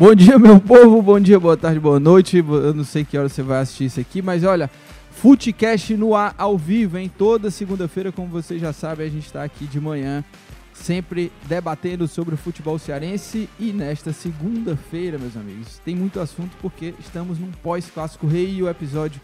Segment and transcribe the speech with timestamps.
[0.00, 2.38] Bom dia, meu povo, bom dia, boa tarde, boa noite.
[2.38, 4.70] Eu não sei que hora você vai assistir isso aqui, mas olha,
[5.10, 7.12] Footcast no ar ao vivo, hein?
[7.18, 10.24] Toda segunda-feira, como você já sabe, a gente está aqui de manhã,
[10.72, 13.46] sempre debatendo sobre o futebol cearense.
[13.58, 18.70] E nesta segunda-feira, meus amigos, tem muito assunto porque estamos num pós-clássico rei e o
[18.70, 19.20] episódio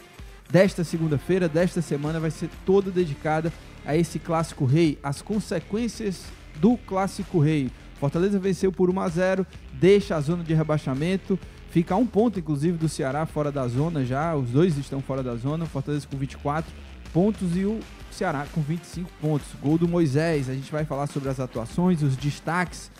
[0.50, 3.50] desta segunda-feira, desta semana, vai ser todo dedicada
[3.82, 6.24] a esse clássico rei, as consequências
[6.60, 7.70] do clássico rei.
[7.98, 11.38] Fortaleza venceu por 1 a 0, deixa a zona de rebaixamento,
[11.70, 15.22] fica a um ponto inclusive do Ceará fora da zona já, os dois estão fora
[15.22, 16.70] da zona, Fortaleza com 24
[17.12, 19.46] pontos e o Ceará com 25 pontos.
[19.62, 22.90] Gol do Moisés, a gente vai falar sobre as atuações, os destaques,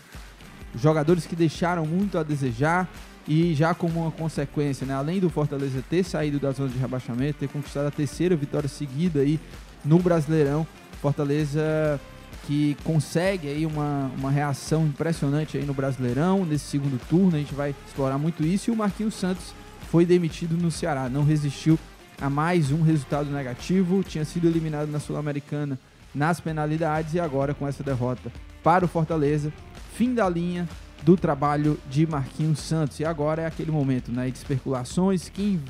[0.74, 2.88] os jogadores que deixaram muito a desejar
[3.28, 7.38] e já como uma consequência, né, além do Fortaleza ter saído da zona de rebaixamento,
[7.40, 9.40] ter conquistado a terceira vitória seguida aí
[9.84, 10.66] no Brasileirão,
[11.00, 12.00] Fortaleza
[12.46, 17.54] que consegue aí uma, uma reação impressionante aí no Brasileirão, nesse segundo turno, a gente
[17.54, 19.52] vai explorar muito isso, e o Marquinhos Santos
[19.90, 21.78] foi demitido no Ceará, não resistiu
[22.20, 25.78] a mais um resultado negativo, tinha sido eliminado na Sul-Americana
[26.14, 29.52] nas penalidades e agora com essa derrota para o Fortaleza,
[29.94, 30.68] fim da linha
[31.02, 32.98] do trabalho de Marquinhos Santos.
[33.00, 35.60] E agora é aquele momento, né, de especulações, quem,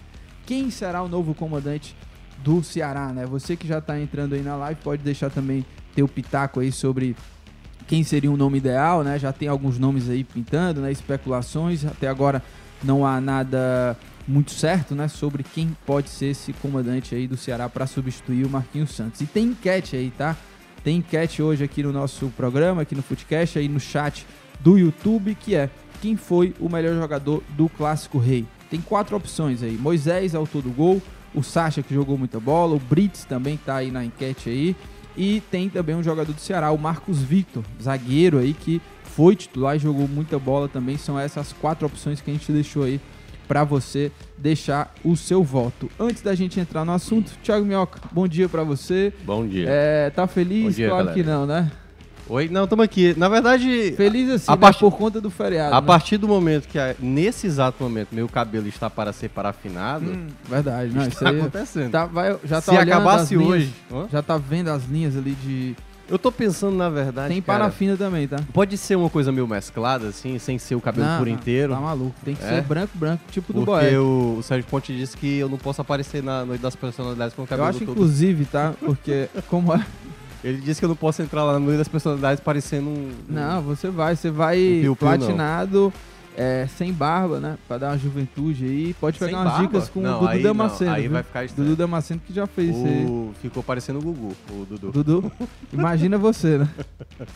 [0.45, 1.97] quem será o novo comandante
[2.45, 3.27] do Ceará, né?
[3.27, 5.65] Você que já está entrando aí na live pode deixar também
[5.97, 7.17] teu pitaco aí sobre
[7.89, 9.19] quem seria um nome ideal, né?
[9.19, 10.93] Já tem alguns nomes aí pintando, né?
[10.93, 11.85] Especulações.
[11.87, 12.43] Até agora
[12.85, 13.97] não há nada
[14.29, 15.09] muito certo, né?
[15.09, 19.23] Sobre quem pode ser esse comandante aí do Ceará para substituir o Marquinhos Santos.
[19.23, 20.37] E tem enquete aí, tá?
[20.85, 24.27] Tem enquete hoje aqui no nosso programa, aqui no Footcast, aí no chat
[24.61, 25.71] do YouTube, que é
[26.03, 28.47] quem foi o melhor jogador do Clássico Rei.
[28.69, 31.01] Tem quatro opções aí: Moisés, autor do gol,
[31.35, 34.77] o Sacha, que jogou muita bola, o Brits também tá aí na enquete aí.
[35.17, 39.77] E tem também um jogador do Ceará, o Marcos Victor, zagueiro aí que foi titular
[39.77, 40.99] e jogou muita bola também.
[40.99, 43.01] São essas quatro opções que a gente deixou aí
[43.49, 45.91] para você deixar o seu voto.
[45.99, 49.13] Antes da gente entrar no assunto, Thiago Minhoca, bom dia para você.
[49.25, 49.67] Bom dia.
[49.69, 50.65] É, tá feliz?
[50.65, 51.23] Bom dia, claro galera.
[51.23, 51.71] que não, né?
[52.29, 52.49] Oi?
[52.49, 53.15] Não, estamos aqui.
[53.17, 54.61] Na verdade, Feliz assim, A né?
[54.61, 55.75] partir- por conta do feriado.
[55.75, 55.87] a né?
[55.87, 60.93] partir do momento que, nesse exato momento, meu cabelo está para ser parafinado, Hum, verdade,
[60.93, 61.91] não, está aí acontecendo.
[61.93, 63.73] tá, vai, já tá Se acabasse linhas, hoje...
[64.11, 65.77] Já tá vendo as linhas ali de
[66.09, 68.37] Eu tô pensando, na verdade, tem cara, parafina também, tá?
[68.53, 71.75] pode ser uma coisa meio mesclada, assim, sem ser o cabelo Não, por não, inteiro.
[71.75, 72.49] Tá maluco, tem que É?
[72.49, 73.99] ser branco, branco, tipo do Porque Boé.
[73.99, 77.43] o, o Sérgio Ponte disse que eu não posso aparecer na noite das personalidades com
[77.43, 77.91] o Eu cabelo acho todo.
[77.93, 78.73] inclusive, tá?
[78.81, 79.85] Porque como é
[80.47, 83.11] Ele disse que eu não posso entrar lá na noite das personalidades parecendo um...
[83.29, 85.93] Não, você vai, você vai Um piu-piu, platinado,
[86.37, 87.57] é, sem barba, né?
[87.67, 88.95] Pra dar uma juventude aí.
[89.01, 89.67] Pode Sem pegar umas barba?
[89.67, 90.91] dicas com Não, o Dudu aí não, Damasceno.
[90.93, 91.11] aí viu?
[91.13, 91.71] vai ficar estranho.
[91.71, 93.31] Dudu Damasceno que já fez isso aí.
[93.41, 94.93] Ficou parecendo o Gugu, o Dudu.
[94.93, 95.33] Dudu,
[95.73, 96.69] imagina você, né?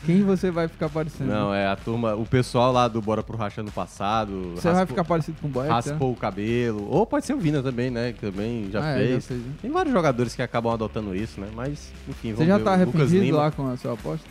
[0.05, 1.31] Quem você vai ficar parecendo?
[1.33, 4.53] Não, é a turma, o pessoal lá do Bora pro Racha no passado.
[4.57, 5.65] Você vai raspou- ficar parecido com o tá?
[5.75, 6.87] Raspou o cabelo.
[6.91, 8.13] Ou pode ser o Vina também, né?
[8.13, 9.15] Que também já Ah, é, fez.
[9.15, 9.53] já fez, né?
[9.63, 11.49] Tem vários jogadores que acabam adotando isso, né?
[11.57, 12.65] Mas, enfim, Você já ver.
[12.65, 14.27] tá arrependido lá com a sua aposta?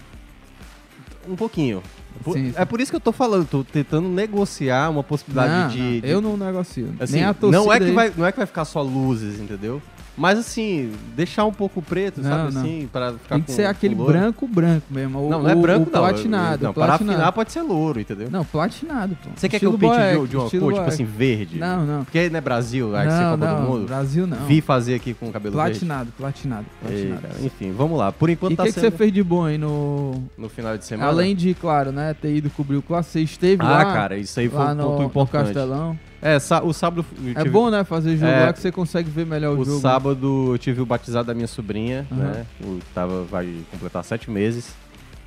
[1.27, 1.81] Um pouquinho.
[2.23, 2.53] Por- Sim, sim.
[2.57, 5.99] É por isso que eu tô falando, tô tentando negociar uma possibilidade Não, de, não,
[6.01, 6.93] de- eu não negocio.
[6.99, 9.39] assim, Nem a torcida não é que vai, não é que vai ficar só luzes,
[9.39, 9.81] entendeu?
[10.19, 12.61] Mas assim, deixar um pouco preto, Não, sabe não.
[12.61, 14.11] assim, para ficar Tem que com- ser aquele louro.
[14.11, 15.17] branco, branco mesmo.
[15.25, 16.01] O, Não, não é o- branco o não.
[16.01, 16.63] platinado.
[16.65, 17.11] Não, o para platinado.
[17.19, 18.27] afinar pode ser louro, entendeu?
[18.29, 19.29] Não, platinado, pô.
[19.33, 21.57] Você quer que eu pinte de, de uma cor, tipo assim, verde?
[21.57, 22.03] Não, não.
[22.03, 23.85] Porque não é Brasil, aí que você Não, Copa do não, Mundo.
[23.87, 24.37] Brasil não.
[24.45, 27.07] Vi fazer aqui com o cabelo Platinado, platinado, verde.
[27.07, 27.25] platinado.
[27.25, 28.11] Ei, cara, enfim, vamos lá.
[28.11, 30.21] Por E enquanto o tá que, que sendo você fez de bom aí no.
[30.37, 31.09] no final de semana.
[31.09, 34.37] Além de, claro, né, ter ido cobrir o clássico, você esteve Ah, lá, cara, isso
[34.39, 35.45] aí foi um ponto importante.
[35.45, 35.97] Castelão.
[36.21, 39.25] É, o sábado É tive- bom, né, fazer jogo É, lá que você consegue ver
[39.25, 39.79] melhor o, O jogo.
[39.79, 42.19] sábado eu tive o batizado da minha sobrinha, Aham.
[42.21, 42.45] né?
[42.61, 44.73] O, tava, vai completar sete meses.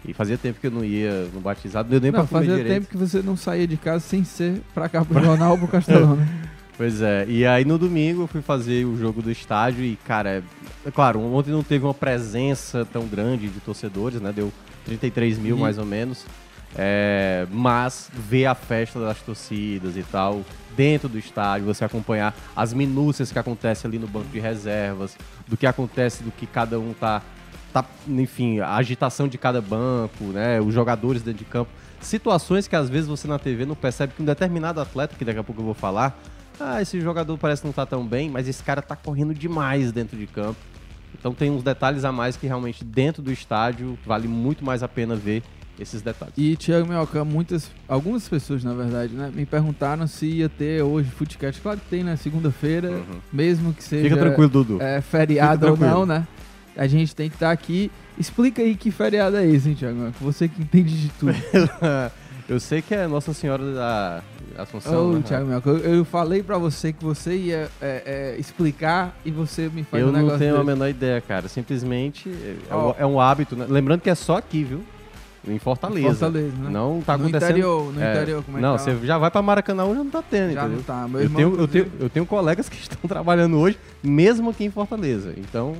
[0.04, 2.40] E fazia tempo que eu não ia no batizado, não deu nem Não, pra comer
[2.46, 2.74] fazia direito.
[2.80, 5.68] tempo que você não saía de casa sem ser pra cá pro jornal ou pro
[5.68, 6.28] Castelão, né?
[6.76, 10.30] Pois é, e aí no domingo eu fui fazer o jogo do estádio e, cara,
[10.30, 10.42] é,
[10.86, 14.32] é claro, ontem não teve uma presença tão grande de torcedores, né?
[14.34, 14.50] Deu
[14.86, 16.24] 33 mil E- mais ou menos.
[16.76, 20.42] É, mas ver a festa das torcidas e tal,
[20.76, 25.16] dentro do estádio, você acompanhar as minúcias que acontecem ali no banco de reservas,
[25.46, 27.22] do que acontece, do que cada um tá
[27.72, 30.60] tá, enfim, a agitação de cada banco, né?
[30.60, 31.70] Os jogadores dentro de campo.
[32.00, 35.38] Situações que às vezes você na TV não percebe que um determinado atleta, que daqui
[35.38, 36.20] a pouco eu vou falar,
[36.60, 40.16] ah, esse jogador parece não tá tão bem, mas esse cara tá correndo demais dentro
[40.18, 40.58] de campo.
[41.18, 44.88] Então tem uns detalhes a mais que realmente dentro do estádio vale muito mais a
[44.88, 45.42] pena ver
[45.82, 46.34] esses detalhes.
[46.36, 51.10] E Thiago Minhoca, muitas, algumas pessoas na verdade, né, me perguntaram se ia ter hoje
[51.10, 51.60] Footcast.
[51.60, 52.16] Claro que tem, né?
[52.16, 53.20] Segunda-feira, Uhum.
[53.32, 54.80] mesmo que seja Fica tranquilo, Dudu.
[54.82, 56.26] é, feriado ou não, né?
[56.76, 57.90] A gente tem que estar aqui.
[58.18, 59.96] Explica aí que feriado é esse, hein, Thiago?
[59.98, 60.16] Minhoca?
[60.20, 61.32] Você que entende de tudo.
[62.48, 64.22] eu sei que é Nossa Senhora da
[64.58, 65.10] Assunção.
[65.10, 65.22] Ô, né?
[65.24, 69.70] Thiago Minhoca, eu, eu falei pra você que você ia é, é, explicar e você
[69.72, 70.66] me faz Eu um não negócio tenho a desse.
[70.66, 71.48] menor ideia, cara.
[71.48, 72.30] Simplesmente
[72.70, 73.66] é, um- é um hábito, né?
[73.68, 74.82] Lembrando que é só aqui, viu?
[75.46, 76.08] Em Fortaleza.
[76.08, 76.70] Fortaleza, né?
[76.70, 77.50] Não tá no acontecendo.
[77.50, 78.94] interior, no É, interior, como é não, que tá?
[78.94, 80.76] você já vai pra Maracanã já não tá tendo, Já entendeu?
[80.76, 81.08] não tá.
[81.08, 84.64] Meu Eu irmão, tenho, eu, tenho, eu tenho colegas que estão trabalhando hoje, mesmo aqui
[84.64, 85.34] em Fortaleza.
[85.36, 85.74] Então,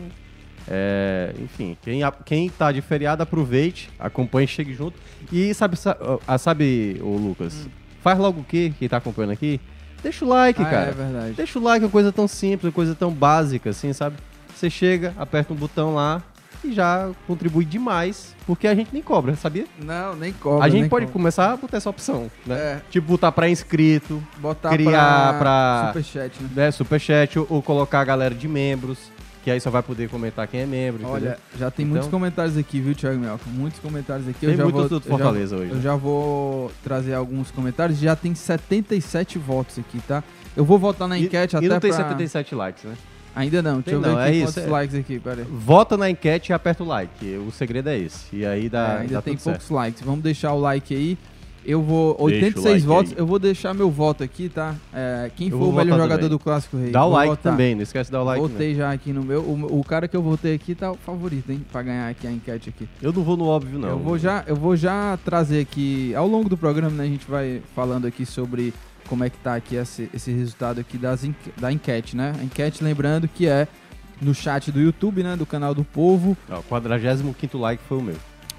[0.68, 4.98] é, enfim, quem, quem tá de feriado, aproveite, acompanhe, chegue junto.
[5.30, 7.68] E sabe, sa- ah, sabe o Lucas,
[8.02, 8.72] faz logo o quê?
[8.78, 9.60] Quem tá acompanhando aqui?
[10.02, 10.64] Deixa o like, Hum.
[10.66, 10.88] Ah, cara.
[10.88, 11.32] é verdade.
[11.34, 14.16] Deixa o like, é uma coisa tão simples, uma coisa tão básica, assim, sabe?
[14.54, 16.20] Você chega, aperta um botão lá
[16.64, 19.64] e já contribui demais, porque a gente nem cobra, sabia?
[19.82, 20.64] Não, nem cobra.
[20.64, 21.12] a gente pode cobra.
[21.12, 22.54] começar a botar essa opção, né?
[22.56, 26.48] É, Tipo, botar pra inscrito, botar criar pra, pra- Superchat, né?
[26.54, 28.98] né, superchat, ou, ou colocar a galera de membros,
[29.44, 31.36] que aí só vai poder comentar quem é membro, Olha, entendeu?
[31.58, 33.48] já tem Então- muitos comentários aqui, viu, Thiago Melco?
[33.50, 34.38] Muitos comentários aqui.
[34.38, 35.82] Tem eu já muito vou, do eu já- Fortaleza hoje, Eu né?
[35.82, 37.98] já vou trazer alguns comentários.
[37.98, 40.22] Já tem 77 votos aqui, tá?
[40.56, 41.98] Eu vou votar na E- enquete e, até não tem pra...
[42.04, 42.94] 77 likes, né?
[43.34, 43.80] Ainda não.
[43.80, 45.44] Deixa Tem eu ver aqui é quantos isso, é- likes aqui, peraí.
[45.50, 48.26] Vota na enquete e aperta o like, o segredo é esse.
[48.36, 49.56] E aí dá, É, ainda dá tem tudo certo.
[49.58, 50.02] poucos likes.
[50.02, 51.16] Vamos deixar o like aí.
[51.64, 52.08] Eu vou.
[52.14, 53.12] Deixa o 86 like votos.
[53.12, 53.18] aí.
[53.18, 54.74] Eu vou deixar meu voto aqui, tá?
[54.92, 56.28] É, quem Eu for o vou melhor votar jogador também.
[56.30, 56.90] do Clássico Rei?
[56.90, 57.52] Dá o Vou like votar.
[57.52, 58.42] também, não esquece de dar o like.
[58.42, 58.48] né?
[58.48, 59.42] Votei já aqui no meu.
[59.42, 61.64] O, o cara que eu votei aqui tá o favorito, hein?
[61.70, 62.88] Pra ganhar aqui a enquete aqui.
[63.00, 63.90] Eu não vou no óbvio, não.
[63.90, 67.30] Eu vou já, eu vou já trazer aqui, ao longo do programa, né, a gente
[67.30, 68.74] vai falando aqui sobre
[69.08, 71.22] como é que tá aqui esse, esse resultado aqui das
[71.56, 72.32] da enquete, né?
[72.38, 73.68] A enquete, lembrando que é
[74.20, 76.36] no chat do YouTube, né, do canal do Povo.
[76.48, 78.16] O 45 like foi o meu.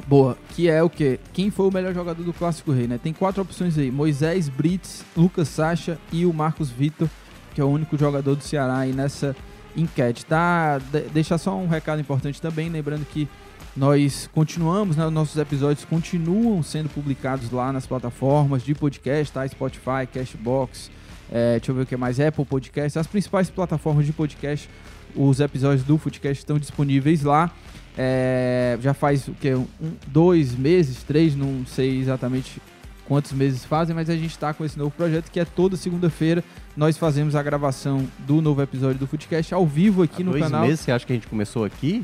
[0.07, 0.38] Boa.
[0.50, 1.19] Que é o quê?
[1.31, 3.00] Quem foi o melhor jogador do Clássico Rei, né?
[3.01, 3.92] Tem quatro opções aí.
[3.92, 7.07] Moisés, Brits, Lucas Sacha e o Marcos Vitor,
[7.54, 9.36] que é o único jogador do Ceará aí nessa
[9.75, 10.80] enquete, tá?
[10.80, 13.28] De deixar só um recado importante também, lembrando que
[13.75, 15.05] nós continuamos, né?
[15.05, 19.47] Os nossos episódios continuam sendo publicados lá nas plataformas de podcast, tá?
[19.47, 20.91] Spotify, Cashbox,
[21.31, 24.69] é, deixa eu ver o que mais, Apple Podcast, as principais plataformas de podcast,
[25.15, 27.51] os episódios do Footcast estão disponíveis lá.
[27.97, 29.53] É, já faz o que?
[29.53, 29.65] Um,
[30.07, 32.61] dois meses, três, não sei exatamente
[33.07, 36.43] quantos meses fazem, mas a gente está com esse novo projeto que é toda segunda-feira
[36.75, 40.43] nós fazemos a gravação do novo episódio do Footcast ao vivo aqui Há no dois
[40.43, 40.61] canal.
[40.61, 42.03] meses você acha que a gente começou aqui?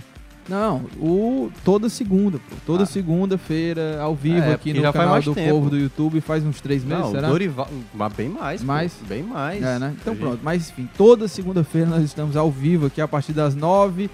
[0.49, 2.55] Não, o toda segunda, pô.
[2.65, 2.85] Toda Ah.
[2.87, 5.49] segunda-feira ao vivo É, aqui no já canal do tempo.
[5.51, 7.27] Povo do YouTube faz uns três meses, não, será?
[7.29, 8.61] Dorival, mas bem mais.
[8.61, 8.93] pô, Mais?
[9.07, 9.61] Bem mais.
[9.63, 9.93] É, né?
[10.01, 10.39] Então gente- pronto.
[10.43, 14.09] Mas enfim, toda segunda-feira nós estamos ao vivo aqui a partir das nove.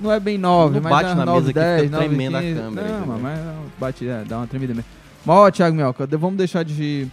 [0.00, 2.08] Não é bem nove, Não mas bate das na nove, mesa que dez, fica nove,
[2.08, 3.18] tremendo a câmera, Não, entendeu?
[3.22, 3.38] mas
[3.78, 4.88] bate, é, dá uma tremida mesmo.
[5.24, 7.06] Mas ó, Thiago Melca, vamos deixar de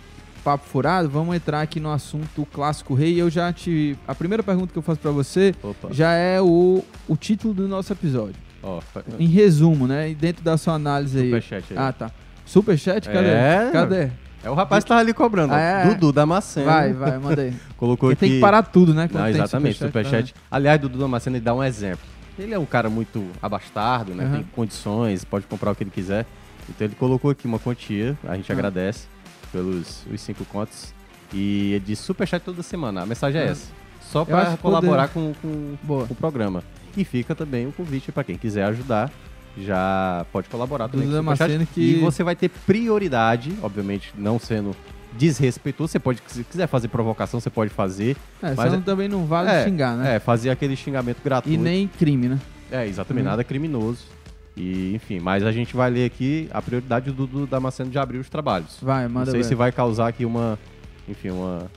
[0.43, 3.21] papo furado, vamos entrar aqui no assunto clássico rei.
[3.21, 3.97] Eu já te.
[4.05, 7.67] A primeira pergunta que eu faço pra você Opa, já é o, o título do
[7.69, 8.35] nosso episódio.
[8.63, 10.09] Ó, fa- Em resumo, né?
[10.09, 11.25] E dentro da sua análise aí.
[11.25, 11.77] superchat aí.
[11.77, 12.11] Ah, tá.
[12.45, 13.07] Superchat?
[13.09, 13.27] Cadê?
[13.29, 13.69] É.
[13.71, 14.09] Cadê?
[14.43, 15.55] É o rapaz que tava ali cobrando, ó.
[15.55, 15.85] Ah, é?
[15.87, 16.65] Dudu Damasceno.
[16.65, 17.53] Vai, vai, manda aí.
[17.77, 18.31] Colocou Porque aqui.
[18.31, 19.07] tem que parar tudo, né?
[19.07, 20.33] quando Não, tem exatamente, superchat.
[20.33, 20.41] né?
[20.51, 22.05] Aliás, Dudu Damasceno, ele dá um exemplo.
[22.37, 24.25] Ele é um cara muito abastardo, né?
[24.25, 24.33] Aham.
[24.37, 26.25] Tem condições, pode comprar o que ele quiser.
[26.67, 28.55] Então ele colocou aqui uma quantia, a gente Ah.
[28.55, 29.07] agradece
[29.51, 30.93] pelos os cinco contos.
[31.31, 33.01] E ele diz superchat toda semana.
[33.03, 33.47] A mensagem é Ah.
[33.51, 33.67] essa.
[34.11, 36.63] Só para colaborar com, com, o programa.
[36.95, 39.11] E fica também o convite para quem quiser ajudar.
[39.57, 44.75] Já pode colaborar também com o que- E você vai ter prioridade, obviamente, não sendo
[45.17, 45.91] desrespeitoso.
[45.91, 48.15] Você pode, se quiser fazer provocação, você pode fazer.
[48.41, 50.15] É, Mas é- também não vale é, xingar, né?
[50.15, 51.53] É, fazer aquele xingamento gratuito.
[51.59, 52.39] E nem crime, né?
[52.71, 53.29] É, exatamente, Uhum.
[53.29, 54.05] nada criminoso.
[54.57, 58.17] E, enfim, mas a gente vai ler aqui a prioridade do Dudu Damasceno de abrir
[58.19, 58.77] os trabalhos.
[58.81, 59.47] Vai, Não manda sei ver.
[59.47, 60.57] se vai causar aqui uma.
[61.07, 61.67] Enfim, uma.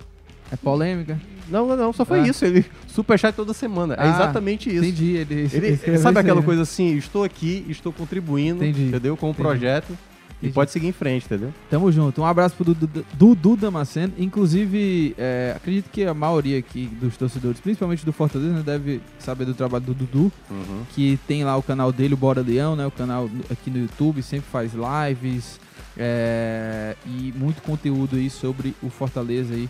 [0.51, 1.19] É polêmica?
[1.49, 2.27] Não, não, não, só foi Ah.
[2.29, 2.45] isso.
[2.45, 3.95] Ele superchat toda semana.
[3.95, 4.85] é Ah, exatamente isso.
[4.85, 5.17] Entendi.
[5.17, 9.17] Ele, Ele, sabe aquela coisa assim, estou aqui, estou contribuindo, Entendi, entendeu?
[9.17, 9.91] Com o projeto.
[9.91, 10.53] E Entendi.
[10.53, 11.51] pode seguir em frente, entendeu?
[11.71, 12.21] Tamo junto.
[12.21, 14.13] Um abraço pro Dudu, Dudu Damasceno.
[14.19, 19.47] Inclusive, é, acredito que a maioria aqui dos torcedores, principalmente do Fortaleza, né, deve saber
[19.47, 20.83] do trabalho do Dudu, Uhum.
[20.95, 22.85] que tem lá o canal dele, o Bora Leão, né?
[22.87, 25.59] O canal aqui no YouTube, sempre faz lives
[25.97, 29.69] é, e muito conteúdo aí sobre o Fortaleza aí.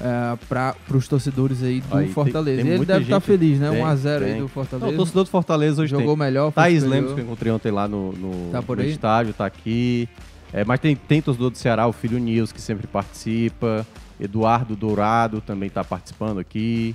[0.00, 2.62] É, para os torcedores aí do Aí, tem- Fortaleza.
[2.62, 3.70] tem e ele deve estar gente- feliz, né?
[3.70, 4.40] tem, 1x0 aí tem.
[4.42, 4.86] do Fortaleza.
[4.86, 6.24] Não, o torcedor do Fortaleza hoje Jogou tem.
[6.26, 6.52] melhor.
[6.52, 7.00] Thaís superior.
[7.02, 10.08] Lemos, que eu encontrei ontem lá no, no, Tá por no estádio, tá aqui.
[10.52, 13.86] É, mas tem, tem torcedor do Ceará, o filho Nils, que sempre participa.
[14.20, 16.94] Eduardo Dourado também tá participando aqui.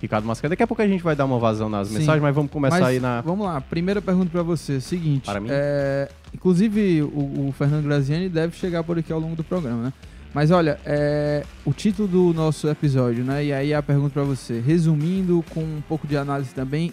[0.00, 0.50] Ricardo Mascarenhas.
[0.50, 1.98] Daqui a pouco a gente vai dar uma vazão nas Sim.
[1.98, 3.20] mensagens, mas vamos começar Mas, aí na.
[3.20, 4.80] Vamos lá, primeira pergunta para você.
[4.80, 5.26] Seguinte.
[5.26, 5.48] Para mim?
[5.50, 9.92] é, inclusive, o, o Fernando Graziani deve chegar por aqui ao longo do programa, né?
[10.34, 13.44] Mas olha, é, o título do nosso episódio, né?
[13.44, 14.60] E aí a pergunta para você.
[14.60, 16.92] Resumindo, com um pouco de análise também,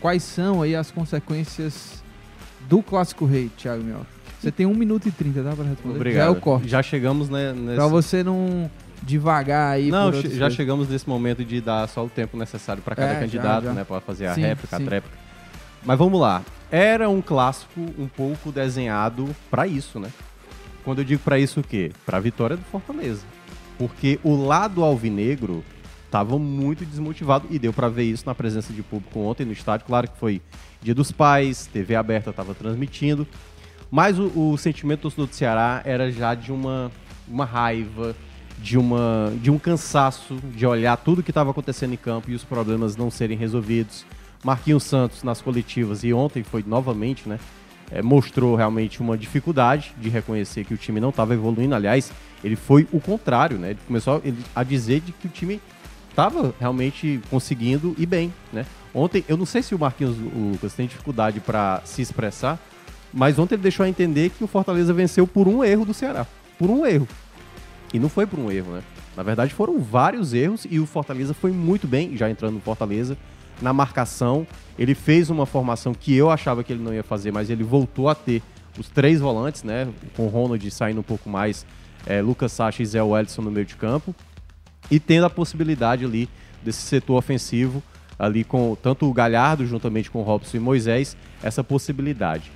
[0.00, 2.02] quais são aí as consequências
[2.68, 4.06] do Clássico Rei, Thiago Mioca?
[4.40, 5.52] Você tem 1 minuto e 30, tá?
[5.56, 5.96] Pra responder.
[5.96, 6.22] Obrigado.
[6.22, 6.68] Já é o corte.
[6.68, 7.74] Já chegamos né, nesse...
[7.74, 8.70] Pra você não
[9.02, 10.54] devagar aí Não, já coisas.
[10.54, 13.72] chegamos nesse momento de dar só o tempo necessário para cada É, já, candidato, já.
[13.72, 14.82] né, para fazer a Sim, réplica, sim.
[14.82, 15.16] a tréplica.
[15.84, 16.42] Mas vamos lá.
[16.70, 20.08] Era um clássico um pouco desenhado para isso, né?
[20.86, 21.90] Quando eu digo para isso o quê?
[22.06, 23.26] Para a vitória do Fortaleza.
[23.76, 25.64] Porque o lado alvinegro
[26.04, 29.84] estava muito desmotivado e deu para ver isso na presença de público ontem no estádio.
[29.84, 30.40] Claro que foi
[30.80, 33.26] Dia dos Pais, TV aberta estava transmitindo,
[33.90, 36.92] mas o, o sentimento do Ceará era já de uma,
[37.26, 38.14] uma raiva,
[38.56, 42.44] de, uma, de um cansaço de olhar tudo que estava acontecendo em campo e os
[42.44, 44.06] problemas não serem resolvidos.
[44.44, 47.40] Marquinhos Santos nas coletivas e ontem foi novamente, né?
[47.90, 51.74] Eh, mostrou realmente uma dificuldade de reconhecer que o time não estava evoluindo.
[51.74, 52.12] Aliás,
[52.42, 53.70] ele foi o contrário, né?
[53.70, 54.22] Ele começou
[54.54, 55.60] a dizer de que o time
[56.10, 58.64] estava realmente conseguindo ir bem, né?
[58.94, 62.58] Ontem, eu não sei se o Marquinhos Lucas tem dificuldade para se expressar,
[63.12, 66.26] mas ontem ele deixou a entender que o Fortaleza venceu por um erro do Ceará.
[66.58, 67.06] Por um erro.
[67.92, 68.82] E não foi por um erro, né?
[69.16, 73.16] Na verdade, foram vários erros e o Fortaleza foi muito bem, já entrando no Fortaleza,
[73.60, 74.46] na marcação.
[74.78, 78.08] Ele fez uma formação que eu achava que ele não ia fazer, mas ele voltou
[78.08, 78.42] a ter
[78.78, 79.88] os três volantes, né?
[80.14, 81.66] Com o Ronald saindo um pouco mais,
[82.06, 84.14] é, Lucas Sacha e Zé Wellison no meio de campo.
[84.90, 86.28] E tendo a possibilidade ali
[86.62, 87.82] desse setor ofensivo,
[88.18, 92.50] ali com tanto o Galhardo juntamente com o Robson e Moisés, essa possibilidade.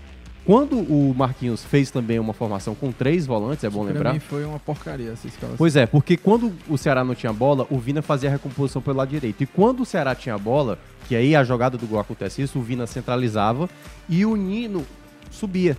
[0.45, 4.13] Quando o Marquinhos fez também uma formação com três volantes, é bom Pra lembrar.
[4.15, 5.57] mim foi uma porcaria essa escalação.
[5.57, 8.97] Pois é, porque quando o Ceará não tinha bola, o Vina fazia a recomposição pelo
[8.97, 9.43] lado direito.
[9.43, 12.63] E quando o Ceará tinha bola, que aí a jogada do gol acontece isso, o
[12.63, 13.69] Vina centralizava
[14.09, 14.85] e o Nino
[15.31, 15.77] subia.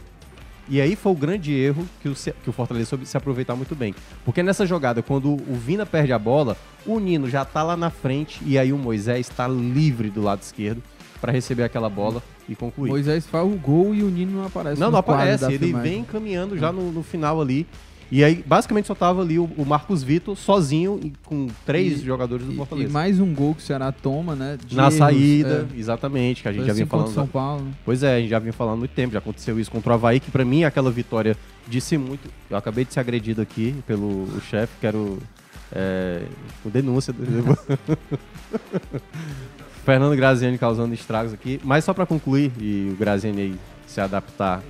[0.70, 3.76] E aí foi o grande erro que o, que o Fortaleza soube se aproveitar muito
[3.76, 3.94] bem.
[4.24, 7.90] Porque nessa jogada, quando o Vina perde a bola, o Nino já tá lá na
[7.90, 10.82] frente e aí o Moisés está livre do lado esquerdo
[11.22, 12.90] para receber aquela bola e concluir.
[12.90, 14.82] Moisés faz o gol e o Nino não aparece.
[14.82, 15.46] Não, não aparece.
[15.46, 15.92] Ele filmagem.
[15.94, 17.66] vem caminhando já no, no final ali.
[18.14, 22.06] E aí, basicamente, só tava ali o, o Marcos Vitor sozinho e com três E-
[22.06, 22.90] jogadores do E, Fortaleza.
[22.90, 24.58] e mais um gol que o Ceará toma, né?
[24.74, 25.80] Na erros, saída, é.
[25.80, 27.14] exatamente, que a gente Foi já vinha falando.
[27.14, 27.64] São Paulo.
[27.64, 27.72] né?
[27.86, 29.14] Pois é, a gente já vinha falando há muito tempo.
[29.14, 31.38] Já aconteceu isso contra o Havaí, que pra mim aquela vitória
[31.70, 32.30] disse muito.
[32.50, 35.18] Eu acabei de ser agredido aqui pelo chefe, quero.
[35.74, 36.24] É,
[36.62, 37.16] com denúncia.
[39.86, 41.60] Fernando Graziani causando estragos aqui.
[41.64, 43.56] Mas só pra concluir, e o Graziani aí
[43.88, 44.62] se adaptar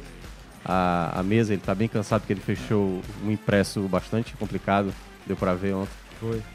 [0.66, 4.94] à, à mesa, ele tá bem cansado porque ele fechou um impresso bastante complicado.
[5.26, 5.92] Deu pra ver ontem.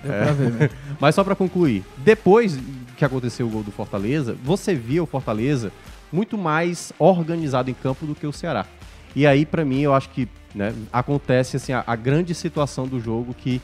[0.02, 0.22] Deu É.
[0.24, 0.70] pra ver, né?
[1.00, 2.58] Mas só pra concluir, depois
[2.96, 5.70] que aconteceu o gol do Fortaleza, você via o Fortaleza
[6.12, 8.64] muito mais organizado em campo do que o Ceará.
[9.14, 13.00] E aí, pra mim, eu acho que né, acontece assim, a, a grande situação do
[13.00, 13.60] jogo que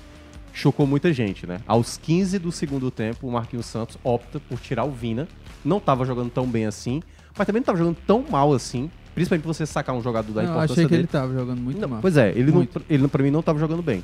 [0.53, 1.47] chocou muita gente.
[1.47, 1.61] Né?
[1.67, 5.27] Aos 15 do segundo tempo, o Marquinhos Santos opta por tirar o Vina.
[5.65, 7.03] Não tava jogando tão bem assim,
[7.37, 8.91] mas também não tava jogando tão mal assim.
[9.15, 11.03] Principalmente pra você sacar um jogador da Não, importância achei que dele.
[11.03, 12.01] ele tava jogando muito Não, mal.
[12.01, 14.03] Pois é, ele, não, ele pra mim não tava jogando bem.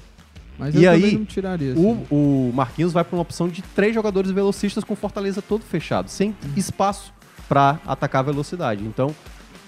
[0.58, 1.72] Mas e eu aí, não tiraria.
[1.72, 2.04] assim.
[2.10, 6.08] O, o Marquinhos vai para uma opção de três jogadores velocistas com Fortaleza todo fechado,
[6.10, 7.12] sem espaço
[7.48, 8.84] para atacar a velocidade.
[8.84, 9.14] Então,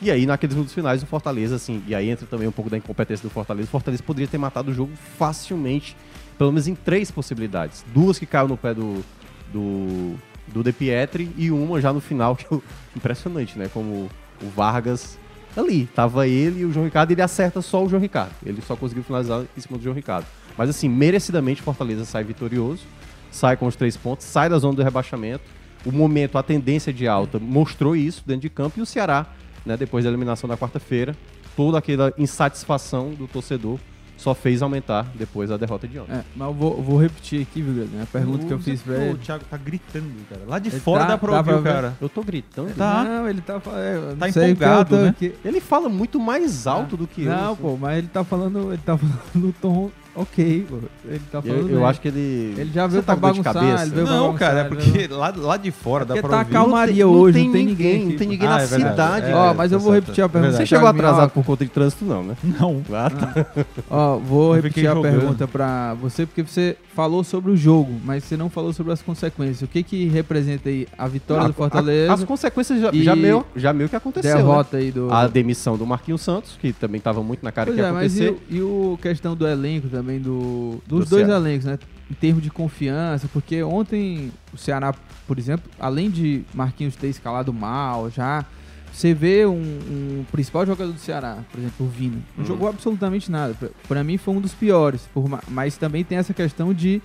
[0.03, 2.77] e aí naqueles minutos finais o Fortaleza, assim, e aí entra também um pouco da
[2.77, 3.69] incompetência do Fortaleza.
[3.69, 5.97] O Fortaleza poderia ter matado o jogo facilmente,
[6.41, 7.85] pelo menos em três possibilidades.
[7.93, 9.05] Duas que caiu no pé do,
[9.53, 10.15] do,
[10.47, 12.63] do De Pietri e uma já no final, que eu,
[12.97, 13.69] impressionante, né?
[13.71, 14.09] Como
[14.43, 15.19] o Vargas
[15.55, 18.33] ali, tava ele e o João Ricardo, ele acerta só o João Ricardo.
[18.43, 20.25] Ele só conseguiu finalizar em cima do João Ricardo.
[20.57, 22.85] Mas assim, merecidamente Fortaleza sai vitorioso,
[23.31, 25.45] sai com os três pontos, sai da zona do rebaixamento.
[25.85, 29.27] O momento, a tendência de alta mostrou isso dentro de campo e o Ceará,
[29.67, 31.15] né, depois da eliminação da quarta-feira,
[31.55, 33.79] toda aquela insatisfação do torcedor
[34.21, 36.13] só fez aumentar depois a derrota de ontem.
[36.13, 38.03] É, mas eu vou, vou repetir aqui, viu, Guilherme?
[38.03, 39.19] A pergunta que eu fiz pra O ele.
[39.19, 40.43] Thiago tá gritando, cara.
[40.47, 41.73] Lá de Ele fora tá- dá pra ouvir o ver.
[41.73, 41.95] cara.
[42.01, 42.75] Eu tô gritando.
[42.77, 43.03] Tá.
[43.05, 45.09] Não, ele tá não Tá empolgado, tô né?
[45.09, 45.35] aqui.
[45.45, 47.31] Ele fala muito mais alto do que eu.
[47.33, 47.63] Não, assim.
[47.63, 48.73] pô, mas ele tá falando.
[48.73, 49.91] Ele tá falando no tom
[50.23, 50.77] Ok, pô.
[51.09, 52.55] Ele tá falando Eu, eu acho que ele.
[52.59, 53.83] Ele já Você veio tá pra com dor de bagunçar, cabeça?
[53.85, 56.31] ele veio pra Não, bagunçar, cara, é porque lá, lá de fora dá Porque pra
[56.31, 56.53] tá ouvir.
[56.53, 56.69] calma.
[56.71, 58.91] calmaria hoje, não tem ninguém aqui, Não tem ninguém Ah, na é verdade.
[58.91, 59.27] cidade.
[59.31, 60.05] É, Ó, mas eu vou certo.
[60.05, 60.57] repetir a pergunta.
[60.57, 62.37] Você chegou atrasado por conta de trânsito, não, né?
[62.43, 62.83] Não.
[62.93, 63.47] Ah, tá.
[63.91, 65.13] Ó, vou Eu repetir a jogando.
[65.19, 69.01] pergunta pra você, porque você falou sobre o jogo, mas você não falou sobre as
[69.01, 69.63] consequências.
[69.63, 73.45] O que que representa aí a vitória do A- Fortaleza, As consequências já, já, meio,
[73.57, 74.31] já meio que aconteceu.
[74.31, 74.37] né?
[74.37, 75.11] derrota aí do...
[75.13, 77.91] A demissão do Marquinhos Santos, que também estava muito na cara que ia é, e,
[77.91, 78.37] acontecer.
[78.51, 81.35] e o questão do elenco também, do, dos Do dois Ceará.
[81.41, 81.79] elencos, né?
[82.11, 84.93] Em termos de confiança, porque ontem o Ceará,
[85.27, 88.45] por exemplo, além de Marquinhos ter escalado mal já,
[88.93, 92.45] você vê um, um principal jogador do Ceará, por exemplo, o Vina, não Uhum.
[92.49, 93.55] jogou absolutamente nada.
[93.87, 97.01] Pra mim foi um dos piores, por ma- mas também tem essa questão de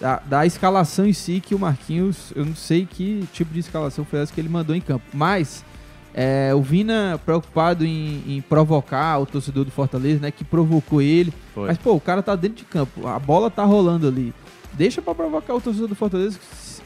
[0.00, 4.04] da, da escalação em si que o Marquinhos, eu não sei que tipo de escalação
[4.04, 5.64] foi essa que ele mandou em campo, mas
[6.14, 11.32] é, o Vina preocupado em, em provocar o torcedor do Fortaleza, né, que provocou ele,
[11.52, 11.66] Foi.
[11.66, 14.32] mas pô, o cara tá dentro de campo, a bola tá rolando ali,
[14.72, 16.38] deixa pra provocar o torcedor do Fortaleza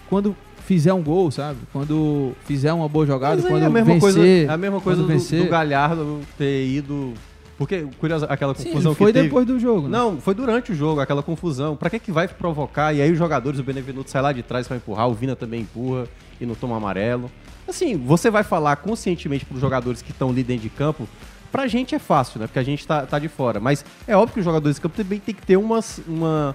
[0.08, 1.58] quando fizer um gol, sabe?
[1.72, 4.80] Quando fizer uma boa jogada, aí quando é a mesma vencer, coisa, é a mesma
[4.80, 5.44] coisa do, vencer.
[5.44, 7.14] do Galhardo ter ido.
[7.56, 9.28] Porque, curioso, aquela Sim, confusão foi que teve.
[9.28, 9.98] depois do jogo, né?
[9.98, 11.74] Não, foi durante o jogo, aquela confusão.
[11.74, 12.94] Pra que que vai provocar?
[12.94, 15.62] E aí os jogadores, o Benevenuto sai lá de trás pra empurrar, o Vina também
[15.62, 16.06] empurra
[16.40, 17.30] e não toma amarelo.
[17.66, 21.06] Assim, você vai falar conscientemente pros jogadores que estão ali dentro de campo.
[21.52, 22.46] Pra gente é fácil, né?
[22.46, 23.58] Porque a gente tá, tá de fora.
[23.60, 26.54] Mas é óbvio que os jogadores de campo também tem que ter uma, uma,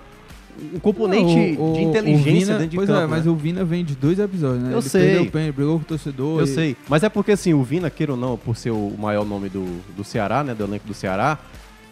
[0.73, 3.01] um componente Não, o- de inteligência Vina, dentro de pois campo.
[3.01, 3.31] é, mas né?
[3.31, 4.69] o Vina vem de dois episódios, né?
[4.73, 5.01] Eu Ele sei.
[5.05, 6.39] perdeu o pênalti, brigou com o torcedor.
[6.39, 6.77] Eu e- sei.
[6.87, 9.65] Mas é porque, assim, o Vina, queira ou não, por ser o maior nome do,
[9.95, 10.53] do Ceará, né?
[10.53, 11.39] Do elenco do Ceará,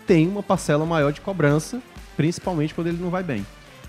[0.06, 1.82] tem uma parcela maior de cobrança,
[2.16, 3.44] principalmente quando ele não vai bem.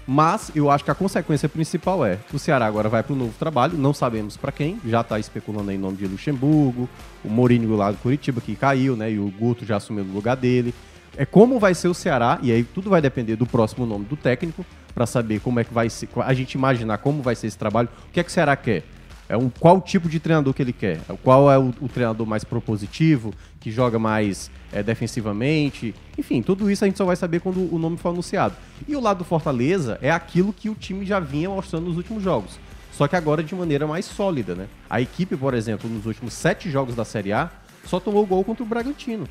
[0.07, 3.35] Mas eu acho que a consequência principal é o Ceará agora vai para um novo
[3.39, 6.89] trabalho, não sabemos para quem, já está especulando em nome de Luxemburgo,
[7.25, 9.13] o Mourinho lá do Curitiba que caiu, né?
[9.13, 10.75] E o Guto já assumiu o lugar dele.
[11.17, 14.17] É como vai ser o Ceará, e aí tudo vai depender do próximo nome do
[14.17, 17.59] técnico, para saber como é que vai ser, a gente imaginar como vai ser esse
[17.59, 17.89] trabalho.
[18.09, 18.85] O que é que o Ceará quer?
[19.33, 21.01] É um, qual tipo de treinador que ele quer?
[21.23, 25.95] Qual é o, o treinador mais propositivo, que joga mais é, defensivamente?
[26.19, 28.55] Enfim, tudo isso a gente só vai saber quando o nome for anunciado.
[28.87, 32.23] E o lado do Fortaleza é aquilo que o time já vinha mostrando nos últimos
[32.23, 32.61] jogos.
[32.93, 34.67] Só que agora de maneira mais sólida, né?
[34.91, 37.51] A equipe, por exemplo, nos últimos sete jogos da Série A,
[37.87, 39.27] só tomou gol contra o Bragantino.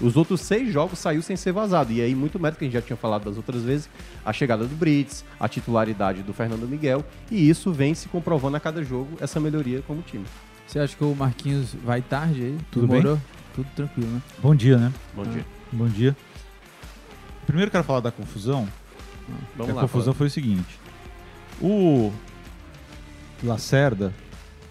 [0.00, 1.92] Os outros seis jogos saiu sem ser vazado.
[1.92, 3.88] E aí, muito mérito que a gente já tinha falado das outras vezes,
[4.24, 7.04] a chegada do Brits, a titularidade do Fernando Miguel.
[7.30, 10.24] E isso vem se comprovando a cada jogo, essa melhoria como time.
[10.66, 12.58] Você acha que o Marquinhos vai tarde aí?
[12.70, 13.00] Tudo bem?
[13.00, 13.20] Demorou?
[13.54, 14.22] Tudo tranquilo, né?
[14.38, 14.92] Bom dia, né?
[15.14, 15.46] Bom dia.
[15.72, 16.16] Bom dia.
[17.46, 18.66] Primeiro quero falar da confusão.
[19.56, 19.82] Vamos a lá.
[19.82, 20.78] confusão foi o seguinte.
[21.60, 22.12] O
[23.42, 24.12] Lacerda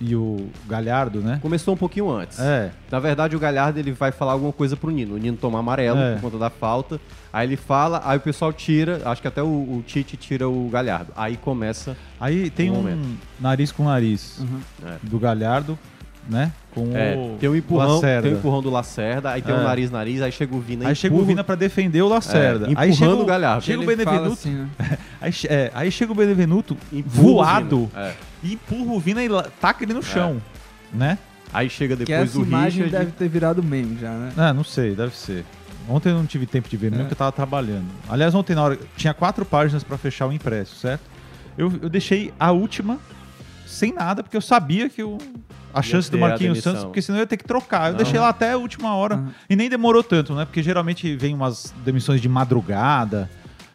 [0.05, 1.39] e o Galhardo, né?
[1.41, 2.37] Começou um pouquinho antes.
[2.39, 5.15] É, Na verdade, o Galhardo ele vai falar alguma coisa pro Nino.
[5.15, 6.13] O Nino toma amarelo É.
[6.15, 6.99] por conta da falta.
[7.31, 10.69] Aí ele fala, aí o pessoal tira, acho que até o, o Tite tira o
[10.69, 11.11] Galhardo.
[11.15, 11.95] Aí começa.
[12.19, 14.59] aí tem Um um nariz com nariz Uhum.
[15.01, 15.79] do Galhardo,
[16.29, 16.51] né?
[16.73, 18.21] Com É, o tem o empurrão, Lacerda.
[18.27, 19.57] tem o empurrão do Lacerda, aí tem É.
[19.57, 22.65] o nariz nariz, aí chega o Vina Aí chega o Vina pra defender o Lacerda.
[22.67, 23.63] É, aí chega empurrando o Galhardo.
[23.63, 24.69] Chega o Benevenuto, assim, né?
[25.21, 28.01] aí, é, aí chega o Benevenuto empurra o voado Vina.
[28.07, 28.13] É.
[28.43, 29.29] e empurra o Vina e
[29.61, 30.41] taca ele no chão,
[30.93, 31.17] né?
[31.53, 33.05] Aí chega Que depois essa o imagem Richard.
[33.05, 34.31] deve ter virado meme já, né?
[34.35, 35.45] Ah, não sei, deve ser.
[35.87, 37.05] Ontem eu não tive tempo de ver mesmo, É.
[37.05, 37.85] porque eu tava trabalhando.
[38.09, 41.01] Aliás, ontem na hora tinha quatro páginas pra fechar o impresso, certo?
[41.57, 42.97] Eu, eu deixei a última
[43.73, 45.17] sem nada, porque eu sabia que eu,
[45.73, 46.61] a chance do Marquinhos.
[46.61, 47.87] Santos, porque senão eu ia ter que trocar.
[47.87, 47.97] Eu Não.
[47.97, 49.31] deixei lá até a última hora Uhum.
[49.49, 50.45] e nem demorou tanto, né?
[50.45, 53.29] Porque geralmente vem umas demissões de madrugada,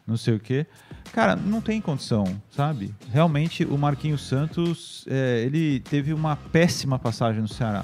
[0.07, 0.65] não sei o quê.
[1.13, 2.93] Cara, não tem condição, sabe?
[3.11, 7.83] Realmente o Marquinhos Santos, é, ele teve uma péssima passagem no Ceará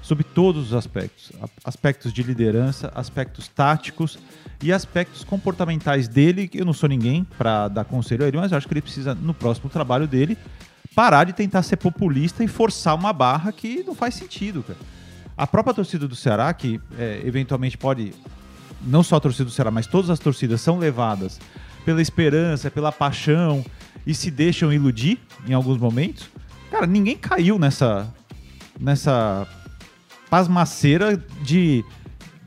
[0.00, 1.30] sob todos os aspectos.
[1.64, 4.18] Aspectos de liderança, aspectos táticos
[4.62, 6.46] e aspectos comportamentais dele.
[6.48, 8.82] que Eu não sou ninguém para dar conselho a ele, mas eu acho que ele
[8.82, 10.36] precisa, no próximo trabalho dele,
[10.94, 14.78] parar de tentar ser populista e forçar uma barra que não faz sentido, cara.
[15.36, 18.14] A própria torcida do Ceará, que é, eventualmente pode.
[18.82, 21.40] Não só a torcida do Ceará, mas todas as torcidas são levadas
[21.84, 23.64] pela esperança, pela paixão
[24.06, 26.28] e se deixam iludir em alguns momentos.
[26.70, 28.12] Cara, ninguém caiu nessa.
[28.78, 29.46] nessa
[30.30, 31.84] pasmaceira de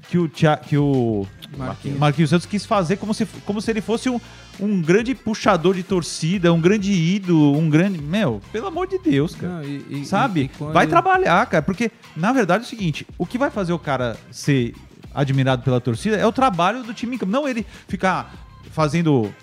[0.10, 2.00] que o, que o Marquinhos.
[2.00, 4.20] Marquinhos Santos quis fazer como se, como se ele fosse um,
[4.60, 8.02] um grande puxador de torcida, um grande ídolo, um grande.
[8.02, 9.54] Meu, pelo amor de Deus, cara.
[9.54, 10.42] Não, e- e- Sabe?
[10.42, 11.62] e- quando Vai trabalhar, cara.
[11.62, 14.74] Porque, na verdade, é o seguinte: o que vai fazer o cara ser
[15.14, 17.32] admirado pela torcida é o trabalho do time em campo.
[17.32, 18.34] Não ele ficar
[18.72, 19.34] fazendo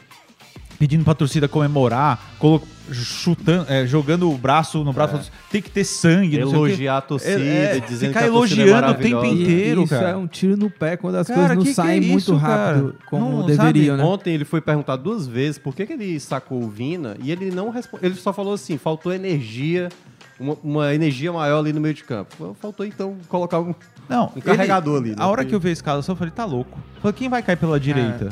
[0.79, 5.71] pedindo pra torcida comemorar, colo- chutando, é, jogando o braço no braço, falando, tem que
[5.71, 6.37] ter sangue.
[6.39, 9.43] Elogiar a torcida, É, é, dizendo ficar que a torcida é elogiando o tempo maravilhosa.
[9.43, 9.81] inteiro.
[9.81, 10.09] E isso cara.
[10.11, 12.19] é um tiro no pé quando as Cara, coisas não que que saem é muito
[12.19, 12.95] isso, rápido cara?
[13.09, 14.05] como Não, deveriam, né?
[14.05, 17.51] Ontem ele foi perguntado duas vezes por que, que ele sacou o Vina e ele
[17.51, 18.07] não respondeu.
[18.11, 19.89] Ele só falou assim: faltou energia,
[20.39, 22.55] uma, uma energia maior ali no meio de campo.
[22.61, 23.75] Faltou então colocar um.
[24.09, 25.17] Não, Um ele- carregador ali, né?
[25.19, 26.79] A hora que eu vi a escalação, eu falei, tá louco.
[26.97, 27.57] Eu Falei, quem vai cair É.
[27.57, 28.29] pela direita?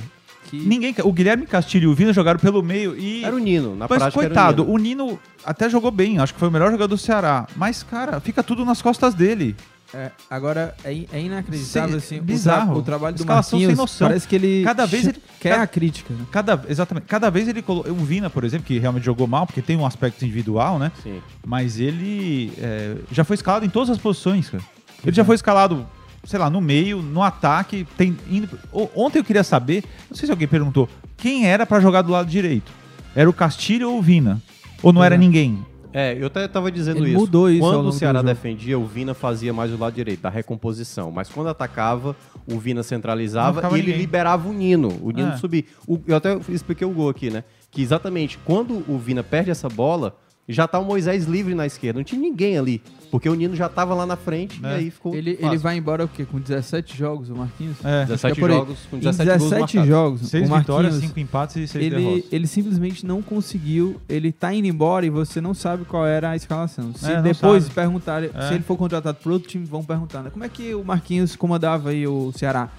[0.52, 0.94] Que- Ninguém.
[1.02, 3.24] O Guilherme Castilho e o Vina jogaram pelo meio e.
[3.24, 4.12] Era o Nino, na Mas prática.
[4.12, 5.04] coitado, era o Nino.
[5.04, 7.46] o Nino até jogou bem, acho que foi o melhor jogador do Ceará.
[7.56, 9.56] Mas, cara, fica tudo nas costas dele.
[9.94, 12.72] É, agora, é, é inacreditável, Sem- assim, o bizarro.
[12.72, 14.08] tra- O, trabalho do Escalação sem Marquinhos, noção.
[14.08, 16.24] parece que ele, Cada vez ele- quer cada- a crítica, né?
[16.30, 17.06] Cada, exatamente.
[17.06, 17.90] Cada vez ele colocou.
[17.92, 20.92] O Vina, por exemplo, que realmente jogou mal, porque tem um aspecto individual, né?
[21.02, 21.20] Sim.
[21.46, 24.62] Mas ele é, já foi escalado em todas as posições, cara.
[25.04, 25.86] Ele já foi escalado,
[26.24, 27.86] sei lá, no meio, no ataque.
[27.96, 28.58] Tem, indo-
[28.94, 32.28] Ontem eu queria saber, não sei se alguém perguntou, quem era pra jogar do lado
[32.28, 32.72] direito?
[33.14, 34.40] Era o Castilho ou o Vina?
[34.82, 35.18] Ou não era É.
[35.18, 35.64] ninguém?
[35.94, 37.18] É, eu até tava dizendo Ele isso.
[37.20, 40.22] mudou isso Quando longo o Ceará do defendia, o Vina fazia mais o lado direito,
[40.22, 41.10] da recomposição.
[41.10, 42.16] Mas quando atacava,
[42.50, 43.96] o Vina centralizava e ele ninguém.
[43.98, 44.88] liberava o Nino.
[45.02, 45.36] O Nino É.
[45.36, 45.64] subia.
[45.86, 47.44] O- eu até expliquei o gol aqui, né?
[47.70, 50.16] Que exatamente quando o Vina perde essa bola,
[50.52, 51.98] já tá o Moisés livre na esquerda.
[51.98, 52.82] Não tinha ninguém ali.
[53.10, 54.68] Porque o Nino já tava lá na frente É.
[54.68, 55.14] e aí ficou.
[55.14, 55.46] Ele, fácil.
[55.48, 56.24] ele vai embora o quê?
[56.24, 57.76] Com 17 jogos, o Marquinhos?
[57.84, 58.06] É.
[58.06, 58.56] 17 Acho que é por aí.
[58.56, 59.88] jogos com Em 17, gols 17 marcados.
[59.88, 62.24] jogos, Seis o vitórias, Marquinhos, cinco empates e seis ele, derrotas.
[62.32, 64.00] ele simplesmente não conseguiu.
[64.08, 66.94] Ele tá indo embora e você não sabe qual era a escalação.
[66.94, 67.74] Se É, depois sabe.
[67.74, 68.48] perguntarem, É.
[68.48, 70.30] se ele for contratado por outro time, vão perguntar, né?
[70.30, 72.70] Como é que o Marquinhos comandava aí o Ceará?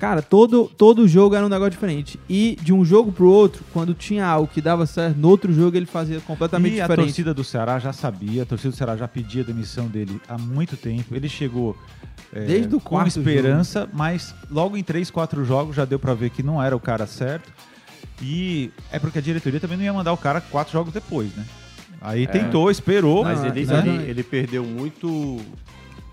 [0.00, 2.18] Cara, todo, todo jogo era um negócio diferente.
[2.26, 5.76] E de um jogo pro outro, quando tinha algo que dava certo, no outro jogo
[5.76, 7.06] ele fazia completamente e a diferente.
[7.06, 10.38] torcida do Ceará já sabia, a torcida do Ceará já pedia a demissão dele há
[10.38, 11.14] muito tempo.
[11.14, 11.76] Ele chegou
[12.32, 16.30] é, Desde o com esperança, mas logo em três, quatro jogos já deu pra ver
[16.30, 17.52] que não era o cara certo.
[18.22, 21.44] E é porque a diretoria também não ia mandar o cara quatro jogos depois, né?
[22.00, 23.24] Aí tentou, esperou.
[23.24, 24.02] Mas Não, ele, exatamente.
[24.02, 25.38] ele, ele perdeu muito.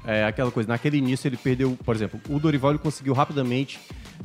[0.09, 3.77] É, aquela coisa, naquele início ele perdeu, por exemplo, o Dorival ele conseguiu rapidamente.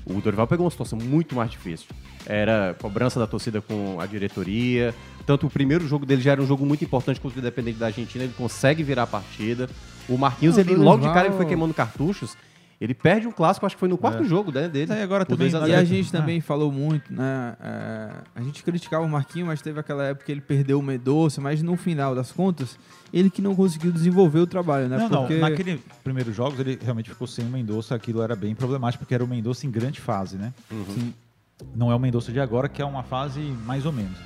[0.06, 1.86] O Dorival pegou uma situação muito mais difícil.
[2.24, 4.94] Era cobrança da torcida com a diretoria.
[5.26, 7.86] Tanto o primeiro jogo dele já era um jogo muito importante contra o Independente da
[7.86, 9.68] Argentina, ele consegue virar a partida.
[10.08, 12.36] O Marquinhos, Não, ele logo de cara ele Dorival- foi queimando cartuchos.
[12.82, 14.24] Ele perde um clássico, acho que foi no quarto É.
[14.24, 14.92] jogo né, dele.
[14.92, 15.80] Agora também- 2 a E 0.
[15.80, 16.18] a gente Ah.
[16.18, 17.54] também falou muito, né?
[17.60, 21.40] é, a gente criticava o Marquinhos, mas teve aquela época que ele perdeu o Medoça,
[21.40, 22.76] mas no final das contas,
[23.14, 24.98] ele que não conseguiu desenvolver o trabalho, né?
[24.98, 25.48] Não, Porque não.
[25.48, 29.22] Naquele primeiro jogos ele realmente ficou sem o Mendonça, aquilo era bem problemático, porque era
[29.22, 30.52] o Mendonça em grande fase, né?
[30.92, 31.14] Sim.
[31.76, 34.18] Não é o Mendonça de agora, que é uma fase mais ou menos.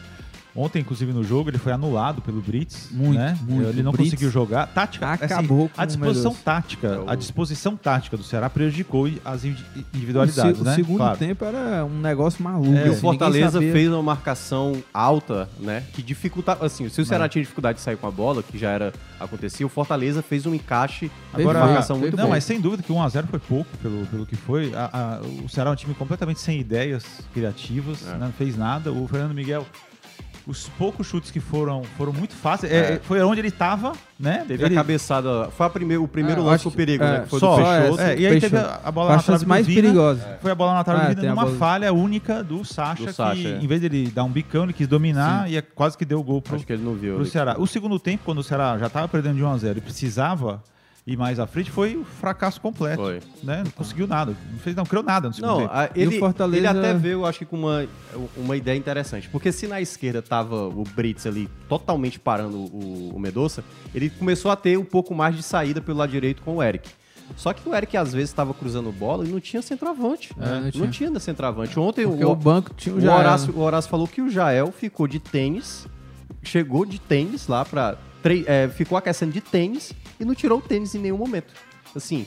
[0.56, 2.88] Ontem, inclusive, no jogo, ele foi anulado pelo Brits.
[2.90, 3.38] Muito, né?
[3.42, 3.68] muito.
[3.68, 4.66] Ele não O Brits conseguiu jogar.
[4.68, 8.48] Tática, assim, acabou com A o disposição tática, É o- a disposição tática do Ceará
[8.48, 9.48] prejudicou as o,
[9.94, 10.74] individualidades, o né?
[10.74, 11.18] segundo Claro.
[11.18, 12.72] tempo era um negócio maluco.
[12.74, 12.86] É.
[12.86, 15.82] E assim, o Fortaleza fez uma marcação alta, né?
[15.92, 16.64] Que dificultava.
[16.66, 19.66] Assim, se o Ceará tinha dificuldade de sair com a bola, que já era acontecia,
[19.66, 22.16] o Fortaleza fez um encaixe Agora, de marcação muito perfeito.
[22.18, 22.30] Não, bom.
[22.30, 24.72] mas sem dúvida que 1x0 foi pouco pelo, pelo que foi.
[24.74, 24.90] A-
[25.20, 28.12] a- o Ceará é um time completamente sem ideias criativas, É.
[28.12, 28.18] né?
[28.26, 28.92] não fez nada.
[28.92, 29.66] O Fernando Miguel,
[30.46, 32.72] os poucos chutes que foram, foram muito fáceis.
[32.72, 33.00] É, É.
[33.02, 34.44] foi onde ele tava, né?
[34.46, 35.48] Teve ele, a cabeçada.
[35.50, 37.20] Foi a primeiro, o primeiro É, lance do que- perigo, é, né?
[37.24, 37.80] Que foi Só, do essa.
[37.80, 38.00] Peixoto.
[38.02, 38.70] É, e aí teve Fechou.
[38.84, 39.82] a, bola a na trave mais Vina.
[39.82, 40.38] perigosa.
[40.40, 43.12] Foi a bola na trave do Vina numa bola- falha única do Sacha, Do que
[43.12, 43.58] Sacha, é.
[43.58, 46.22] em vez dele dar um bicão, ele quis dominar e é quase que deu o
[46.22, 47.16] gol pro, Acho que ele não viu.
[47.16, 47.26] pro.
[47.26, 47.56] Ceará.
[47.58, 50.62] O segundo tempo, quando o Ceará já estava perdendo de 1 a 0 e precisava
[51.06, 53.00] ir mais à frente, foi o fracasso completo.
[53.00, 53.20] Foi.
[53.42, 53.62] Né?
[53.64, 54.36] Não conseguiu nada.
[54.52, 55.70] Não fez, não criou nada no segundo Não, tempo.
[55.72, 57.86] a- E o ele, Fortaleza- ele até veio, acho que com uma,
[58.36, 59.28] uma ideia interessante.
[59.28, 63.62] Porque se na esquerda tava o Brits ali totalmente parando o, o Medoça,
[63.94, 66.90] ele começou a ter um pouco mais de saída pelo lado direito com o Eric.
[67.36, 70.30] Só que o Eric às vezes estava cruzando bola e não tinha centroavante.
[70.40, 70.90] É, não não, tinha.
[70.90, 71.20] tinha.
[71.20, 71.78] centroavante.
[71.78, 73.58] Ontem Porque o, o banco tinha o o, Jael, Horácio, né?
[73.58, 75.86] o Horácio falou que o Jael ficou de tênis,
[76.42, 77.96] chegou de tênis lá pra.
[78.22, 81.52] tre- é, ficou aquecendo de tênis e não tirou o tênis em nenhum momento.
[81.94, 82.26] Assim.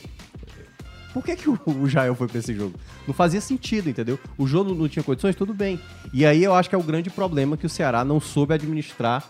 [1.12, 2.74] Por que, que o, o Jael foi pra esse jogo?
[3.06, 4.18] Não fazia sentido, entendeu?
[4.38, 5.80] O jogo não tinha condições, tudo bem.
[6.12, 9.28] E aí eu acho que é o grande problema que o Ceará não soube administrar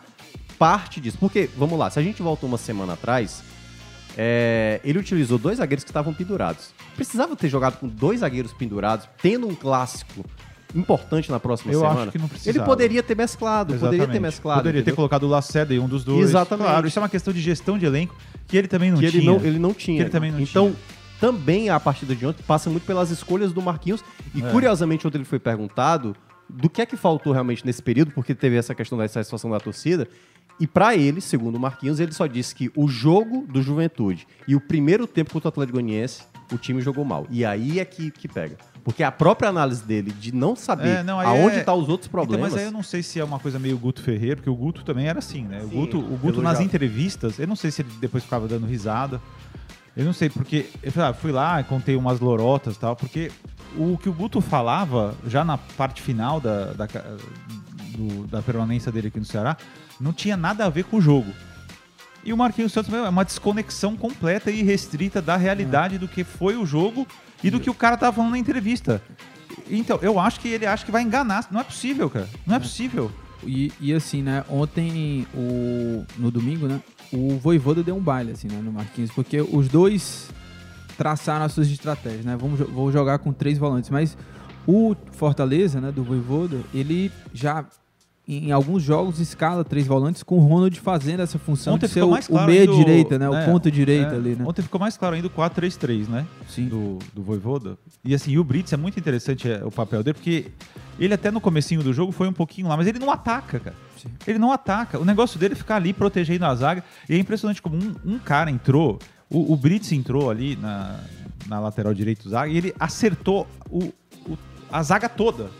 [0.59, 1.17] parte disso.
[1.19, 3.43] Porque, vamos lá, se a gente volta uma semana atrás,
[4.17, 6.71] é, ele utilizou dois zagueiros que estavam pendurados.
[6.97, 10.23] Precisava ter jogado com dois zagueiros pendurados, tendo um clássico
[10.75, 12.13] importante na próxima Eu acho semana.
[12.13, 12.67] que não ele precisava.
[12.67, 14.21] poderia ter mesclado, poderia ter Exatamente.
[14.21, 14.61] mesclado.
[14.61, 14.97] Poderia ter entendeu?
[14.97, 16.29] colocado o Lacerda em um dos dois.
[16.29, 16.67] Exatamente.
[16.67, 18.15] Claro, isso é uma questão de gestão de elenco
[18.51, 19.21] que ele também não que tinha.
[19.23, 19.97] ele não, ele não tinha.
[19.99, 20.77] Que ele também não então, tinha.
[21.21, 24.05] também a partida de ontem passa muito pelas escolhas do Marquinhos.
[24.35, 24.51] E É.
[24.51, 26.15] curiosamente, ontem ele foi perguntado
[26.49, 29.61] do que é que faltou realmente nesse período, porque teve essa questão da satisfação da
[29.61, 30.09] torcida.
[30.59, 34.55] E pra ele, segundo o Marquinhos, ele só disse que o jogo do Juventude e
[34.55, 37.27] o primeiro tempo contra o Atlético Goianiense o time jogou mal.
[37.31, 38.57] E aí é que, que pega.
[38.85, 42.09] Porque a própria análise dele de não saber É, não, aonde é- tá os outros
[42.09, 42.47] problemas.
[42.49, 44.55] Então, mas aí eu não sei se é uma coisa meio Guto Ferreira, porque o
[44.55, 45.61] Guto também era assim, né?
[45.63, 48.49] O Sim, Guto, o Guto nas já- entrevistas, eu não sei se ele depois ficava
[48.49, 49.21] dando risada.
[49.97, 53.31] Eu não sei, porque eu falei, ah, fui lá, contei umas lorotas e tal, porque
[53.77, 56.87] o que o Guto falava, já na parte final da, da,
[57.97, 59.57] do- da permanência dele aqui no Ceará,
[60.01, 61.31] não tinha nada a ver com o jogo.
[62.25, 66.57] E o Marquinhos Santos é uma desconexão completa e restrita da realidade do que foi
[66.57, 67.07] o jogo
[67.43, 69.03] e do que o cara tava falando na entrevista.
[69.69, 71.47] Então, eu acho que ele acha que vai enganar.
[71.51, 72.29] Não é possível, cara.
[72.47, 73.11] Não é possível.
[73.45, 76.81] E, e assim, né, ontem, o, no domingo, né,
[77.13, 80.31] o Voivoda deu um baile, assim, né, no Marquinhos, porque os dois
[80.97, 84.17] traçaram as suas estratégias, né, vamos, vou jogar com três volantes, mas
[84.67, 87.65] o Fortaleza, né, do Voivoda, ele já,
[88.39, 92.01] em alguns jogos, escala três volantes com o Ronald fazendo essa função Ontem de ser
[92.01, 94.45] ficou o, claro o- direita, né, é, o ponta direita É, ali, né.
[94.47, 96.27] Ontem ficou mais claro ainda o 4-3-3, né?
[96.49, 96.67] Sim.
[96.69, 97.77] Do, do Voivoda.
[98.05, 100.47] E assim, e o Brits é muito interessante é, o papel dele, porque
[100.99, 103.77] ele até no comecinho do jogo foi um pouquinho lá, mas ele não ataca, cara.
[103.97, 104.09] Sim.
[104.27, 104.99] Ele não ataca.
[104.99, 106.83] O negócio dele é ficar ali protegendo a zaga.
[107.09, 111.01] E é impressionante como um, um cara entrou, o, o Brits entrou ali na,
[111.47, 113.85] na lateral direito do zaga e ele acertou o,
[114.27, 114.39] o-
[114.73, 115.51] a zaga toda.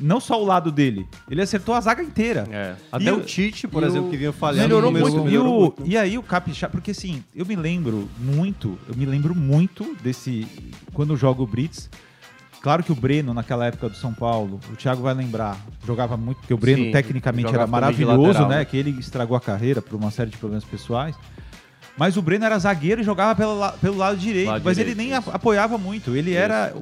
[0.00, 1.06] Não só o lado dele.
[1.30, 2.46] Ele acertou a zaga inteira.
[2.50, 2.74] É.
[2.90, 5.18] Até o- o Tite, por exemplo, o- que vinha falhando Melhorou muito.
[5.18, 5.82] E, melhorou o- muito.
[5.86, 10.46] e aí o Capixaba, porque assim, eu me lembro muito, eu me lembro muito desse.
[10.92, 11.90] Quando eu jogo o Brits.
[12.60, 16.38] Claro que o Breno, naquela época do São Paulo, o Thiago vai lembrar, jogava muito,
[16.38, 18.58] porque o Breno Sim, tecnicamente era maravilhoso, lateral, né?
[18.58, 18.64] né?
[18.64, 21.16] Que ele estragou a carreira por uma série de problemas pessoais.
[21.96, 24.48] Mas o Breno era zagueiro e jogava pelo, pelo lado direito.
[24.48, 25.30] Lado mas direito, ele nem isso.
[25.30, 26.16] apoiava muito.
[26.16, 26.74] Ele era.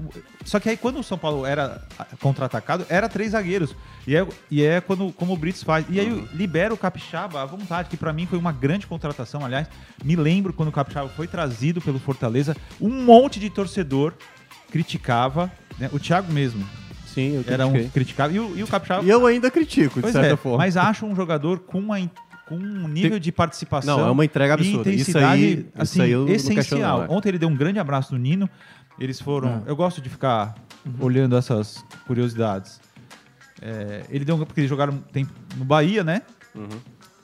[0.45, 1.83] Só que aí quando o São Paulo era
[2.21, 3.75] contra-atacado, era três zagueiros.
[4.07, 5.85] E é, e é quando, como o Brits faz.
[5.91, 6.29] E aí Uhum.
[6.33, 9.45] libera o Capixaba à vontade, que pra mim foi uma grande contratação.
[9.45, 9.67] Aliás,
[10.05, 14.15] me lembro quando o Capixaba foi trazido pelo Fortaleza, um monte de torcedor
[14.71, 15.51] criticava.
[15.79, 15.89] né?
[15.93, 16.65] O Thiago mesmo
[17.07, 17.91] Sim, eu era um critiquei.
[17.93, 18.33] criticava.
[18.33, 19.05] E o, e o Capixaba.
[19.05, 20.59] E eu ainda critico, de Pois certa é, forma.
[20.59, 21.99] mas acho um jogador com, uma,
[22.51, 23.97] com um nível de participação.
[23.99, 24.91] Não, é uma entrega e absurda.
[24.91, 27.07] Isso aí, assim, isso aí essencial.
[27.07, 27.17] não.
[27.17, 28.51] Ontem ele deu um grande abraço no Nino.
[28.99, 29.63] Eles foram.
[29.65, 29.71] É.
[29.71, 30.57] Eu gosto de ficar
[30.99, 32.81] olhando essas curiosidades.
[33.63, 34.45] É, ele deu um.
[34.45, 36.23] Porque eles jogaram tem, no Bahia, né?
[36.53, 36.67] Uhum.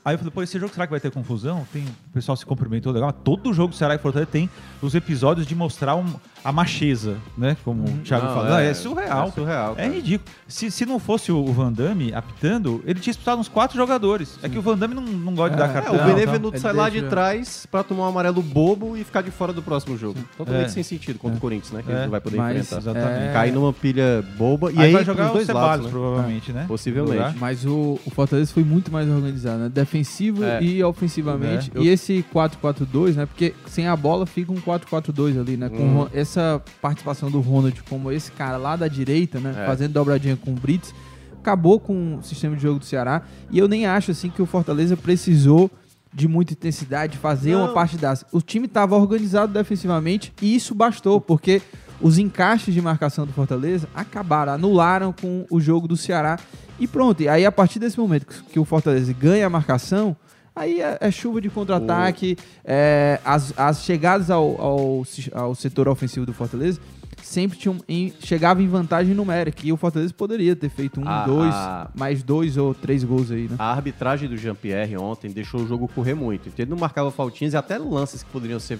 [0.04, 1.66] Aí eu falei, pô, esse jogo será que vai ter confusão?
[1.72, 3.12] Tem, o pessoal se cumprimentou legal.
[3.12, 4.48] mas Todo jogo do Ceará e Fortaleza tem
[4.80, 6.14] os episódios de mostrar um-
[6.48, 7.56] a macheza, né?
[7.64, 8.50] Como o Thiago Não, fala.
[8.50, 9.28] Não, é, surreal.
[9.28, 9.72] É surreal.
[9.72, 9.94] É cara.
[9.94, 10.30] ridículo.
[10.46, 14.38] Se, se não fosse o Van Damme apitando, ele tinha disputado uns quatro jogadores.
[14.42, 15.94] É que o Van Damme não, não gosta de dar É, É, cartão.
[15.94, 16.06] o tal.
[16.06, 19.52] Benevenuto Ele sai lá de trás pra tomar um amarelo bobo e ficar de fora
[19.52, 20.18] do próximo jogo.
[20.38, 20.68] Totalmente É.
[20.68, 21.82] sem sentido contra o Corinthians, né?
[21.84, 22.76] Que É, ele não vai poder mas- enfrentar.
[22.82, 23.22] Exatamente.
[23.28, 23.32] É.
[23.32, 25.90] Cai numa pilha boba e aí, aí, vai jogar o dois Ceballos, lados, né?
[25.92, 26.64] provavelmente, né?
[26.68, 27.36] Possivelmente.
[27.38, 29.68] Mas o, o Fortaleza foi muito mais organizado, né?
[29.68, 30.62] Defensivo É.
[30.62, 31.70] e ofensivamente.
[31.74, 31.78] É.
[31.78, 33.26] Eu- E esse 4-4-2, né?
[33.26, 35.68] Porque sem a bola fica um 4-4-2 ali, né?
[35.68, 36.08] Com Uhum.
[36.36, 39.54] Essa participação do Ronald como esse cara lá da direita, né?
[39.56, 39.66] É.
[39.66, 40.94] Fazendo dobradinha com o Brits.
[41.40, 43.22] Acabou com o sistema de jogo do Ceará.
[43.50, 45.70] E eu nem acho, assim, que o Fortaleza precisou
[46.12, 47.64] de muita intensidade, de fazer Não.
[47.64, 48.26] uma partidaça.
[48.32, 51.62] O time estava organizado defensivamente e isso bastou, porque
[52.00, 56.38] os encaixes de marcação do Fortaleza acabaram, anularam com o jogo do Ceará.
[56.78, 60.16] E pronto, e aí a partir desse momento que o Fortaleza ganha a marcação,
[60.56, 66.24] aí é, é chuva de contra-ataque, é, as, as chegadas ao, ao, ao setor ofensivo
[66.24, 66.80] do Fortaleza
[67.22, 71.24] sempre tinham em, chegava em vantagem numérica, e o Fortaleza poderia ter feito um, Ah,
[71.24, 71.90] dois, ah.
[71.94, 73.56] mais dois ou três gols aí, né?
[73.58, 76.48] A arbitragem do Jean-Pierre ontem deixou o jogo correr muito.
[76.48, 78.78] Então, ele não marcava faltinhas e até lances que poderiam ser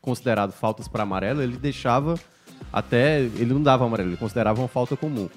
[0.00, 2.18] considerados faltas para amarelo, ele deixava
[2.72, 3.20] até.
[3.20, 5.28] Ele não dava amarelo, ele considerava uma falta comum.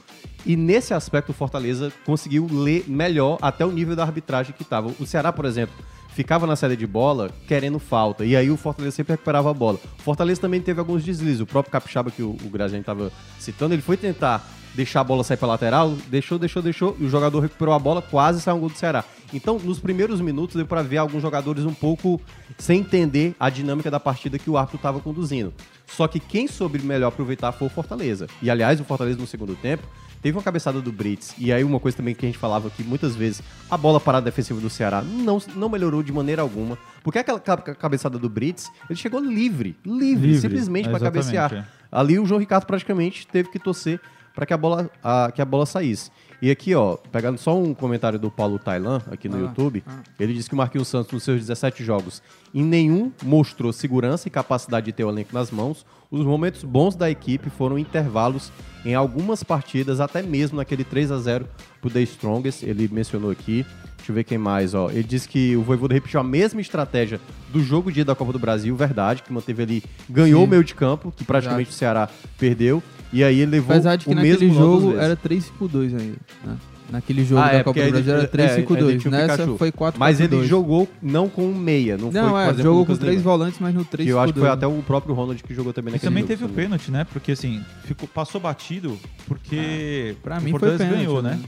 [0.47, 4.87] E nesse aspecto, o Fortaleza conseguiu ler melhor até o nível da arbitragem que estava.
[4.97, 5.75] O Ceará, por exemplo,
[6.13, 8.23] ficava na saída de bola querendo falta.
[8.23, 9.77] E aí o Fortaleza sempre recuperava a bola.
[9.99, 11.41] O Fortaleza também teve alguns deslizes.
[11.41, 15.35] O próprio Capixaba, que o, o estava citando, ele foi tentar deixar a bola sair
[15.35, 18.69] para lateral, deixou, deixou, deixou, e o jogador recuperou a bola, quase saiu um gol
[18.69, 19.03] do Ceará.
[19.33, 22.21] Então, nos primeiros minutos, deu para ver alguns jogadores um pouco
[22.57, 25.53] sem entender a dinâmica da partida que o árbitro estava conduzindo.
[25.87, 28.27] Só que quem soube melhor aproveitar foi o Fortaleza.
[28.41, 29.85] E, aliás, o Fortaleza no segundo tempo
[30.21, 31.33] teve uma cabeçada do Brits.
[31.37, 34.25] E aí, uma coisa também que a gente falava que muitas vezes a bola parada
[34.25, 36.77] defensiva do Ceará não, não melhorou de maneira alguma.
[37.03, 41.53] Porque aquela ca- cabeçada do Brits, ele chegou livre, livre, Livre, simplesmente para cabecear.
[41.53, 41.65] é.
[41.91, 43.99] Ali o João Ricardo praticamente teve que torcer
[44.35, 46.11] para que a bola a, que a bola saísse.
[46.39, 50.01] E aqui, ó, pegando só um comentário do Paulo Tailan aqui no Ah, YouTube, ah.
[50.19, 52.21] ele disse que o Marquinhos Santos nos seus 17 jogos
[52.53, 55.83] em nenhum mostrou segurança e capacidade de ter o elenco nas mãos.
[56.09, 58.51] Os momentos bons da equipe foram intervalos
[58.85, 61.45] em algumas partidas, até mesmo naquele 3 a 0
[61.81, 63.65] pro The Strongest, ele mencionou aqui.
[63.97, 64.89] Deixa eu ver quem mais, ó.
[64.89, 67.19] Ele disse que o Voivoda repetiu a mesma estratégia
[67.51, 70.47] do jogo dia da Copa do Brasil, verdade, que manteve ali, ganhou Sim.
[70.47, 74.05] o meio de campo, que praticamente o Ceará perdeu, e aí ele levou Apesar de
[74.05, 76.17] que o mesmo jogo era 3-5-2 ainda.
[76.45, 76.57] Né?
[76.89, 79.01] Naquele jogo Ah, da é, Copa do aí Brasil era ele- é, ainda 3-5-2.
[79.01, 79.57] tinha o Nessa Pikachu.
[79.57, 82.81] foi 4 Mas ele jogou não com um meia, não, foi, Não, por é, jogou
[82.83, 85.13] o com três volantes, mas no 3 Que eu acho que foi até o próprio
[85.13, 87.03] Ronald que jogou também E naquele também jogo, teve o não pênalti, né?
[87.11, 88.97] Porque assim, ficou, passou batido
[89.27, 90.97] porque Pra o mim foi Fortaleza pênalti.
[91.05, 91.31] ganhou, né?
[91.31, 91.39] né?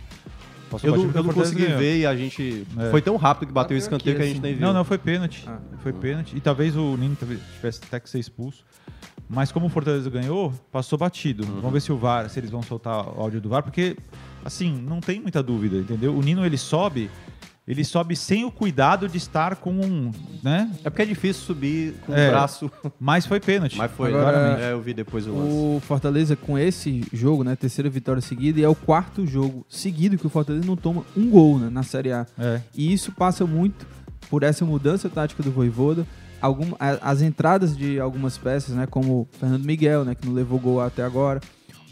[0.70, 1.80] Passou Eu não, batido eu não porque o Fortaleza consegui ganhou.
[1.80, 2.68] ver e a gente...
[2.78, 2.92] É.
[2.92, 4.48] Foi tão rápido que bateu o escanteio aqui, que a gente assim.
[4.48, 4.68] nem viu.
[4.68, 5.46] Não, não, foi pênalti.
[5.48, 5.58] Ah.
[5.82, 6.36] Foi pênalti.
[6.36, 8.64] E talvez o Nino tivesse até que ser expulso.
[9.28, 11.44] Mas como o Fortaleza ganhou, passou batido.
[11.46, 11.56] Uhum.
[11.56, 13.96] Vamos ver se o VAR, se eles vão soltar o áudio do VAR, porque
[14.44, 16.16] assim, não tem muita dúvida, entendeu?
[16.16, 17.10] O Nino ele sobe,
[17.68, 20.12] ele sobe sem o cuidado de estar com um,
[20.44, 20.72] né?
[20.84, 22.28] É porque é difícil subir com É.
[22.28, 23.78] o braço, Mas foi pênalti.
[23.78, 24.10] mas foi.
[24.10, 24.62] Agora- claramente.
[24.64, 25.52] É, eu vi depois o lance.
[25.54, 30.18] O Fortaleza com esse jogo, né, terceira vitória seguida, e é o quarto jogo seguido
[30.18, 32.26] que o Fortaleza não toma um gol né, na Série A.
[32.38, 32.62] É.
[32.76, 33.86] E isso passa muito
[34.30, 36.06] por essa mudança tática do Voivoda,
[36.42, 40.34] algum, a- as entradas de algumas peças, né, como o Fernando Miguel, né, que não
[40.34, 41.40] levou gol até agora,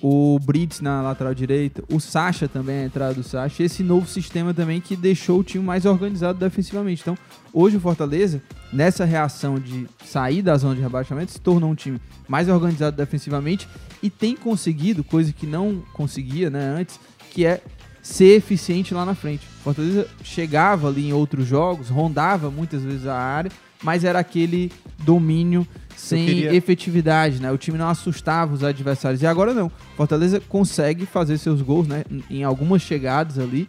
[0.01, 4.53] o Brits na lateral direita, o Sacha também, a entrada do Sacha, esse novo sistema
[4.53, 7.01] também que deixou o time mais organizado defensivamente.
[7.01, 7.17] Então,
[7.51, 11.99] hoje o Fortaleza, nessa reação de sair da zona de rebaixamento, se tornou um time
[12.27, 13.67] mais organizado defensivamente
[14.01, 16.99] e tem conseguido, coisa que não conseguia né, antes,
[17.31, 17.61] que é
[18.01, 19.45] ser eficiente lá na frente.
[19.63, 23.51] Fortaleza chegava ali em outros jogos, rondava muitas vezes a área,
[23.83, 27.51] mas era aquele domínio sem queria- efetividade, né?
[27.51, 29.21] O time não assustava os adversários.
[29.21, 29.71] E agora não.
[29.95, 32.03] Fortaleza consegue fazer seus gols, né?
[32.29, 33.67] Em algumas chegadas ali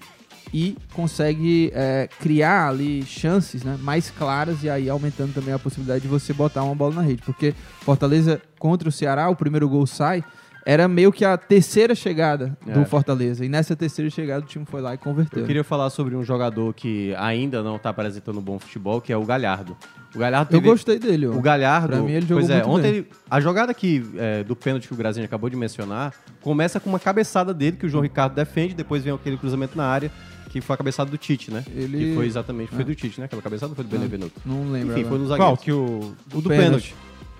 [0.52, 6.02] e consegue é, criar ali chances né, mais claras e aí aumentando também a possibilidade
[6.02, 7.22] de você botar uma bola na rede.
[7.22, 10.22] Porque Fortaleza contra o Ceará, o primeiro gol sai,
[10.70, 12.84] era meio que a terceira chegada do É.
[12.84, 13.42] Fortaleza.
[13.42, 15.40] E nessa terceira chegada o time foi lá e converteu.
[15.40, 19.16] Eu queria falar sobre um jogador que ainda não está apresentando bom futebol, que é
[19.16, 19.74] o Galhardo.
[20.14, 20.70] O Galhardo Eu teve...
[20.70, 21.26] gostei dele.
[21.26, 21.30] ó.
[21.32, 22.94] O Galhardo, Pra mim, ele jogou pois é, muito ontem bem.
[22.98, 26.90] ele- a jogada que, é, do pênalti que o Grazinho acabou de mencionar começa com
[26.90, 30.10] uma cabeçada dele que o João Ricardo defende, depois vem aquele cruzamento na área
[30.50, 31.64] que foi a cabeçada do Tite, né?
[31.74, 32.84] Ele- Que foi exatamente, foi Ah.
[32.84, 33.24] do Tite, né?
[33.24, 34.38] Aquela cabeçada ou foi do Benevenuto?
[34.44, 34.92] Não lembro.
[34.92, 35.30] Enfim, foi agora.
[35.30, 35.56] no Qual?
[35.56, 36.14] Que o.
[36.34, 36.64] O do pênalti.
[36.64, 36.94] pênalti.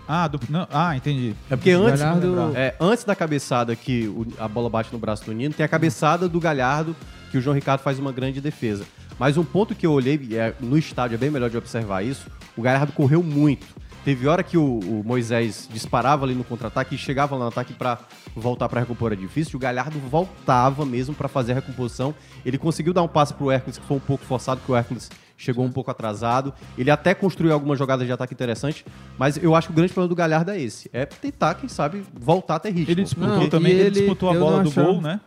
[0.09, 0.40] Ah, do...
[0.49, 1.35] não, ah, entendi.
[1.51, 5.25] É porque antes, Galhardo- é, antes da cabeçada que o- a bola bate no braço
[5.27, 6.97] do Nino, tem a cabeçada do Galhardo,
[7.31, 8.85] que o João Ricardo faz uma grande defesa.
[9.18, 12.03] Mas um ponto que eu olhei, e é, no estádio é bem melhor de observar
[12.05, 13.66] isso, o Galhardo correu muito.
[14.05, 17.75] Teve hora que o, o Moisés disparava ali no contra-ataque e chegava lá no ataque
[17.75, 17.99] pra
[18.35, 22.14] voltar pra recompor edifício, e o Galhardo voltava mesmo pra fazer a recomposição.
[22.47, 25.11] Ele conseguiu dar um passe pro Hércules, que foi um pouco forçado, porque o Hércules
[25.38, 26.53] chegou um pouco atrasado.
[26.77, 28.85] Ele até construiu algumas jogadas de ataque interessantes,
[29.16, 30.90] mas eu acho que o grande problema do Galhardo é esse.
[30.92, 32.92] É tentar, quem sabe, voltar a ter ritmo.
[32.92, 35.20] Ele disputou Não, também, ele, ele- disputou a bola do achava- gol, né?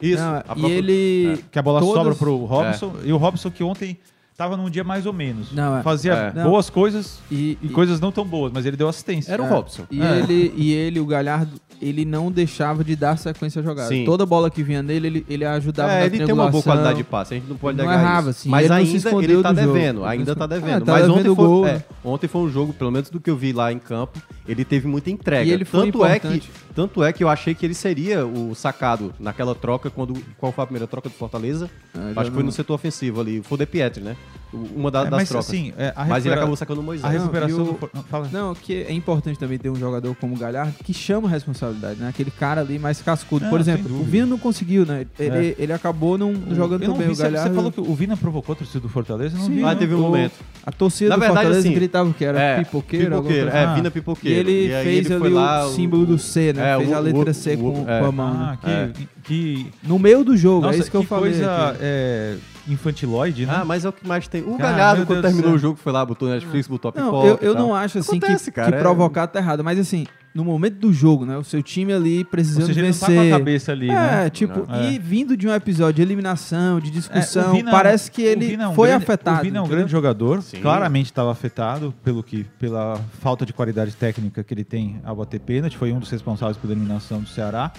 [0.00, 0.20] Isso.
[0.22, 1.44] Não, a e própria- ele.
[1.50, 2.92] Que a bola Todas- sobra pro Robson.
[3.04, 3.96] E o Robson que ontem
[4.36, 5.52] tava num dia mais ou menos.
[5.52, 5.82] Não, é.
[5.82, 6.32] Fazia É.
[6.34, 6.50] Não.
[6.50, 9.32] boas coisas E, e, e- coisas não tão boas, mas ele deu assistência.
[9.32, 9.48] Era o É.
[9.48, 9.84] Robson.
[9.90, 10.18] E, É.
[10.18, 13.88] ele, e ele, o Galhardo, ele não deixava de dar sequência à jogada.
[13.88, 14.04] Sim.
[14.04, 16.98] Toda bola que vinha nele, ele, ele ajudava É, na ele tem uma boa qualidade
[16.98, 18.40] de passe, a gente não pode Não negar errava, isso.
[18.40, 19.72] assim, Mas ele não ainda ele tá jogo.
[19.74, 20.82] devendo, ainda tá devendo.
[20.82, 23.18] É, tá Mas devendo ontem foi, gol, é, ontem foi um jogo, pelo menos do
[23.20, 25.44] que eu vi lá em campo, ele teve muita entrega.
[25.44, 26.42] E ele foi tanto é que.
[26.74, 30.14] Tanto é que eu achei que ele seria o sacado naquela troca, quando.
[30.38, 31.68] Qual foi a primeira troca do Fortaleza?
[31.94, 33.42] Já Acho que foi não- no setor ofensivo ali.
[33.42, 34.16] Foi o De Pietri, né?
[34.52, 35.48] O- Uma da- É, das mas trocas.
[35.48, 37.06] assim, é, a Mas ele acabou sacando o Moisés.
[37.06, 38.28] A recuperação Não, e o- do não, fala.
[38.30, 41.98] Não, que é importante também ter um jogador como o Galhardo que chama a responsabilidade,
[41.98, 42.08] né?
[42.10, 43.44] Aquele cara ali mais cascudo.
[43.46, 44.04] Não, Por exemplo, o.
[44.04, 45.06] Vina não conseguiu, né?
[45.18, 45.54] Ele, É.
[45.58, 47.08] ele acabou não O- jogando tão bem.
[47.08, 47.48] O Galhardo.
[47.48, 49.38] Você falou que o Vina provocou a torcida do Fortaleza?
[49.38, 49.64] Não Sim, vi.
[49.64, 50.34] Ah, teve um o- momento.
[50.66, 53.04] A torcida Na do verdade, Fortaleza assim, gritava que era É, pipoqueiro.
[53.06, 53.74] alguma pipoqueiro, coisa é, assim.
[53.76, 54.50] Vina E pipoqueiro.
[54.50, 56.74] ele aí fez ele ali foi lá, o símbolo do C, né?
[56.74, 58.00] é, fez a letra C com, é.
[58.00, 58.26] a mão.
[58.28, 58.90] Ah, né?
[58.94, 59.06] que, É.
[59.22, 61.32] que, No meio do jogo, nossa, é isso que eu falei.
[61.32, 61.78] coisa aqui.
[61.80, 62.36] é,
[62.68, 63.54] infantiloide, né?
[63.60, 64.42] Ah, mas é o que mais tem.
[64.42, 67.12] O Cara, Galhardo, quando Deus terminou o jogo, foi lá, botou Netflix, botou a pipoca.
[67.16, 69.78] Não, eu, eu não acho assim Acontece, que, cara, que é- provocar tá errado, mas
[69.78, 71.36] assim, no momento do jogo, né?
[71.36, 73.28] O seu time ali Ou precisando seja, ele não tá vencer.
[73.28, 74.30] com a cabeça ali, é, né?
[74.30, 74.90] tipo, É.
[74.92, 78.54] e vindo de um episódio de eliminação, de É, discussão, o Vina- parece que ele
[78.54, 79.40] é um foi grande- afetado.
[79.40, 79.78] O Vina é um entendeu?
[79.78, 80.60] grande jogador, Sim.
[80.60, 85.40] claramente estava afetado pelo que, pela falta de qualidade técnica que ele tem ao bater
[85.40, 87.72] pênalti, foi um dos responsáveis pela eliminação do Ceará.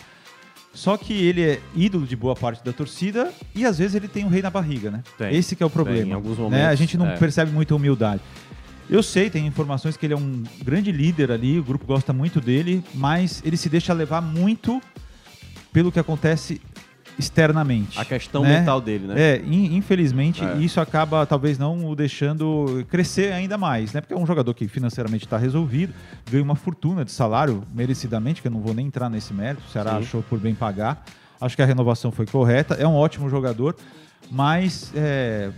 [0.73, 4.25] Só que ele é ídolo de boa parte da torcida e às vezes ele tem
[4.25, 5.03] um rei na barriga, né?
[5.17, 5.33] Tem.
[5.35, 6.09] Esse que é o problema.
[6.09, 6.45] em alguns né?
[6.45, 7.15] A momentos, gente não é.
[7.15, 8.21] percebe muita humildade.
[8.89, 12.41] Eu sei, tem informações que ele é um grande líder ali, o grupo gosta muito
[12.41, 14.81] dele, mas ele se deixa levar muito
[15.71, 16.59] pelo que acontece
[17.17, 17.99] externamente.
[17.99, 18.59] A questão né?
[18.59, 19.13] mental dele, né?
[19.17, 20.57] É, in- infelizmente, É.
[20.57, 24.01] isso acaba talvez não o deixando crescer ainda mais, né?
[24.01, 25.93] Porque é um jogador que financeiramente está resolvido,
[26.29, 29.71] ganha uma fortuna de salário merecidamente, que eu não vou nem entrar nesse mérito, o
[29.71, 29.97] Ceará Sim.
[29.99, 31.03] achou por bem pagar.
[31.39, 33.75] Acho que a renovação foi correta, é um ótimo jogador,
[34.31, 35.49] mas é,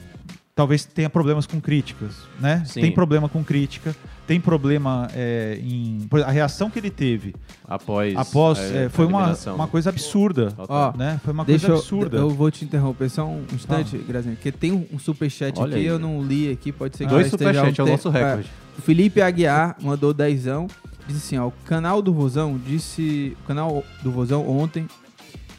[0.55, 2.63] talvez tenha problemas com críticas, né?
[2.65, 2.79] Sim.
[2.79, 3.93] Tem problema com crítica,
[4.25, 6.07] tem problema é, em...
[6.25, 7.35] A reação que ele teve
[7.67, 10.53] Após, após é, é, foi a uma, uma coisa absurda.
[10.57, 11.19] Ó, né?
[11.23, 12.17] Foi uma Deixa coisa eu, absurda.
[12.17, 15.79] eu vou te interromper só um instante, Grazinha, porque tem um, um superchat Olha aqui,
[15.79, 15.85] aí.
[15.85, 18.49] eu não li aqui, pode ser que Dois esteja há superchats, é o nosso recorde.
[18.79, 20.67] O Felipe Aguiar mandou dezão,
[21.05, 24.87] disse assim, ó, o canal do Vozão disse, o canal do Vozão ontem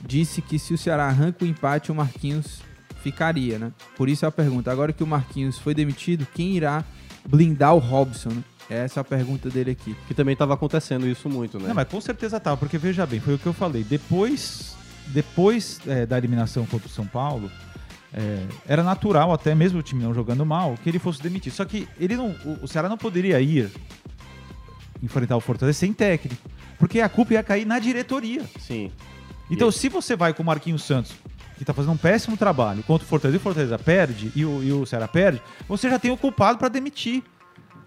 [0.06, 2.65] disse que se o Ceará arranca o empate, o Marquinhos
[3.10, 3.72] ficaria, né?
[3.96, 6.84] Por isso é a pergunta, agora que o Marquinhos foi demitido, quem irá
[7.24, 8.42] blindar o Robson, né?
[8.68, 9.94] Essa é a pergunta dele aqui.
[10.08, 11.68] Que também estava acontecendo isso muito, né?
[11.68, 13.84] Não, mas com certeza tava, porque veja bem, foi o que eu falei.
[13.84, 14.74] Depois,
[15.08, 17.48] depois é, da eliminação contra o São Paulo,
[18.12, 21.52] é, era natural, até mesmo o time não jogando mal, que ele fosse demitido.
[21.52, 23.70] Só que ele não, o, o Ceará não poderia ir
[25.00, 26.42] enfrentar o Fortaleza sem técnico,
[26.76, 28.42] porque a culpa ia cair na diretoria.
[28.58, 28.90] Sim.
[29.48, 31.12] Então, E- se você vai com o Marquinhos Santos,
[31.56, 34.62] que tá fazendo um péssimo trabalho, contra o Fortaleza e o Fortaleza perde, e o,
[34.62, 37.22] e o Ceará perde, você já tem o culpado para demitir.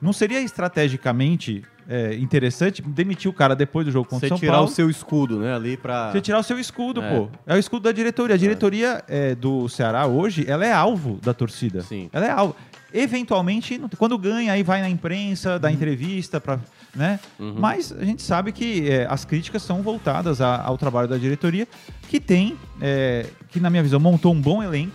[0.01, 4.39] Não seria estrategicamente é, interessante demitir o cara depois do jogo contra Você o São
[4.39, 4.67] tirar Paulo?
[4.69, 5.53] o seu escudo, né?
[5.53, 6.11] Ali pra.
[6.11, 7.15] Você tirar o seu escudo, É.
[7.17, 7.29] pô.
[7.45, 8.35] É o escudo da diretoria.
[8.35, 11.81] A diretoria é, do Ceará hoje, ela é alvo da torcida.
[11.81, 12.09] Sim.
[12.13, 12.55] Ela é alvo.
[12.93, 16.59] Eventualmente, quando ganha, aí vai na imprensa, dá entrevista, pra,
[16.95, 17.19] né?
[17.39, 17.55] Uhum.
[17.57, 21.67] Mas a gente sabe que é, as críticas são voltadas a- ao trabalho da diretoria,
[22.07, 24.93] que tem, é, que na minha visão, montou um bom elenco,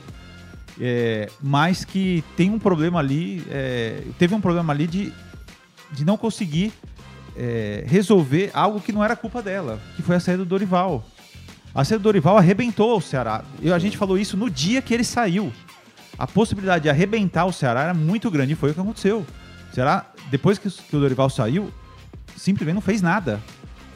[0.81, 5.13] é, mas que tem um problema ali, é, teve um problema ali de,
[5.93, 6.73] de não conseguir
[7.37, 11.05] é, resolver algo que não era culpa dela, que foi a saída do Dorival.
[11.75, 13.45] A saída do Dorival arrebentou o Ceará.
[13.61, 15.53] E a gente falou isso no dia que ele saiu.
[16.17, 19.27] A possibilidade de arrebentar o Ceará era muito grande e foi o que aconteceu.
[19.71, 21.73] O Ceará, depois que, que o Dorival saiu,
[22.37, 23.41] simplesmente não fez nada.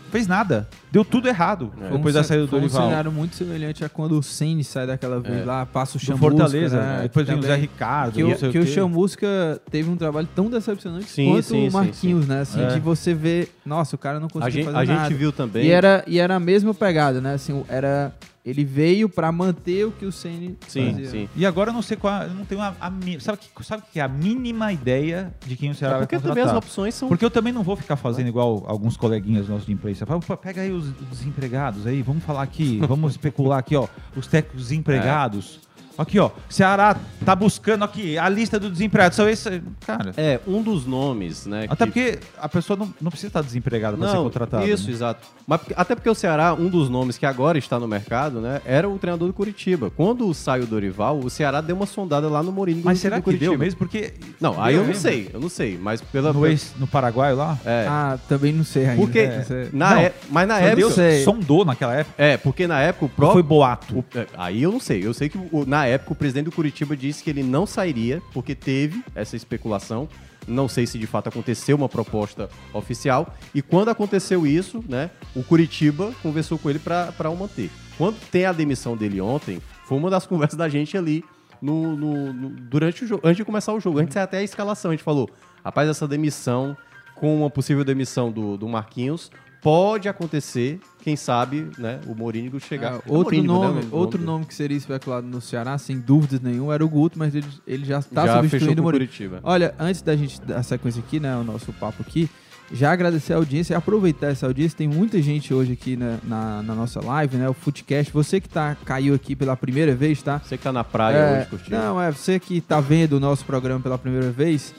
[0.09, 0.67] Não fez nada.
[0.91, 1.91] Deu tudo errado É.
[1.91, 2.89] depois da saída do Foi um Dorival.
[2.89, 5.45] cenário muito semelhante a quando o Ceni sai daquela vez É.
[5.45, 6.81] lá, passa o do Chamusca, Fortaleza.
[6.81, 6.99] né?
[7.03, 8.15] Depois vem o Zé Ricardo.
[8.15, 8.71] Que, não o, sei que o quê.
[8.71, 12.41] Chamusca teve um trabalho tão decepcionante Sim, quanto sim, o sim, Marquinhos, né?
[12.41, 12.69] Assim, É.
[12.69, 15.09] de você ver, nossa, o cara não A conseguiu gente, fazer a nada.
[15.11, 15.67] gente viu também.
[15.67, 17.35] E era, e era a mesma pegada, né?
[17.35, 18.11] Assim, era
[18.49, 21.11] ele veio pra manter o que o Ceni Sim, fazia.
[21.11, 21.29] sim.
[21.37, 22.23] E agora eu não sei qual.
[22.23, 22.91] Eu não tenho a, a
[23.21, 26.19] sabe, que, sabe que é a mínima ideia de quem o Ceará É vai porque
[26.19, 27.09] também as opções são.
[27.09, 30.07] Porque eu também não vou ficar fazendo igual alguns coleguinhas nossos de imprensa.
[30.07, 33.87] Fala, "Pô, pega aí os desempregados aí, vamos falar aqui, vamos especular aqui, ó.
[34.17, 35.61] Os técnicos desempregados.
[35.99, 36.31] Aqui, ó.
[36.49, 39.17] Ceará tá buscando aqui a lista dos desempregados.
[39.17, 39.61] São esses.
[39.85, 40.13] Cara.
[40.17, 41.67] É, um dos nomes, né?
[41.69, 44.65] Até que- porque a pessoa não, não precisa estar desempregada para ser Não, contratada.
[44.65, 44.93] Isso, né?
[44.93, 45.27] exato.
[45.47, 48.89] Mas até porque o Ceará, um dos nomes que agora está no mercado, né, era
[48.89, 49.91] o treinador do Curitiba.
[49.91, 53.17] Quando sai o Dorival, o Ceará deu uma sondada lá no Mourinho do, Mas será
[53.17, 53.51] do que Curitiba.
[53.51, 53.79] deu mesmo?
[53.79, 54.15] Porque.
[54.41, 55.03] Não, aí eu não mesmo?
[55.03, 57.59] sei, eu não sei, mas pela No, ex, no Paraguai lá?
[57.65, 59.03] é, Ah, também não sei ainda.
[59.03, 60.95] porque É, na Não, é- mas na época
[61.25, 62.15] sondou naquela época.
[62.23, 63.99] é, porque na época o próprio foi boato?
[63.99, 65.05] o- é, aí eu não sei.
[65.05, 68.23] Eu sei que o- na época o presidente do Curitiba disse que ele não sairia,
[68.33, 70.09] porque teve essa especulação.
[70.47, 73.35] Não sei se de fato aconteceu uma proposta oficial.
[73.55, 77.71] E quando aconteceu isso, né, o Curitiba conversou com ele para o manter.
[77.99, 81.23] Quando tem a demissão dele ontem, foi uma das conversas da gente ali
[81.61, 83.99] no, no- no- durante o jogo, antes de começar o jogo.
[83.99, 85.29] Antes até a escalação, a gente falou:
[85.65, 86.77] rapaz, essa demissão,
[87.15, 89.31] com uma possível demissão do, do Marquinhos,
[89.63, 92.95] pode acontecer, quem sabe, né, o Mourinho chegar.
[92.97, 96.85] Ah, outro nome, né, outro nome que seria especulado no Ceará, sem dúvidas nenhuma, era
[96.85, 99.07] o Guto, mas ele, ele já está substituindo o o Mourinho.
[99.07, 99.41] Curitiba.
[99.43, 102.29] Olha, antes da gente dar sequência aqui, né, o nosso papo aqui,
[102.71, 104.77] já agradecer a audiência e aproveitar essa audiência.
[104.77, 108.13] Tem muita gente hoje aqui na, na, na nossa live, né, o Footcast.
[108.13, 110.39] Você que tá, caiu aqui pela primeira vez, tá?
[110.39, 111.77] Você que tá na praia É, hoje curtindo.
[111.79, 114.75] não, é você que tá vendo o nosso programa pela primeira vez.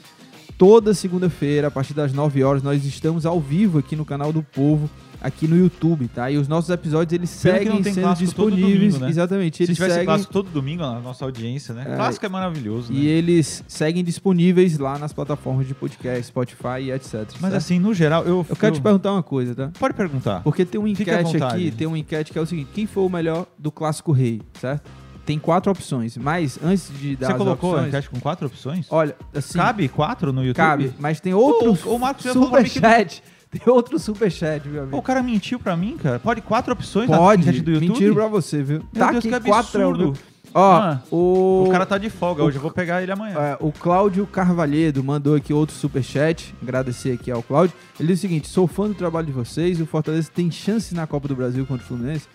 [0.60, 4.42] Toda segunda-feira, a partir das 9 horas, nós estamos ao vivo aqui no canal do
[4.42, 6.30] Povo, aqui no YouTube, tá?
[6.30, 8.74] E os nossos episódios eles não seguem sendo disponíveis.
[8.74, 9.08] domingo, né?
[9.08, 11.86] Exatamente, Se eles tivesse seguem clássico todo domingo na nossa audiência, né?
[11.88, 12.98] É, clássico é maravilhoso, né?
[12.98, 17.14] e eles seguem disponíveis lá nas plataformas de podcast, Spotify e etc.
[17.14, 17.54] Mas certo?
[17.54, 18.44] assim, no geral, eu.
[18.46, 19.70] eu quero te perguntar uma coisa, tá?
[19.78, 20.42] Pode perguntar.
[20.42, 23.02] Porque tem um à enquete aqui, tem um enquete que é o seguinte: quem foi
[23.02, 24.90] o melhor do clássico rei, certo?
[25.30, 28.86] Tem quatro opções, mas antes de dar Você colocou opções, enquete com quatro opções?
[28.90, 30.56] olha, assim, Cabe quatro no YouTube?
[30.56, 33.22] Cabe, mas tem outro O- o Marcos superchat.
[33.50, 34.96] Tem outro superchat, meu amigo.
[34.96, 36.18] o cara mentiu pra mim, cara.
[36.20, 37.80] Pode quatro opções Pode, na do YouTube?
[37.88, 38.78] mentira pra você, viu?
[38.78, 40.12] Meu tá Deus, aqui que quatro, absurdo.
[40.52, 41.64] Ó, Ah, o...
[41.66, 43.36] O cara tá de folga o- hoje, eu vou pegar ele amanhã.
[43.38, 46.52] é, o Cláudio Carvalhedo mandou aqui outro superchat.
[46.60, 47.74] Agradecer aqui ao Cláudio.
[48.00, 49.80] Ele diz o seguinte: sou fã do trabalho de vocês.
[49.80, 52.26] O Fortaleza tem chance na Copa do Brasil contra o Fluminense.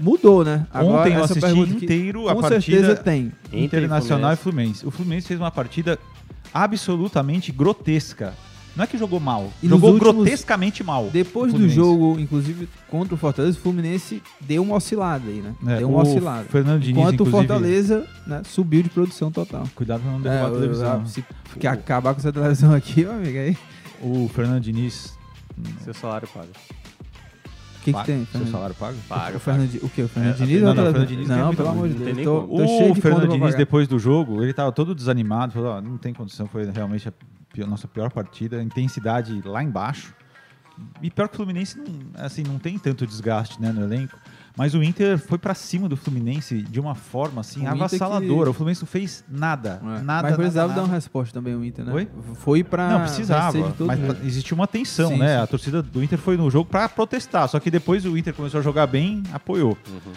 [0.00, 0.66] Mudou, né?
[0.74, 3.30] Ontem eu assisti pergunta inteiro a Com partida certeza tem.
[3.52, 4.86] Internacional e Fluminense.
[4.86, 5.98] O Fluminense fez uma partida
[6.54, 8.34] absolutamente grotesca.
[8.76, 11.10] Não é que jogou mal, E jogou últimos- grotescamente mal.
[11.12, 15.54] Depois o do jogo, inclusive, contra o Fortaleza, o Fluminense deu uma oscilada aí, né?
[15.66, 16.44] É, deu uma o oscilada.
[16.44, 19.64] Fernando Diniz, Enquanto o Fortaleza né, subiu de produção total.
[19.74, 21.00] Cuidado pra não É, derrubar a eu- televisão.
[21.00, 21.24] eu- se
[21.58, 23.56] que acabar com essa televisão aqui, meu amigo, aí.
[24.00, 25.18] O Fernando Diniz.
[25.84, 26.48] Seu salário paga.
[27.80, 28.26] O que, que tem?
[28.30, 28.96] Seu salário paga?
[29.08, 30.02] Paga, O, Fernando, o que?
[30.02, 30.62] O Fernando É, Diniz?
[30.62, 31.06] não, não, o Fernando?
[31.08, 32.18] Diniz Não, muito pelo amor de Não Deus.
[32.24, 35.52] Tô, tô cheio O de Fernando Diniz, depois do jogo, ele tava todo desanimado.
[35.54, 37.12] Falou: "Ó, não tem condição, foi realmente a
[37.52, 38.62] pior- nossa pior partida.
[38.62, 40.14] Intensidade lá embaixo.
[41.02, 44.16] E pior que o Fluminense não, assim, não tem tanto desgaste né, no elenco.
[44.60, 48.44] Mas o Inter foi pra cima do Fluminense de uma forma assim O avassaladora.
[48.44, 49.80] que- O Fluminense não fez nada.
[49.82, 50.02] É.
[50.02, 50.28] Nada.
[50.28, 51.90] mas precisava nada, dar uma resposta também o Inter, né?
[51.94, 52.08] Oi?
[52.34, 52.90] Foi pra.
[52.90, 53.58] Não, precisava.
[53.86, 54.18] Mas jeito.
[54.26, 55.36] existiu uma tensão, Sim, né?
[55.38, 55.42] sim.
[55.42, 57.48] A torcida do Inter foi no jogo pra protestar.
[57.48, 59.78] Só que depois o Inter começou a jogar bem, apoiou.
[59.88, 60.12] Uhum.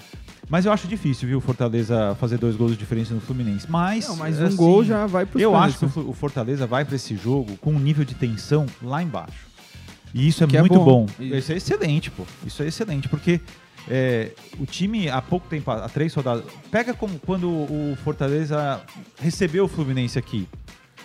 [0.49, 3.65] Mas eu acho difícil, viu, o Fortaleza fazer dois gols de diferença no Fluminense.
[3.71, 4.09] Mas.
[4.09, 6.83] Não, mas um assim, gol já vai pro Eu acho que o o Fortaleza vai
[6.83, 9.53] pra esse jogo com um nível de tensão lá embaixo.
[10.13, 11.05] E isso é Que é muito bom.
[11.05, 11.23] bom.
[11.23, 11.35] Isso.
[11.37, 12.23] Isso é excelente, pô.
[12.45, 13.39] Isso é excelente, porque
[13.89, 16.43] é, o time há pouco tempo, há três rodadas.
[16.71, 18.81] Pega como quando o Fortaleza
[19.19, 20.47] recebeu o Fluminense aqui.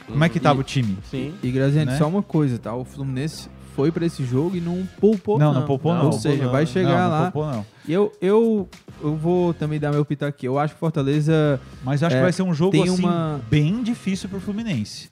[0.06, 0.96] Como é que tava E- o time?
[1.10, 1.34] Sim.
[1.42, 1.98] E Graziani, né?
[1.98, 2.74] só uma coisa, tá?
[2.74, 5.60] O Fluminense foi pra esse jogo e não poupou, não, não.
[5.60, 6.06] não poupou não.
[6.06, 6.50] Ou seja, não.
[6.52, 7.24] vai chegar não, lá.
[7.24, 7.66] Não poupou não.
[7.86, 8.68] E eu, eu,
[9.02, 10.46] eu vou também dar meu pitaco aqui.
[10.46, 11.60] Eu acho que o Fortaleza.
[11.84, 15.10] Mas acho É, que vai ser um jogo assim, uma- bem difícil pro Fluminense.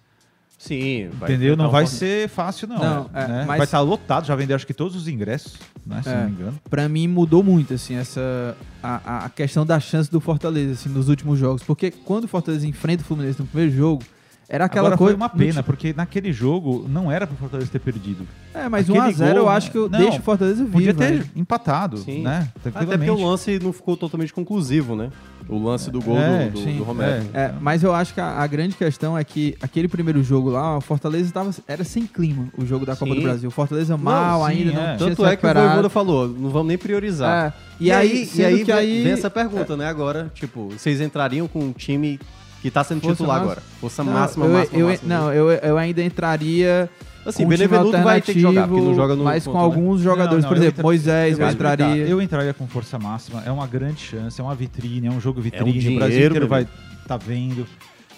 [0.58, 1.10] Sim.
[1.18, 1.56] vai entendeu?
[1.56, 2.78] Não vai ser fácil, não.
[2.78, 3.44] Não, é, né?
[3.46, 5.54] mas- Vai estar lotado, já vendeu acho que todos os ingressos,
[5.86, 6.00] né?
[6.02, 6.16] Se É.
[6.16, 6.60] não me engano.
[6.70, 8.56] Pra mim mudou muito, assim, essa.
[8.82, 11.62] A, a questão da chance do Fortaleza, assim, nos últimos jogos.
[11.62, 14.02] Porque quando o Fortaleza enfrenta o Fluminense no primeiro jogo,
[14.48, 15.12] era aquela Agora coisa.
[15.12, 18.26] foi uma não pena, porque naquele jogo não era pro Fortaleza ter perdido.
[18.54, 20.72] É, mas aquele 1x0 eu acho que eu não, deixo o Fortaleza vivo.
[20.72, 21.30] Podia ter velho.
[21.34, 22.22] empatado, Sim.
[22.22, 22.48] né?
[22.64, 25.10] Até porque o lance não ficou totalmente conclusivo, né?
[25.48, 27.24] O lance do gol É, do, do, sim, do Romero.
[27.32, 30.76] É, mas eu acho que a, a grande questão é que aquele primeiro jogo lá,
[30.76, 33.20] o Fortaleza tava, era sem clima, o jogo da Copa Sim.
[33.20, 33.48] do Brasil.
[33.48, 34.74] O Fortaleza mal sim, ainda, é.
[34.74, 35.54] não tinha Tanto se é que o.
[35.54, 37.54] Voivoda falou, não vamos nem priorizar.
[37.56, 41.00] É, E, aí, e aí, que vem, aí vem essa pergunta, né, agora, tipo, vocês
[41.00, 42.18] entrariam com um time
[42.60, 43.52] que tá sendo Força titular máxima.
[43.52, 43.62] agora?
[43.80, 45.14] Força Não, máxima, eu, máxima, eu- máxima.
[45.14, 46.90] Não, eu, eu ainda entraria
[47.26, 49.58] Assim, um time Benevenuto vai ter que jogar, porque não joga no mas com ponto,
[49.60, 49.64] né?
[49.64, 50.42] alguns jogadores.
[50.42, 52.06] Não, não, Por eu exemplo, entra- Moisés, eu entraria.
[52.06, 53.42] Eu entraria com força máxima.
[53.44, 55.70] É uma grande chance, é uma vitrine, é um jogo vitrine.
[55.70, 56.66] o dinheiro, Brasil inteiro vai
[57.06, 57.66] tá vendo.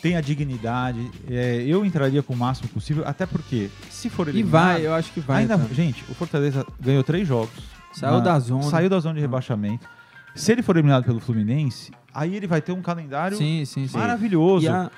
[0.02, 1.10] Tem a dignidade.
[1.28, 4.50] É, eu entraria com o máximo possível, até porque, se for E eliminado...
[4.52, 5.42] vai, eu acho que vai.
[5.42, 5.74] ainda, cara.
[5.74, 7.50] gente, o Fortaleza ganhou três jogos.
[7.92, 8.62] Saiu Na- da zona.
[8.64, 9.86] Saiu da zona de rebaixamento.
[10.34, 13.98] Se ele for eliminado pelo Fluminense, aí ele vai ter um calendário Sim, sim, sim.
[13.98, 14.66] maravilhoso.
[14.66, 14.88] E a-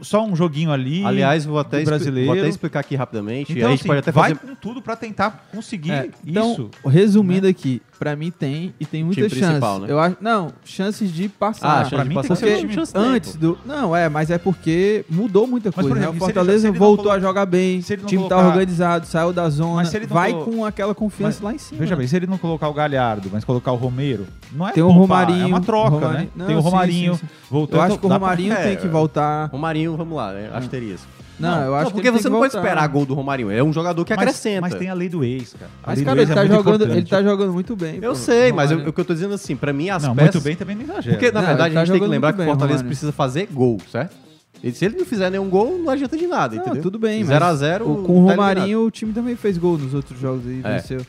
[0.00, 1.04] Só um joguinho ali.
[1.04, 2.30] Aliás, vou até, brasileiro.
[2.30, 3.52] vou até explicar aqui rapidamente.
[3.52, 4.46] Então, a gente assim, pode até vai fazer.
[4.46, 6.70] com tudo pra tentar conseguir É, então, isso.
[6.86, 9.46] resumindo aqui, pra mim tem e tem muitas chances.
[9.46, 9.86] principal, né?
[9.90, 11.78] Eu acho, não, chances de Ah, passar.
[11.80, 13.58] chance pra mim tem passar que ser pelo time chance tem, Antes do.
[13.66, 15.94] Não, é, mas é porque mudou muita Mas, coisa.
[15.94, 16.00] né?
[16.02, 18.08] exemplo, O se ele- Fortaleza ele voltou colo- a jogar bem, se ele o não
[18.08, 20.94] time tá colocar- organizado, saiu da zona, Mas se ele não vai colo- com aquela
[20.94, 21.80] confiança Mas, lá em cima.
[21.80, 24.82] Veja bem, se ele não colocar o Galhardo, mas colocar o Romero, não é Tem
[24.82, 25.42] o Romarinho.
[25.42, 26.28] é uma troca, Romarinho- né?
[26.36, 27.26] Não, tem o sim, Romarinho sim, sim.
[27.50, 27.76] voltando.
[27.78, 29.48] Eu acho que o pra- Romarinho É, tem que voltar.
[29.50, 30.50] Romarinho, vamos lá, né?
[30.54, 31.06] asterisco.
[31.38, 32.66] Não, eu acho não, que porque você que não pode voltar.
[32.68, 33.50] esperar gol do Romarinho.
[33.50, 34.60] É um jogador que mas, acrescenta.
[34.60, 35.70] Mas tem a lei do ex, cara.
[35.82, 37.96] A Mas, cara, ex ele é tá, jogando, ele tá jogando muito bem.
[38.02, 38.14] Eu pô.
[38.16, 40.34] sei, mas eu- o que eu tô dizendo assim, pra mim as Não, peças...
[40.34, 41.16] muito bem também não exagera.
[41.16, 42.86] Porque, na Não, verdade, tá a gente tem que lembrar que o Fortaleza Romarinho.
[42.88, 44.16] precisa fazer gol, certo?
[44.62, 46.82] E se ele não fizer nenhum gol, não adianta de nada, Não, entendeu?
[46.82, 49.56] tudo bem, 0 a mas 0 o- com o tá Romarinho o time também fez
[49.56, 50.76] gol nos outros jogos aí, É.
[50.78, 51.06] venceu.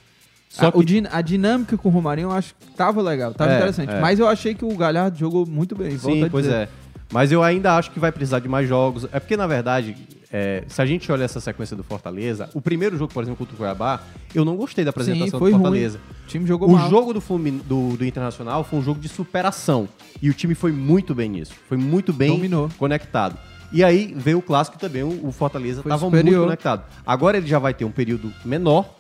[0.48, 3.34] Só a, que- o din- a dinâmica com o Romarinho eu acho que tava legal,
[3.34, 3.92] tava É, interessante.
[3.94, 4.00] é.
[4.00, 5.98] Mas eu achei que o Galhardo jogou muito bem.
[5.98, 6.56] Sim, pois dizer.
[6.56, 6.70] é.
[7.12, 9.08] Mas eu ainda acho que vai precisar de mais jogos.
[9.12, 9.96] É porque, na verdade,
[10.32, 13.54] é, se a gente olha essa sequência do Fortaleza, o primeiro jogo, por exemplo, contra
[13.56, 14.02] o Cuiabá,
[14.34, 15.62] eu não gostei da apresentação Sim, do foi ruim.
[15.62, 16.00] Fortaleza.
[16.24, 16.90] O time jogou O mal.
[16.90, 19.90] jogo do, Flumin- do, do Internacional foi um jogo de superação.
[20.22, 21.54] E o time foi muito bem nisso.
[21.68, 22.70] Foi muito bem Dominou.
[22.78, 23.38] conectado.
[23.72, 26.84] E aí veio o clássico também, o, Fortaleza estava muito conectado.
[27.06, 28.96] Agora ele já vai ter um período menor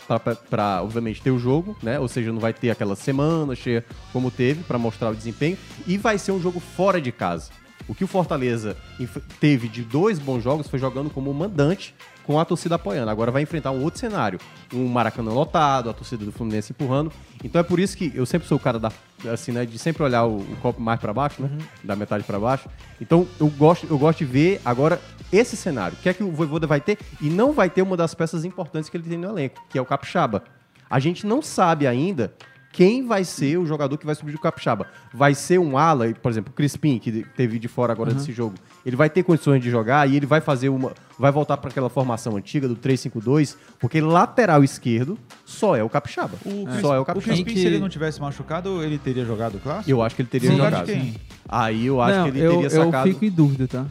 [0.47, 1.99] para, obviamente, ter o jogo, né?
[1.99, 5.57] Ou seja, não vai ter aquela semana cheia como teve para mostrar o desempenho.
[5.87, 7.49] E vai ser um jogo fora de casa.
[7.89, 8.77] O que o Fortaleza
[9.39, 13.09] teve de dois bons jogos foi jogando como mandante com a torcida apoiando.
[13.09, 14.39] Agora vai enfrentar um outro cenário.
[14.71, 17.11] Um Maracanã lotado, a torcida do Fluminense empurrando.
[17.43, 18.91] Então é por isso que eu sempre sou o cara da,
[19.33, 21.49] assim, né, de sempre olhar o, o copo mais para baixo, né?
[21.83, 22.69] Da metade para baixo.
[23.01, 25.01] Então eu gosto, eu gosto de ver agora
[25.33, 25.97] esse cenário.
[25.97, 26.99] O que é que o Voivoda vai ter?
[27.19, 29.81] E não vai ter uma das peças importantes que ele tem no elenco, que é
[29.81, 30.43] o Capixaba.
[30.87, 32.31] A gente não sabe ainda
[32.71, 34.87] quem vai ser o jogador que vai subir do Capixaba.
[35.13, 38.55] Vai ser um ala, por exemplo, o Crispim, que teve de fora agora desse jogo.
[38.85, 40.93] Ele vai ter condições de jogar e ele vai fazer uma.
[41.17, 46.37] Vai voltar para aquela formação antiga do 3-5-2, porque lateral esquerdo só é o Capixaba.
[46.45, 47.33] O, Só é o o Capixaba.
[47.35, 49.89] Crispim, que- se ele não tivesse machucado, ele teria jogado o clássico?
[49.89, 50.57] Eu acho que ele teria Sim.
[50.57, 50.89] jogado.
[51.49, 53.09] Aí eu acho Não, que ele eu, teria eu sacado.
[53.09, 53.85] fico em dúvida, tá?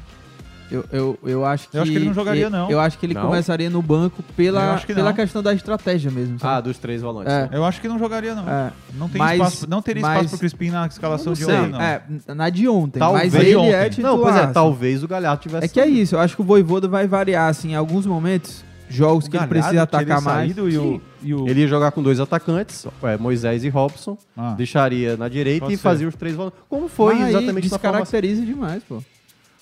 [0.70, 1.76] Eu, eu, eu acho que.
[1.76, 2.70] Eu acho que ele não jogaria, não.
[2.70, 3.22] Eu acho que ele Não?
[3.22, 6.36] começaria no banco Eu pela, que pela questão da estratégia mesmo.
[6.36, 6.68] Ah, sabe?
[6.68, 7.32] dos três volantes.
[7.32, 7.42] É.
[7.42, 7.48] né?
[7.52, 8.48] Eu acho que não jogaria, não.
[8.48, 8.70] É.
[8.94, 11.68] Não, tem Mas- espaço, não teria espaço mas- pro Crispim na escalação Não de ontem,
[11.70, 11.80] não.
[11.80, 12.02] É,
[12.34, 12.98] na de ontem.
[12.98, 13.72] Talvez mas ele ontem.
[13.72, 14.12] é titular.
[14.12, 14.52] Não, pois é, assim.
[14.52, 15.64] talvez o Galhardo tivesse.
[15.64, 18.62] É que é isso, eu acho que o Voivoda vai variar, assim, em alguns momentos,
[18.90, 20.56] jogos O que ele precisa atacar mais.
[20.56, 21.48] E o, e o...
[21.48, 24.54] Ele ia jogar com dois atacantes, é, Moisés e Robson, Ah.
[24.56, 25.82] deixaria na direita Pode e ser.
[25.82, 26.58] fazia os três volantes.
[26.68, 27.90] Como foi Mas exatamente formação?
[27.92, 29.02] descaracteriza demais, pô.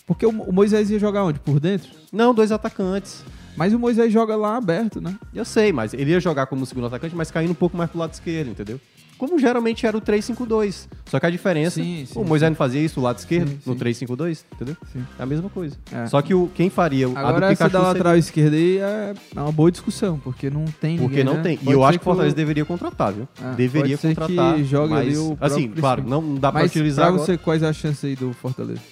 [0.06, 1.40] Porque o, o Moisés ia jogar onde?
[1.40, 1.88] Por dentro?
[2.12, 3.24] Não, dois atacantes.
[3.56, 5.16] Mas o Moisés joga lá aberto, né?
[5.34, 7.98] Eu sei, mas ele ia jogar como segundo atacante, mas caindo um pouco mais pro
[7.98, 8.78] lado esquerdo, entendeu?
[9.18, 10.88] Como geralmente era o 3-5-2.
[11.06, 13.58] Só que a diferença, Sim, sim, o Moisés não fazia isso do lado esquerdo, Sim,
[13.64, 13.78] no sim.
[14.06, 14.76] 3-5-2, entendeu?
[14.92, 15.02] Sim.
[15.18, 15.74] É a mesma coisa.
[15.90, 16.06] É.
[16.06, 18.18] Só que o, quem faria o- a Agora do essa da Pikachu lateral seria...
[18.20, 21.42] esquerda aí é é uma boa discussão, porque não tem Porque ninguém, não né?
[21.42, 21.58] tem.
[21.62, 23.26] E eu acho que o Fortaleza o- deveria contratar, viu?
[23.42, 24.54] Ah, deveria contratar.
[24.56, 27.24] que jogue mas, ali o assim, claro, não dá pra Mas utilizar pra agora.
[27.24, 28.82] você, quais as chances aí do Fortaleza?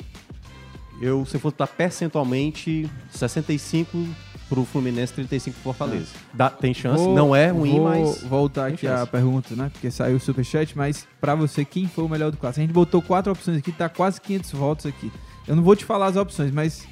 [1.01, 4.07] Eu, se eu for estar percentualmente, 65
[4.49, 6.07] pro Fluminense, 35 pro Fortaleza.
[6.33, 8.23] Dá, tem chance, Vou- não é ruim, vou mas...
[8.23, 9.03] voltar tem aqui chance.
[9.03, 9.71] a pergunta, né?
[9.73, 12.61] Porque saiu o superchat, mas pra você, quem foi o melhor do clássico?
[12.61, 15.11] A gente botou quatro opções aqui, tá quase 500 votos aqui.
[15.49, 16.87] Eu não vou te falar as opções, mas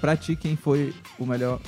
[0.00, 1.58] pra ti, quem foi o melhor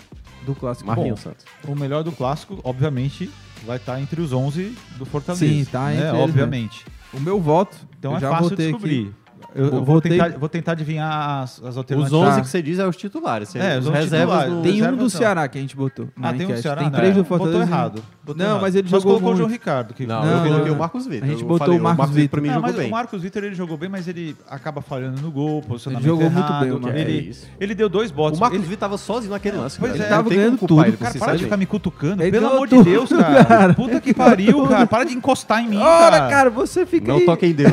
[0.44, 0.86] do clássico?
[0.86, 1.44] Marquinhos Bom, Santos.
[1.66, 3.30] O melhor do clássico, obviamente,
[3.64, 5.44] vai estar entre os 11 do Fortaleza.
[5.46, 6.10] Sim, tá entre né?
[6.10, 6.84] eles, Obviamente.
[7.14, 9.00] o meu voto, Então eu é já fácil votei descobrir.
[9.00, 9.06] aqui.
[9.08, 9.25] Eu,
[9.56, 12.12] eu Vou- vou, tentar, vou tentar adivinhar as, as Os alternativas.
[12.20, 12.40] 11 Tá.
[12.42, 13.54] que você diz é os titulares.
[13.56, 14.44] É, os os reservas.
[14.62, 16.08] Tem um do Ceará que a gente botou.
[16.22, 16.62] Ah, tem um enquete.
[16.62, 16.82] Ceará?
[16.82, 17.58] Tem três é, do Fortaleza.
[17.58, 18.02] Botou errado.
[18.24, 18.62] Botou Não, errado.
[18.62, 19.58] mas ele Só jogou colocou o João muito.
[19.60, 19.94] Ricardo.
[19.94, 20.06] Que...
[20.06, 21.28] Não, Não, eu coloquei o Marcos Vitor.
[21.28, 22.88] A gente botou falei, o Marcos Vitor pra mim Não, jogou mas bem.
[22.88, 26.30] o Marcos Vitor ele jogou bem, mas ele acaba falhando no gol, posicionamento Ele jogou
[26.30, 26.62] muito errado.
[26.62, 27.00] bem, o Marcos.
[27.00, 27.46] É ele, isso.
[27.60, 28.38] ele deu dois botes.
[28.38, 29.78] O Marcos ele, Vitor tava sozinho naquele lance.
[29.78, 30.04] Pois cara.
[30.04, 30.10] é.
[30.10, 30.84] Não Tava ganhando tudo.
[30.84, 32.22] ele, Cara, para de ficar me cutucando.
[32.22, 33.44] Ele Pelo amor de Deus, cara.
[33.44, 33.74] cara.
[33.74, 34.86] Puta que pariu, cara.
[34.86, 36.28] Para de encostar em mim, Ora, cara.
[36.30, 37.72] cara, você fica Não toque em Deus.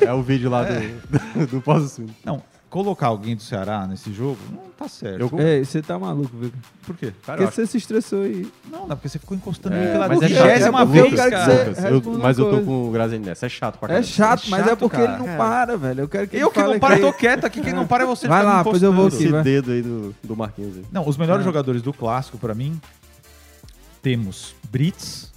[0.00, 0.74] É o vídeo lá do,
[1.50, 2.12] do pós-assunto.
[2.24, 5.20] Não, colocar alguém do Ceará nesse jogo não tá certo.
[5.20, 6.52] Eu- Ei, você tá maluco, viu?
[6.86, 7.12] Por quê?
[7.24, 8.46] Cara, Porque acho- você se estressou aí.
[8.70, 11.14] Não, não, porque você ficou encostando em É, pela mas é vigésima chato, porque vez,
[11.14, 11.52] cara.
[11.52, 13.46] Lucas, eu- responda mas eu tô com o Grazi nessa.
[13.46, 14.06] É chato pra É caramba.
[14.06, 15.12] chato, mas é chato, porque cara.
[15.18, 16.00] ele não para, velho.
[16.02, 17.60] Eu quero que Eu ele que não paro, que- tô quieto aqui.
[17.60, 19.16] Quem não para é você Vai lá, me pois eu vou aqui.
[19.16, 19.42] Esse vai.
[19.42, 20.76] dedo aí do, do Marquinhos.
[20.76, 20.84] aí.
[20.92, 22.78] Não, os melhores jogadores do clássico, pra mim,
[24.02, 25.32] temos Brits,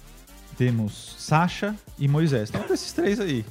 [0.56, 2.50] temos Sacha e Moisés.
[2.50, 3.44] Então, desses três aí.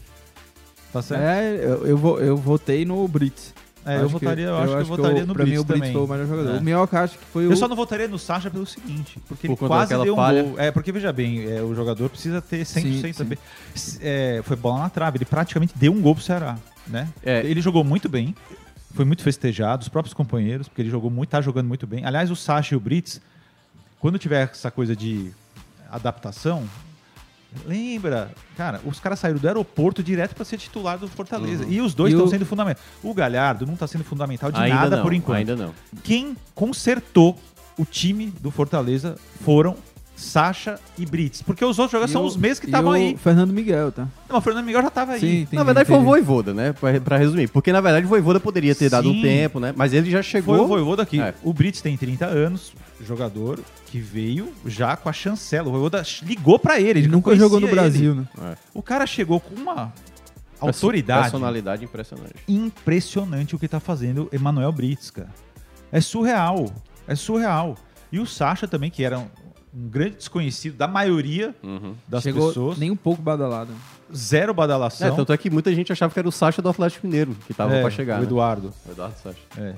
[0.92, 1.22] Tá certo?
[1.22, 3.54] É, eu, eu, vou, eu votei no Brits.
[3.84, 5.66] É, eu votaria, eu acho que eu acho votaria o- no Pra mim, Brits o
[5.66, 5.94] Brits também.
[5.94, 6.56] foi o melhor jogador.
[6.56, 6.60] É.
[6.60, 7.52] O Minhoca acho que foi o...
[7.52, 10.60] Eu só não votaria no Sacha pelo seguinte, porque Por ele quase deu um gol.
[10.60, 13.14] É, porque veja bem, é, o jogador precisa ter 100% Sim, sim.
[13.14, 13.38] também.
[14.00, 17.08] É, foi bola na trave, ele praticamente deu um gol pro Ceará, né?
[17.26, 17.40] É.
[17.44, 18.36] Ele jogou muito bem,
[18.94, 22.06] foi muito festejado, os próprios companheiros, porque ele jogou muito, tá jogando muito bem.
[22.06, 23.20] Aliás, o Sacha e o Brits,
[24.00, 25.32] quando tiver essa coisa de
[25.90, 26.66] adaptação,
[27.66, 31.64] lembra, cara, os caras saíram do aeroporto direto para ser titular do Fortaleza.
[31.66, 31.72] Uhum.
[31.72, 32.86] E os dois estão o- sendo fundamentais.
[33.04, 35.74] O Galhardo não tá sendo fundamental de Ainda nada não, por enquanto Ainda não.
[36.04, 37.38] quem consertou
[37.78, 39.76] o time do Fortaleza foram
[40.22, 41.42] Sacha e Brits.
[41.42, 43.18] Porque os outros jogadores E são o- os mesmos que estavam o aí.
[43.18, 44.08] Fernando Miguel, tá?
[44.30, 45.20] Não, o Fernando Miguel já tava aí.
[45.20, 46.10] Sim, entendi, na verdade foi o entendi.
[46.12, 46.74] Voivoda, né?
[46.74, 47.48] Pra, pra resumir.
[47.50, 49.22] Porque na verdade o Voivoda poderia ter dado um Sim.
[49.22, 49.74] tempo, né?
[49.76, 50.56] Mas ele já chegou.
[50.56, 51.20] Foi o Voivoda aqui.
[51.20, 51.34] É.
[51.44, 52.72] O Brits tem 30 anos,
[53.06, 55.68] jogador que veio já com a chancela.
[55.68, 57.00] O Voivoda ligou pra ele.
[57.00, 58.22] Ele nunca jogou no Brasil, ele.
[58.22, 58.28] né?
[58.54, 58.58] É.
[58.74, 59.92] O cara chegou com uma
[60.60, 62.36] autoridade Personalidade impressionante.
[62.48, 65.30] impressionante o que tá fazendo Emanuel Brits, cara.
[65.92, 66.72] É surreal.
[67.08, 67.76] É surreal.
[68.12, 69.26] E o Sacha também, que era
[69.74, 71.96] um, grande desconhecido da maioria Uhum.
[72.08, 72.78] das Chegou pessoas.
[72.78, 73.72] nem um pouco badalado.
[74.14, 75.08] Zero badalação.
[75.08, 77.54] É, tanto é que muita gente achava que era o Sacha do Atlético Mineiro que
[77.54, 78.16] tava É, pra chegar.
[78.16, 78.26] O né?
[78.26, 78.74] Eduardo.
[78.88, 79.38] O Eduardo Sacha.
[79.58, 79.76] É.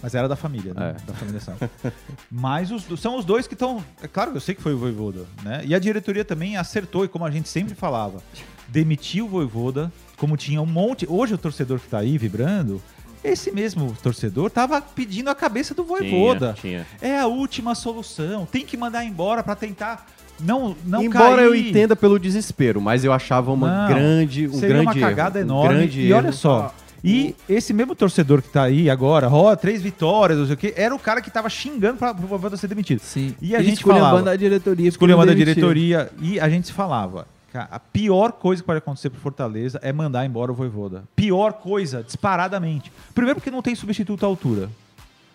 [0.00, 0.90] Mas era da família, né?
[0.96, 1.06] É.
[1.06, 1.68] Da família Sacha.
[2.30, 3.84] Mas os, são os dois que estão.
[4.00, 5.62] É claro que eu sei que foi o Voivoda, né?
[5.64, 8.22] E a diretoria também acertou, e como a gente sempre falava,
[8.68, 11.04] demitiu o Voivoda, como tinha um monte.
[11.08, 12.80] Hoje o torcedor que tá aí vibrando,
[13.24, 16.54] esse mesmo torcedor tava pedindo a cabeça do Voivoda.
[16.60, 17.10] Tinha, tinha.
[17.10, 18.46] É a última solução.
[18.46, 20.06] Tem que mandar embora pra tentar
[20.40, 21.46] não, não Embora cair.
[21.46, 25.38] eu entenda pelo desespero, mas eu achava uma Não, grande, um Seria grande uma cagada
[25.40, 25.74] erro, um enorme.
[25.78, 26.72] grande e olha só.
[27.02, 30.74] E esse mesmo torcedor que tá aí agora, ó, três vitórias, não sei o quê,
[30.76, 33.00] era o cara que tava xingando pra, pro Voivoda ser demitido.
[33.00, 33.34] Sim.
[33.40, 34.88] E a Ele gente escolheu falava- a banda da diretoria.
[34.88, 35.44] Escolheu demitiu.
[35.44, 37.26] diretoria e a gente falava,
[37.70, 41.04] a pior coisa que pode acontecer pro Fortaleza é mandar embora o Voivoda.
[41.16, 42.92] Pior coisa, disparadamente.
[43.14, 44.68] Primeiro porque não tem substituto à altura.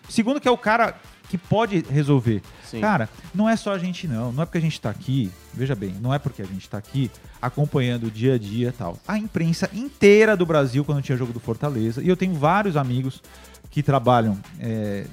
[0.08, 0.94] Segundo que é o cara
[1.30, 2.42] que pode resolver.
[2.64, 2.80] Sim.
[2.80, 5.74] Cara, não é só a gente não, não é porque a gente tá aqui, veja
[5.74, 7.10] bem, não é porque a gente tá aqui
[7.40, 8.98] acompanhando o dia a dia e tal.
[9.08, 13.22] A imprensa inteira do Brasil quando tinha jogo do Fortaleza, e eu tenho vários amigos
[13.70, 15.06] que trabalham é,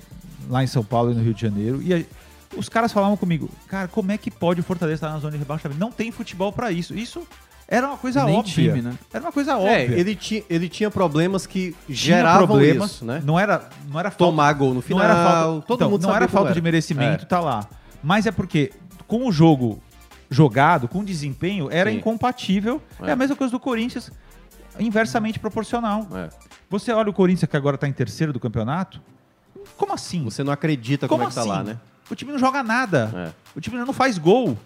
[0.49, 2.03] lá em São Paulo e no Rio de Janeiro, e a-
[2.55, 5.37] os caras falavam comigo, cara, como é que pode o Fortaleza estar na zona de
[5.37, 5.79] rebaixamento?
[5.79, 6.93] Não tem futebol pra isso.
[6.93, 7.25] Isso
[7.67, 8.53] Era uma coisa Nem óbvia.
[8.53, 8.93] time, né?
[9.13, 9.97] Era uma coisa É, óbvia.
[9.99, 13.21] ele tinha, ele tinha problemas que Tinha geravam problemas, isso, né?
[13.23, 16.01] Não era, não era falta Tomar gol no final, não era falta, todo então, mundo
[16.03, 17.27] não era como falta de merecimento, É.
[17.27, 17.65] tá lá.
[18.03, 18.71] Mas é porque
[19.07, 19.81] com o jogo
[20.29, 21.97] jogado, com o desempenho, era Sim.
[21.97, 22.81] incompatível.
[23.01, 23.09] É.
[23.09, 23.11] É.
[23.11, 24.11] a mesma coisa do Corinthians,
[24.79, 26.07] inversamente proporcional.
[26.13, 26.29] É.
[26.69, 29.01] Você olha o Corinthians que agora tá em terceiro do campeonato.
[29.77, 30.23] Como assim?
[30.25, 31.77] Você não acredita como, é que tá lá, né?
[32.11, 33.09] O time não joga nada.
[33.15, 33.57] É.
[33.57, 34.57] O time não faz gol.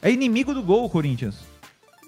[0.00, 1.36] É inimigo do gol o Corinthians.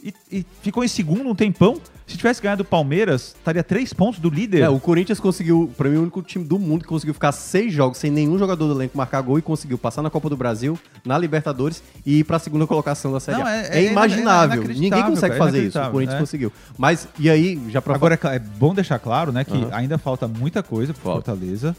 [0.03, 1.79] E, e ficou em segundo um tempão.
[2.07, 4.63] Se tivesse ganhado o Palmeiras, estaria três pontos do líder.
[4.63, 7.73] É, o Corinthians conseguiu, pra mim, o único time do mundo que conseguiu ficar seis
[7.73, 10.77] jogos sem nenhum jogador do elenco marcar gol e conseguiu passar na Copa do Brasil,
[11.05, 13.53] na Libertadores e ir pra segunda colocação da Série Não, A.
[13.55, 14.57] é- É, é imaginável.
[14.63, 15.79] inacreditável, Ninguém consegue cara, fazer isso.
[15.79, 16.21] O Corinthians é.
[16.21, 16.53] conseguiu.
[16.77, 19.69] Mas, e aí, já pra Agora é é bom deixar claro, né, que Aham.
[19.71, 21.31] ainda falta muita coisa pro Falta.
[21.33, 21.77] Fortaleza.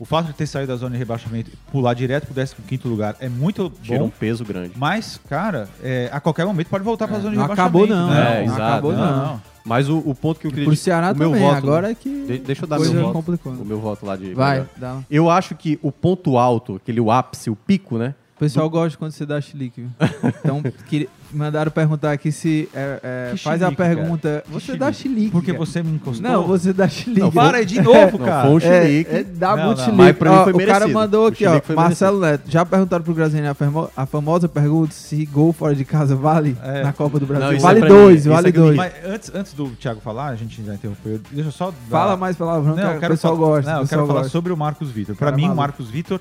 [0.00, 2.34] O fato de ter saído da zona de rebaixamento, pular direto pro
[2.66, 4.06] 15 lugar é muito tira bom.
[4.06, 4.72] um peso grande.
[4.74, 7.76] Mas, cara, é, a qualquer momento pode voltar pra É, zona de não rebaixamento.
[7.76, 8.20] acabou não, né?
[8.32, 8.62] É, não exato.
[8.62, 9.16] acabou não.
[9.26, 9.42] não.
[9.62, 11.94] Mas o, o ponto que eu queria Pro Ceará o meu também, voto- agora é
[11.94, 13.12] que De- deixa eu dar meu voto.
[13.12, 13.52] complicou.
[13.52, 14.32] O meu voto lá de.
[14.32, 15.00] Vai, dá.
[15.10, 18.14] Eu acho que o ponto alto, aquele o ápice, o pico, né?
[18.36, 19.82] O pessoal gosta quando você dá chilique.
[19.82, 19.90] viu?
[20.42, 23.94] Então, queria- mandaram perguntar aqui se é, é, Que faz a chilique, cara?
[23.96, 24.42] pergunta.
[24.46, 25.30] Que Você dá chilique?
[25.30, 25.58] Porque cara.
[25.64, 26.30] você me encostou.
[26.30, 27.20] Não, você dá chilique.
[27.20, 28.42] Não, Para aí de novo, Não, cara.
[28.42, 29.10] foi um É, chilique.
[29.14, 29.84] é, dá Não, muito não.
[29.84, 30.02] chilique.
[30.02, 31.60] Mas pra mim Ó, foi o cara mandou O aqui, ó.
[31.74, 32.42] Marcelo Neto.
[32.50, 36.56] Já perguntaram pro Graziani a, famo- a famosa pergunta se gol fora de casa vale
[36.62, 36.82] É.
[36.82, 37.52] na Copa do Brasil.
[37.52, 38.76] Não, vale é pra dois, vale é que dois.
[38.76, 41.20] Mas antes, antes do Thiago falar, a gente já interrompeu.
[41.30, 41.66] Deixa eu só.
[41.70, 43.70] dar- Fala mais palavrão que Não, o eu quero pessoal gosta.
[43.72, 45.14] Não, o eu quero falar sobre o Marcos Vitor.
[45.16, 45.54] Para Cara mim, o.
[45.54, 46.20] Marcos Vitor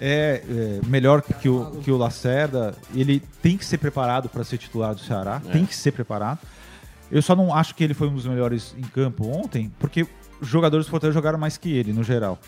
[0.00, 2.74] é, é, melhor que o, que o Lacerda.
[2.94, 5.40] Ele tem que ser preparado para ser titular do Ceará.
[5.48, 5.52] É.
[5.52, 6.38] Tem que ser preparado.
[7.10, 10.06] Eu só não acho que ele foi um dos melhores em campo ontem, porque
[10.40, 12.38] os jogadores do Fortaleza jogaram mais que ele, no geral.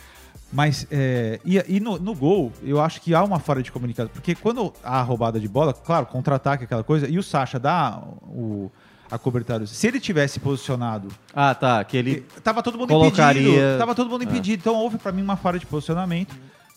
[0.52, 4.10] Mas, é, e, e no, no gol, eu acho que há uma falha de comunicação.
[4.12, 8.02] Porque quando há a roubada de bola, claro, contra-ataque, aquela coisa, e o Sacha dá
[8.24, 8.70] o,
[9.10, 9.64] a cobertura.
[9.66, 11.82] Se ele tivesse posicionado Ah, tá.
[11.84, 12.20] Que ele.
[12.42, 13.78] Tava todo mundo Colocaria- impedido.
[13.78, 14.26] Tava todo mundo É.
[14.26, 14.60] impedido.
[14.60, 16.34] Então houve pra mim uma falha de posicionamento.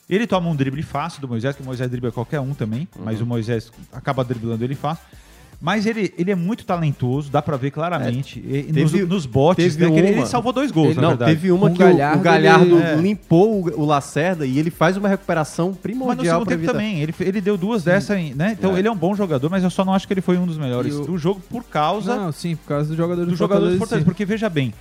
[0.09, 3.19] Ele toma um drible fácil do Moisés, que o Moisés dribla qualquer um também, mas
[3.19, 3.25] Uhum.
[3.25, 5.03] o Moisés acaba driblando ele fácil.
[5.61, 8.37] Mas ele, ele é muito talentoso, dá pra ver claramente.
[8.39, 11.01] E nos, teve- nos botes, teve né, ele, uma- ele salvou dois gols, Ele- na
[11.03, 11.31] Não, verdade.
[11.31, 12.95] teve uma Com que o o- o Galhardo, Galhardo, ele- é.
[12.97, 16.73] limpou o, o Lacerda e ele faz uma recuperação Mas no primordial segundo tempo evitar.
[16.73, 18.57] também, ele, ele deu duas dessas, né?
[18.59, 18.79] Então É.
[18.79, 20.57] ele é um bom jogador, mas eu só não acho que ele foi um dos
[20.57, 23.59] melhores o- do jogo por causa Não, sim, por causa do jogador do do jogador
[23.61, 24.03] do Fortaleza, Fortaleza.
[24.03, 24.05] sim.
[24.05, 24.73] Porque veja bem,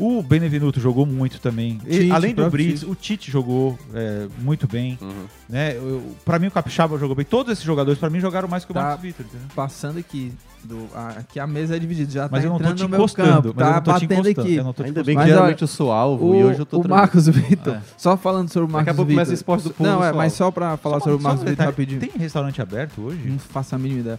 [0.00, 1.80] o Benevenuto jogou muito também.
[1.86, 2.90] E, Tite, além do Brits, Tite.
[2.90, 4.98] o Tite jogou é, muito bem.
[5.00, 5.24] Uhum.
[5.48, 5.76] Né?
[5.76, 7.24] Eu, pra mim, o Capixaba jogou bem.
[7.24, 8.82] Todos esses jogadores, pra mim, jogaram mais que o Tá.
[8.82, 9.26] Marcos Vitor.
[9.26, 9.46] entendeu?
[9.54, 10.32] Passando aqui,
[10.64, 12.88] do, a, aqui a mesa é dividida, já Mas tá eu não tô te no
[12.88, 13.28] meu encostando.
[13.52, 14.40] campo, mas eu tá não tô te batendo encostando.
[14.48, 14.54] aqui.
[14.56, 16.44] Eu não tô te Ainda bem que Mas geralmente olha, eu sou alvo O, e
[16.44, 16.88] hoje eu tô o.
[16.88, 17.80] Marcos Vitor, É.
[17.96, 19.24] só falando sobre o Marcos a pouco Vitor.
[19.24, 21.66] começa esporte do povo Não, é, mas só pra falar Só sobre o Marcos Vitor
[21.66, 22.00] rapidinho.
[22.00, 23.20] Tem restaurante aberto hoje?
[23.28, 24.18] Não faço a mínima ideia.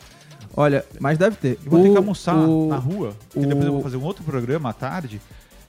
[0.56, 1.58] Olha, mas deve ter.
[1.64, 3.14] Eu vou ter O- que almoçar o- na rua.
[3.36, 5.22] o- E depois eu vou fazer um outro programa à tarde.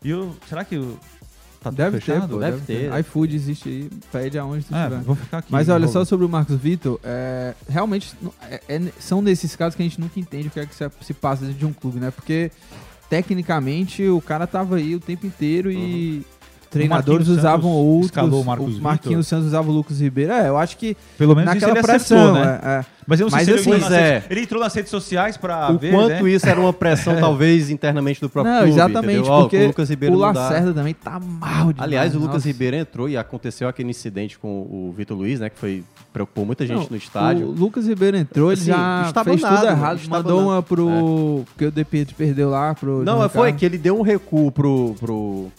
[0.05, 0.34] E eu.
[0.48, 0.74] Será que.
[0.76, 0.98] eu-
[1.62, 2.28] Tá Deve ter, fechado?
[2.34, 2.90] pô, Deve deve, ter.
[2.90, 2.98] ter.
[3.00, 5.00] iFood existe aí, pede aonde tu É, estiver.
[5.03, 5.53] vou ficar aqui.
[5.53, 8.16] Mas olha, Vou- só sobre o Marcos Vitor, é, realmente
[8.50, 10.90] é- é- são nesses casos que a gente nunca entende o que é que se,
[11.03, 12.11] se passa dentro de um clube, né?
[12.11, 12.50] Porque
[13.09, 16.26] tecnicamente o cara tava aí o tempo inteiro e
[16.72, 18.32] treinadores usavam Santos outros.
[18.40, 20.32] o Marcos Marquinhos Santos usava o Lucas Ribeiro.
[20.32, 22.60] É, eu acho que Pelo menos naquela isso ele pressão, acertou, né?
[22.62, 22.84] é, é.
[23.04, 24.12] Mas eu não sei Mas se ele, assim, entrou nas pois é.
[24.14, 26.30] redes- ele entrou nas redes sociais pra O ver, quanto né?
[26.30, 28.74] isso era uma pressão, talvez, internamente do próprio Não, clube.
[28.74, 29.40] exatamente, entendeu?
[29.40, 30.18] Porque o Lucas Ribeiro o.
[30.18, 31.78] Lacerda também tá mal demais.
[31.80, 32.46] Aliás, o Lucas nossa.
[32.46, 35.50] Ribeiro entrou e aconteceu aquele incidente com o Vitor Luiz, né?
[35.50, 37.48] Que foi preocupou muita gente Não, no estádio.
[37.48, 39.96] O Lucas Ribeiro entrou, ele Assim, já estava fez nada, tudo errado.
[39.98, 40.50] estava Mandou nada.
[40.52, 41.42] uma pro.
[41.46, 43.02] Porque o De Pietro perdeu lá pro.
[43.02, 45.50] Não, foi que ele deu um recuo pro, pro,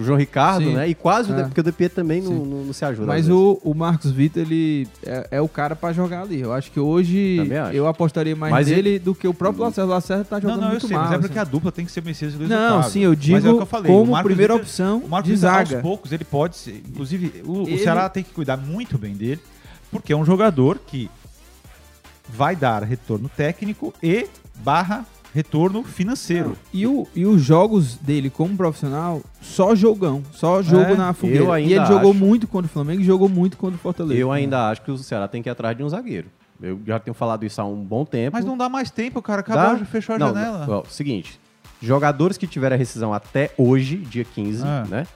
[0.00, 0.74] pro João Ricardo, Sim.
[0.74, 0.88] né?
[0.88, 1.42] E quase, o É.
[1.44, 3.06] Porque o DP também não, não, não se ajuda.
[3.06, 3.30] Mas vezes.
[3.30, 6.40] o, o Marcos Vitor, ele é, é o cara pra jogar ali.
[6.40, 7.74] Eu acho que hoje acho.
[7.76, 9.90] eu apostaria mais Mas nele do que o próprio Lacerda.
[9.90, 11.04] O Lacerda tá Não, jogando não, eu muito sei, mal.
[11.06, 11.48] mas é porque assim.
[11.48, 12.90] a dupla tem que ser Messias e Luiz Não, Otávio.
[12.90, 14.98] sim, eu Mas é o digo que eu falei, o como Marcos primeira Vitor- opção
[14.98, 15.74] O Marcos de Vitor, zaga.
[15.76, 16.82] aos poucos, ele pode ser.
[16.88, 19.40] Inclusive, o, o Ele- Ceará tem que cuidar muito bem dele,
[19.90, 21.10] porque é um jogador que
[22.28, 24.26] vai dar retorno técnico e
[24.56, 25.04] barra
[25.34, 26.56] retorno financeiro.
[26.72, 30.22] E, o, e os jogos dele como profissional, só jogão.
[30.32, 31.44] Só jogo É, na fogueira.
[31.44, 32.18] eu E ele jogou acho.
[32.20, 34.20] muito contra o Flamengo e jogou muito contra o Fortaleza.
[34.20, 36.28] Eu ainda acho que o Ceará tem que ir atrás de um zagueiro.
[36.62, 38.36] Eu já tenho falado isso há um bom tempo.
[38.36, 39.40] Mas não dá mais tempo, cara.
[39.40, 39.84] Acabou, Dá?
[39.86, 40.66] fechou a Não, janela.
[40.68, 41.40] ó, seguinte,
[41.80, 44.84] jogadores que tiveram a rescisão até hoje, dia 15, Ah.
[44.88, 45.06] né?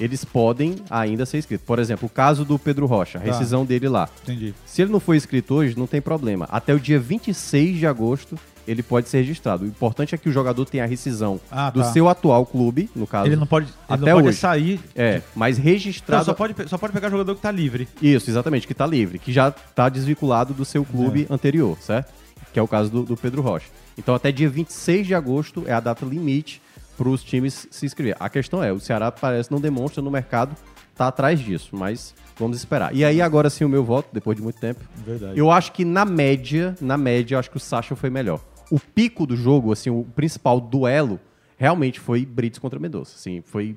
[0.00, 1.64] Eles podem ainda ser inscritos.
[1.66, 3.26] Por exemplo, o caso do Pedro Rocha, a Tá.
[3.28, 4.08] rescisão dele lá.
[4.22, 4.52] Entendi.
[4.66, 6.46] Se ele não for inscrito hoje, não tem problema.
[6.50, 8.36] Até o dia 26 de agosto,
[8.66, 9.64] ele pode ser registrado.
[9.64, 11.92] O importante é que o jogador tenha a rescisão Ah, do tá.
[11.92, 13.26] seu atual clube, no caso.
[13.28, 14.38] Ele não pode, ele Até não pode hoje.
[14.38, 14.80] sair.
[14.94, 16.24] É, mas Não, registrado.
[16.24, 17.88] só, pode, só pode pegar jogador que tá livre.
[18.00, 21.32] Isso, exatamente, que tá livre, que já tá desvinculado do seu clube É.
[21.34, 22.12] anterior, certo?
[22.52, 23.66] que é o caso do, do Pedro Rocha.
[23.96, 26.60] Então até dia 26 de agosto é a data limite
[26.98, 28.14] para os times se inscrever.
[28.20, 30.54] A questão é, o Ceará parece não demonstra no mercado
[30.94, 32.94] tá atrás disso, mas vamos esperar.
[32.94, 34.80] E aí agora sim o meu voto, depois de muito tempo.
[35.06, 35.38] Verdade.
[35.38, 38.38] Eu acho que na média, na média, eu acho que o Sacha foi melhor.
[38.72, 41.20] O pico do jogo, assim, o principal duelo,
[41.58, 43.16] realmente foi Brits contra Mendonça.
[43.16, 43.76] Assim, foi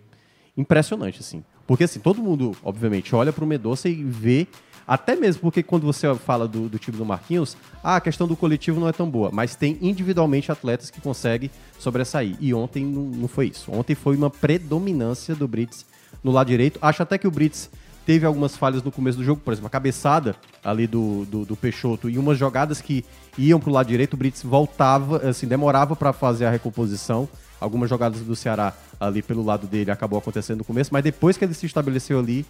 [0.56, 1.44] impressionante, assim.
[1.68, 4.48] Porque, assim, todo mundo, obviamente, olha pro Mendonça e vê,
[4.88, 8.38] até mesmo porque quando você fala do, do time do Marquinhos, ah, a questão do
[8.38, 12.38] coletivo não é tão boa, mas tem individualmente atletas que conseguem sobressair.
[12.40, 13.70] E ontem não, não foi isso.
[13.74, 15.86] Ontem foi uma predominância do Brits
[16.24, 16.80] no lado direito.
[16.82, 17.70] Acho até que o Brits
[18.06, 21.56] teve algumas falhas no começo do jogo, por exemplo, a cabeçada ali do, do, do
[21.56, 23.04] Peixoto e umas jogadas que
[23.38, 27.28] iam pro lado direito, o Brits voltava, assim, demorava para fazer a recomposição.
[27.60, 31.46] Algumas jogadas do Ceará ali pelo lado dele acabou acontecendo no começo, mas depois que
[31.46, 32.46] ele se estabeleceu ali,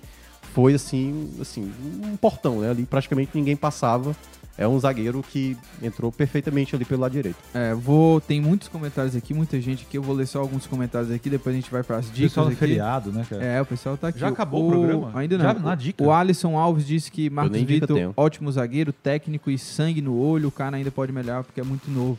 [0.54, 1.72] foi assim, assim,
[2.04, 2.72] um portão, né?
[2.72, 4.16] Ali praticamente ninguém passava.
[4.58, 7.38] É um zagueiro que entrou perfeitamente ali pelo lado direito.
[7.54, 8.22] É, vou.
[8.22, 9.98] Tem muitos comentários aqui, muita gente aqui.
[9.98, 12.32] Eu vou ler só alguns comentários aqui, depois a gente vai para as dicas.
[12.32, 12.56] Pessoal aqui.
[12.56, 13.44] feriado, né, cara?
[13.44, 14.20] É, o pessoal tá aqui.
[14.20, 15.12] Já acabou o programa?
[15.14, 15.46] Ainda não.
[15.46, 16.02] Já na dica?
[16.02, 20.48] O Alisson Alves disse que Marcos Vitor, ótimo zagueiro, técnico e sangue no olho.
[20.48, 22.18] O cara ainda pode melhorar porque é muito novo.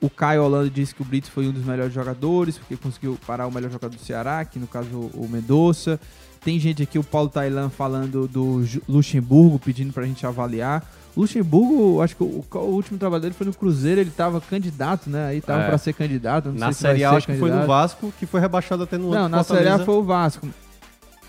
[0.00, 3.46] O Caio Holanda disse que o Brits foi um dos melhores jogadores, porque conseguiu parar
[3.46, 5.98] o melhor jogador do Ceará, que no caso o Mendonça.
[6.44, 10.86] Tem gente aqui, o Paulo Tailan, falando do Luxemburgo, pedindo pra gente avaliar.
[11.16, 15.26] Luxemburgo, acho que o, o último trabalho dele foi no Cruzeiro, ele tava candidato, né?
[15.28, 15.68] Aí tava É.
[15.68, 16.46] pra ser candidato.
[16.48, 17.66] Não Na sei se Série A, acho que foi no candidato.
[17.68, 20.48] Vasco, que foi rebaixado até no Não, ano na Série A foi o Vasco.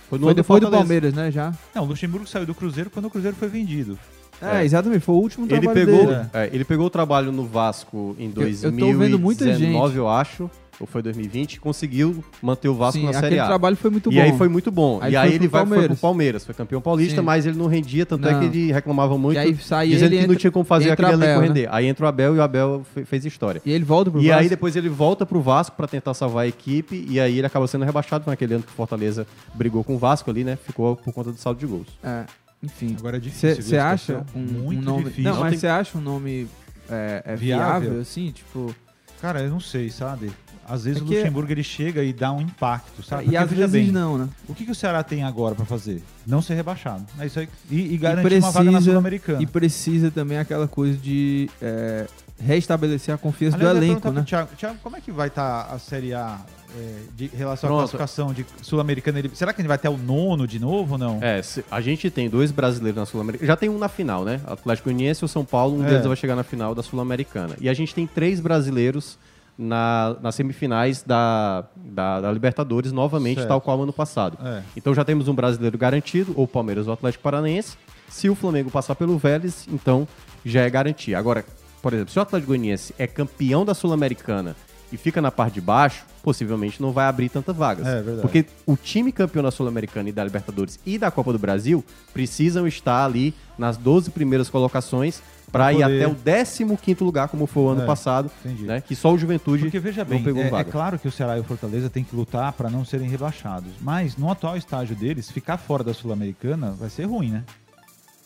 [0.09, 0.69] Foi no Foi depois do.
[0.71, 1.31] Palmeiras, né?
[1.31, 1.51] Já.
[1.73, 3.97] Não, o Luxemburgo saiu do Cruzeiro quando o Cruzeiro foi vendido.
[4.41, 4.65] É, É.
[4.65, 6.25] exatamente, foi o último Ele trabalho pegou, dele.
[6.33, 9.97] é, ele pegou o trabalho no Vasco em eu tô vendo muita 2019, gente.
[9.97, 13.45] eu acho, ou foi 2020, e conseguiu manter o Vasco Sim, na Série A.
[13.45, 14.21] trabalho foi muito e bom.
[14.21, 14.99] aí foi muito bom.
[15.01, 15.99] Aí e aí ele vai, foi pro Palmeiras.
[16.01, 17.25] Palmeiras, foi campeão paulista, Sim.
[17.25, 18.39] mas ele não rendia, tanto é Não.
[18.39, 20.91] que ele reclamava muito, E aí sai dizendo ele que não entra- tinha como fazer
[20.91, 21.47] aquele elenco Abel, né?
[21.47, 21.67] render.
[21.71, 23.61] Aí entra o Abel e o Abel fe- fez história.
[23.65, 24.41] E ele volta pro E Vasco.
[24.41, 27.67] aí depois ele volta pro Vasco pra tentar salvar a equipe, e aí ele acaba
[27.67, 30.57] sendo rebaixado naquele ano que o Fortaleza brigou com o Vasco ali, né?
[30.57, 31.87] Ficou por conta do saldo de gols.
[32.03, 32.25] É,
[32.61, 32.95] enfim.
[32.99, 33.61] Agora é difícil.
[33.63, 35.03] Você acha um, Muito um nome.
[35.05, 35.23] difícil.
[35.23, 36.47] Não, Não mas tem- você acha um nome
[36.89, 37.79] é, é viável?
[37.81, 38.01] Viável?
[38.01, 38.31] assim?
[38.31, 38.75] Tipo.
[39.21, 40.29] Cara, eu não sei, sabe?
[40.67, 43.21] Às vezes É o que- Luxemburgo ele chega e dá um impacto, sabe?
[43.21, 44.27] e Porque, às veja vezes bem, não, né?
[44.47, 46.01] O que, que o Ceará tem agora pra fazer?
[46.25, 47.05] Não ser rebaixado.
[47.19, 47.47] É isso aí.
[47.69, 49.41] E, e garantir precisa- uma vaga na Sul-Americana.
[49.41, 52.07] E precisa também aquela coisa de é,
[52.39, 54.23] restabelecer a confiança Aliás, do elenco, né?
[54.25, 56.39] Thiago, Thiago, como é que vai estar a Série A
[56.77, 57.79] é, de relação à Pronto.
[57.91, 59.19] classificação de Sul-Americana?
[59.19, 61.19] Ele- Será que ele vai ter o nono de novo ou não?
[61.21, 63.47] É, se- a gente tem dois brasileiros na Sul-Americana.
[63.47, 64.41] Já tem um na final, né?
[64.45, 65.89] Atlético Goianiense e o São Paulo, um É.
[65.89, 67.55] deles vai chegar na final da Sul-Americana.
[67.61, 69.17] E a gente tem três brasileiros
[69.57, 73.47] na, nas semifinais da, da, da Libertadores, novamente, Certo.
[73.47, 74.37] tal qual ano passado.
[74.45, 74.61] É.
[74.75, 77.77] Então já temos um brasileiro garantido, ou Palmeiras ou o Atlético Paranaense.
[78.09, 80.07] Se o Flamengo passar pelo Vélez, então
[80.45, 81.17] já é garantia.
[81.17, 81.43] Agora,
[81.81, 84.55] por exemplo, se o Atlético Goianiense é campeão da Sul-Americana
[84.91, 87.85] e fica na parte de baixo, possivelmente não vai abrir tantas vagas.
[87.87, 88.21] É, verdade.
[88.21, 91.83] Porque o time campeão da Sul-Americana e da Libertadores e da Copa do Brasil
[92.13, 95.21] precisam estar ali nas 12 primeiras colocações
[95.57, 98.63] para ir até o 15º lugar, como foi o ano É, passado, entendi.
[98.63, 98.81] né?
[98.81, 100.71] Que só o Juventude Porque veja não bem, pegou é, é vaga.
[100.71, 103.71] claro que o Ceará e o Fortaleza têm que lutar para não serem rebaixados.
[103.81, 107.43] Mas no atual estágio deles, ficar fora da Sul-Americana vai ser ruim, né?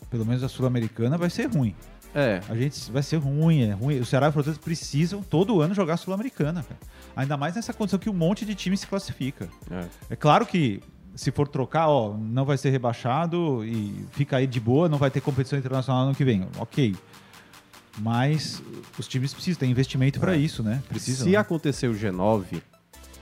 [0.10, 1.76] Pelo menos a Sul-Americana vai ser ruim.
[2.16, 4.00] É, A gente vai ser ruim, é ruim.
[4.00, 6.66] O Ceará e o Fortaleza precisam todo ano jogar a Sul-Americana.
[7.16, 9.48] Ainda mais nessa condição que um monte de time se classifica.
[9.70, 9.86] é.
[10.10, 10.82] É claro que
[11.16, 15.12] se for trocar, ó, não vai ser rebaixado e fica aí de boa, não vai
[15.12, 16.48] ter competição internacional ano que vem.
[16.58, 16.96] Ok.
[17.98, 18.62] Mas
[18.98, 20.82] os times precisam, tem investimento para isso, né?
[20.88, 21.26] Precisam.
[21.26, 21.38] Se né?
[21.38, 22.62] acontecer o G9,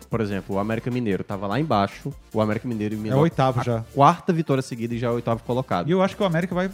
[0.10, 3.64] por exemplo, o América Mineiro tava lá embaixo, o América Mineiro É eliminou o oitavo
[3.64, 3.84] já.
[3.94, 5.88] quarta vitória seguida e já é o oitavo colocado.
[5.88, 6.70] E eu acho que o América vai,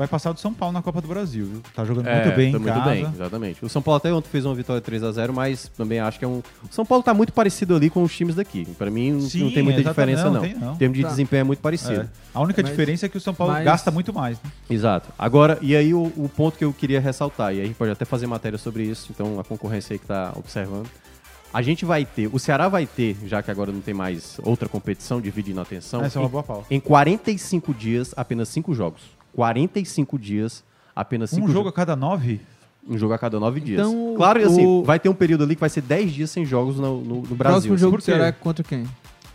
[0.00, 1.62] vai passar do São Paulo na Copa do Brasil, viu?
[1.76, 2.90] Tá jogando É, muito bem tá em muito casa.
[2.90, 3.62] bem, exatamente.
[3.62, 6.24] O São Paulo até ontem fez uma vitória 3 a 0 mas também acho que
[6.24, 6.38] é um.
[6.38, 8.64] O São Paulo tá muito parecido ali com os times daqui.
[8.78, 10.40] Pra mim não, Sim, não tem muita diferença, não, não.
[10.40, 10.72] tem não.
[10.72, 11.10] Em termos de Tá.
[11.10, 12.00] desempenho é muito parecido.
[12.00, 12.08] É.
[12.32, 14.38] A única Mas- diferença é que o São Paulo mas- gasta muito mais.
[14.42, 14.50] Né?
[14.70, 15.10] Exato.
[15.18, 17.90] Agora, e aí o, o ponto que eu queria ressaltar, e aí a gente pode
[17.92, 20.88] até fazer matéria sobre isso, então a concorrência aí que tá observando.
[21.52, 24.66] A gente vai ter, o Ceará vai ter, já que agora não tem mais outra
[24.68, 26.64] competição dividindo a atenção, Essa é uma boa pauta.
[26.70, 29.02] em 45 dias, apenas 5 jogos.
[29.34, 30.64] 45 dias,
[30.94, 32.40] apenas 5 Um jogo a cada nove?
[32.88, 33.80] Um jogo a cada 9 dias.
[33.86, 36.30] Então, claro, e assim, o- vai ter um período ali que vai ser 10 dias
[36.30, 37.36] sem jogos no, no- no Brasil.
[37.36, 38.00] Próximo jogo?
[38.00, 38.86] Ceará é contra quem?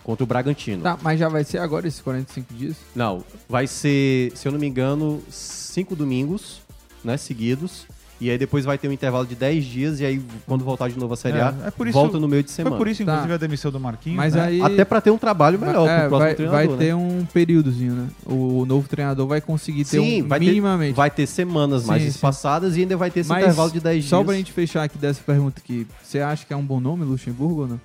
[0.03, 0.83] Contra o Bragantino.
[0.83, 2.75] Tá, mas já vai ser agora esses 45 dias?
[2.95, 6.61] Não, vai ser, se eu não me engano, cinco domingos,
[7.03, 7.87] né, seguidos.
[8.19, 10.97] E aí depois vai ter um intervalo de 10 dias e aí quando voltar de
[10.97, 12.75] novo a Série A, É, é por isso- volta no meio de semana.
[12.77, 13.11] Foi por isso, Tá.
[13.11, 14.15] inclusive, a demissão do Marquinhos.
[14.17, 14.41] Mas né?
[14.43, 14.61] aí.
[14.61, 16.85] Até pra ter um trabalho melhor é, pro próximo vai, treinador, vai né?
[16.85, 18.07] ter um períodozinho, né?
[18.25, 20.95] O novo treinador vai conseguir ter Sim, um vai ter- minimamente.
[20.95, 22.15] Vai ter semanas mais Sim, sim.
[22.15, 24.25] espaçadas e ainda vai ter esse Mas intervalo de 10 Só dias.
[24.27, 27.61] pra gente fechar aqui dessa pergunta aqui, você acha que é um bom nome, Luxemburgo
[27.63, 27.81] ou não?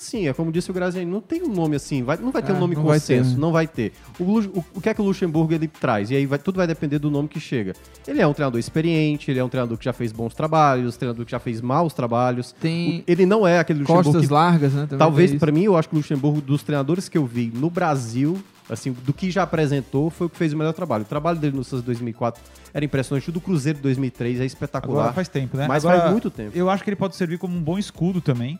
[0.00, 2.52] Assim, é como disse o Graziani, não tem um nome assim, vai- não vai ter
[2.52, 3.40] É, um nome não vai consenso, ter, né?
[3.40, 3.92] não vai ter.
[4.18, 6.10] O, o- o que é que o Luxemburgo ele traz?
[6.10, 7.74] E aí vai- tudo vai depender do nome que chega.
[8.08, 11.26] Ele é um treinador experiente, ele é um treinador que já fez bons trabalhos, treinador
[11.26, 12.52] que já fez maus trabalhos.
[12.58, 14.82] Tem O- ele não é aquele Luxemburgo costas que largas, né?
[14.86, 17.68] também Talvez, pra mim, eu acho que o Luxemburgo, dos treinadores que eu vi no
[17.68, 18.38] Brasil,
[18.70, 21.02] assim, do que já apresentou, foi o que fez o melhor trabalho.
[21.02, 22.40] O trabalho dele no Santos 2004
[22.72, 23.28] era impressionante.
[23.28, 24.98] O do Cruzeiro de 2003 é espetacular.
[25.00, 25.66] Agora faz tempo, né?
[25.68, 26.56] Mas Agora, faz muito tempo.
[26.56, 28.58] Eu acho que ele pode servir como um bom escudo também,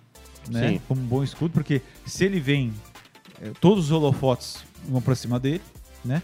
[0.49, 0.68] né?
[0.70, 0.80] Sim.
[0.88, 2.72] Como um bom escudo, porque se ele vem,
[3.43, 5.62] eh, todos os holofotes vão pra cima dele,
[6.05, 6.22] né?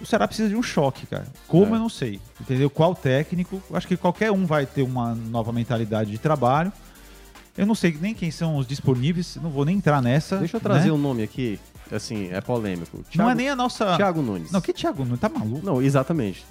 [0.00, 1.26] O Ceará precisa de um choque, cara.
[1.46, 1.76] Como É.
[1.76, 2.70] eu não sei, entendeu?
[2.70, 3.62] Qual técnico?
[3.74, 6.72] Acho que qualquer um vai ter uma nova mentalidade de trabalho.
[7.56, 10.38] Eu não sei nem quem são os disponíveis, não vou nem entrar nessa.
[10.38, 10.92] Deixa eu trazer né?
[10.92, 11.60] um nome aqui,
[11.92, 12.96] assim, é polêmico.
[12.96, 13.96] Não Thiago- é nem a nossa.
[13.96, 14.50] Thiago Nunes.
[14.50, 15.20] Não, que Thiago Nunes?
[15.20, 15.66] Tá maluco?
[15.66, 16.46] Não, exatamente.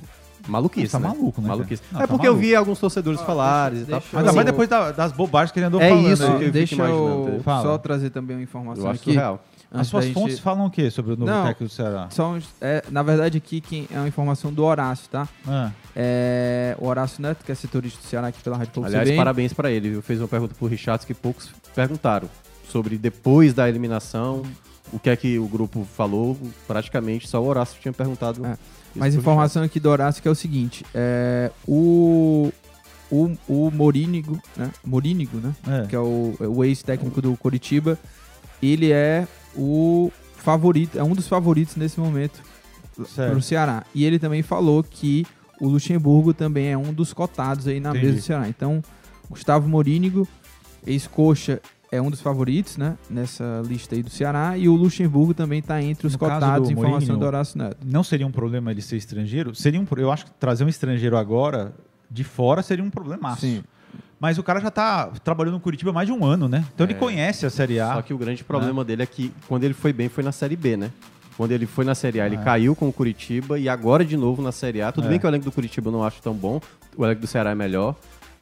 [0.48, 1.08] Maluquice, Tá né?
[1.10, 1.82] maluco, né, Maluquice.
[1.92, 2.48] Não, é tá porque eu maluco.
[2.48, 4.00] vi alguns torcedores falarem deixa- e tal.
[4.00, 6.12] deixa Ainda eu- mais depois da- das bobagens que ele andou É falando.
[6.12, 6.30] isso aí.
[6.30, 7.38] que eu fico Deixa imaginando, eu entendeu?
[7.40, 7.80] só Fala.
[7.80, 9.12] trazer também uma informação Eu acho aqui.
[9.14, 9.44] surreal.
[9.72, 11.44] As suas gente- fontes falam o quê sobre o novo Não.
[11.44, 12.08] técnico do Ceará?
[12.10, 15.28] São, é, na verdade, aqui quem, é uma informação do Horácio, tá?
[15.48, 19.54] Ah, É, o Horácio Neto, que é setorista do Ceará aqui pela Rádio Aliás, parabéns
[19.54, 19.90] pra ele.
[19.90, 20.02] viu?
[20.02, 22.28] Fez uma pergunta pro Richards que poucos perguntaram
[22.68, 24.44] sobre depois da eliminação,
[24.92, 26.38] o que é que o grupo falou.
[26.68, 28.44] Praticamente só o Horácio tinha perguntado.
[28.46, 28.58] É,
[29.00, 32.52] pro informação aqui do Horácio que é o seguinte: é, o,
[33.10, 34.72] o, o Morínigo, né?
[34.86, 35.56] Morínigo, né?
[35.68, 35.88] é.
[35.88, 37.98] Que é o, o ex-técnico do Coritiba,
[38.62, 42.42] ele é o favorito, é um dos favoritos nesse momento
[43.08, 43.32] Certo.
[43.32, 43.84] pro Ceará.
[43.94, 45.26] E ele também falou que
[45.60, 48.06] o Luxemburgo também é um dos cotados aí na Entendi.
[48.06, 48.50] mesa do Ceará.
[48.50, 48.82] Então,
[49.30, 50.28] Gustavo Morínigo,
[50.86, 52.98] ex-coxa, é um dos favoritos, né?
[53.10, 54.58] Nessa lista aí do Ceará.
[54.58, 57.58] E o Luxemburgo também tá entre os No caso cotados, do informação Mourinho, do Horácio
[57.58, 57.78] Neto.
[57.86, 59.56] Não seria um problema ele ser estrangeiro?
[59.56, 61.74] Seria um, eu acho que trazer um estrangeiro agora
[62.10, 63.42] de fora seria um problemaço.
[63.42, 63.64] Sim.
[64.20, 66.66] Mas o cara já tá trabalhando no Curitiba há mais de um ano, né?
[66.76, 66.98] Então ele É.
[66.98, 67.94] conhece a Série A.
[67.94, 70.56] Só que o grande problema dele é que quando ele foi bem foi na Série
[70.56, 70.92] B, né?
[71.38, 72.44] Quando ele foi na Série A, ele É.
[72.44, 74.92] caiu com o Curitiba e agora de novo na Série A.
[74.92, 75.10] Tudo É.
[75.12, 76.60] bem que o elenco do Curitiba eu não acho tão bom,
[76.98, 77.96] o elenco do Ceará é melhor,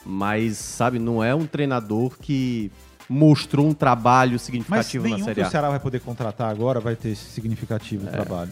[0.04, 2.72] mas, sabe, não é um treinador que
[3.10, 5.48] mostrou um trabalho Mas significativo na nenhum Série que A.
[5.48, 8.12] o Ceará vai poder contratar agora vai ter esse significativo É.
[8.12, 8.52] trabalho.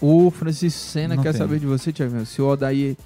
[0.00, 1.38] O Francisco Senna Não quer tem.
[1.38, 2.96] saber de você, Thiago, se o Odair,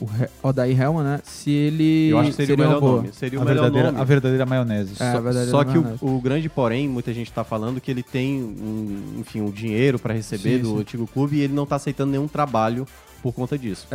[0.00, 1.20] o He- Odair Helman, né?
[1.24, 3.10] Se ele Eu acho que seria, o uma melhor nome.
[3.12, 4.00] Seria A o melhor verdadeira, nome.
[4.00, 4.92] a verdadeira maionese.
[4.94, 5.98] É, Só- a verdade Só é que o, verdade.
[6.02, 10.12] o grande porém, muita gente tá falando que ele tem um, enfim, um dinheiro para
[10.14, 10.80] receber Sim, do sim.
[10.80, 12.86] antigo clube e ele não tá aceitando nenhum trabalho
[13.22, 13.86] por conta disso.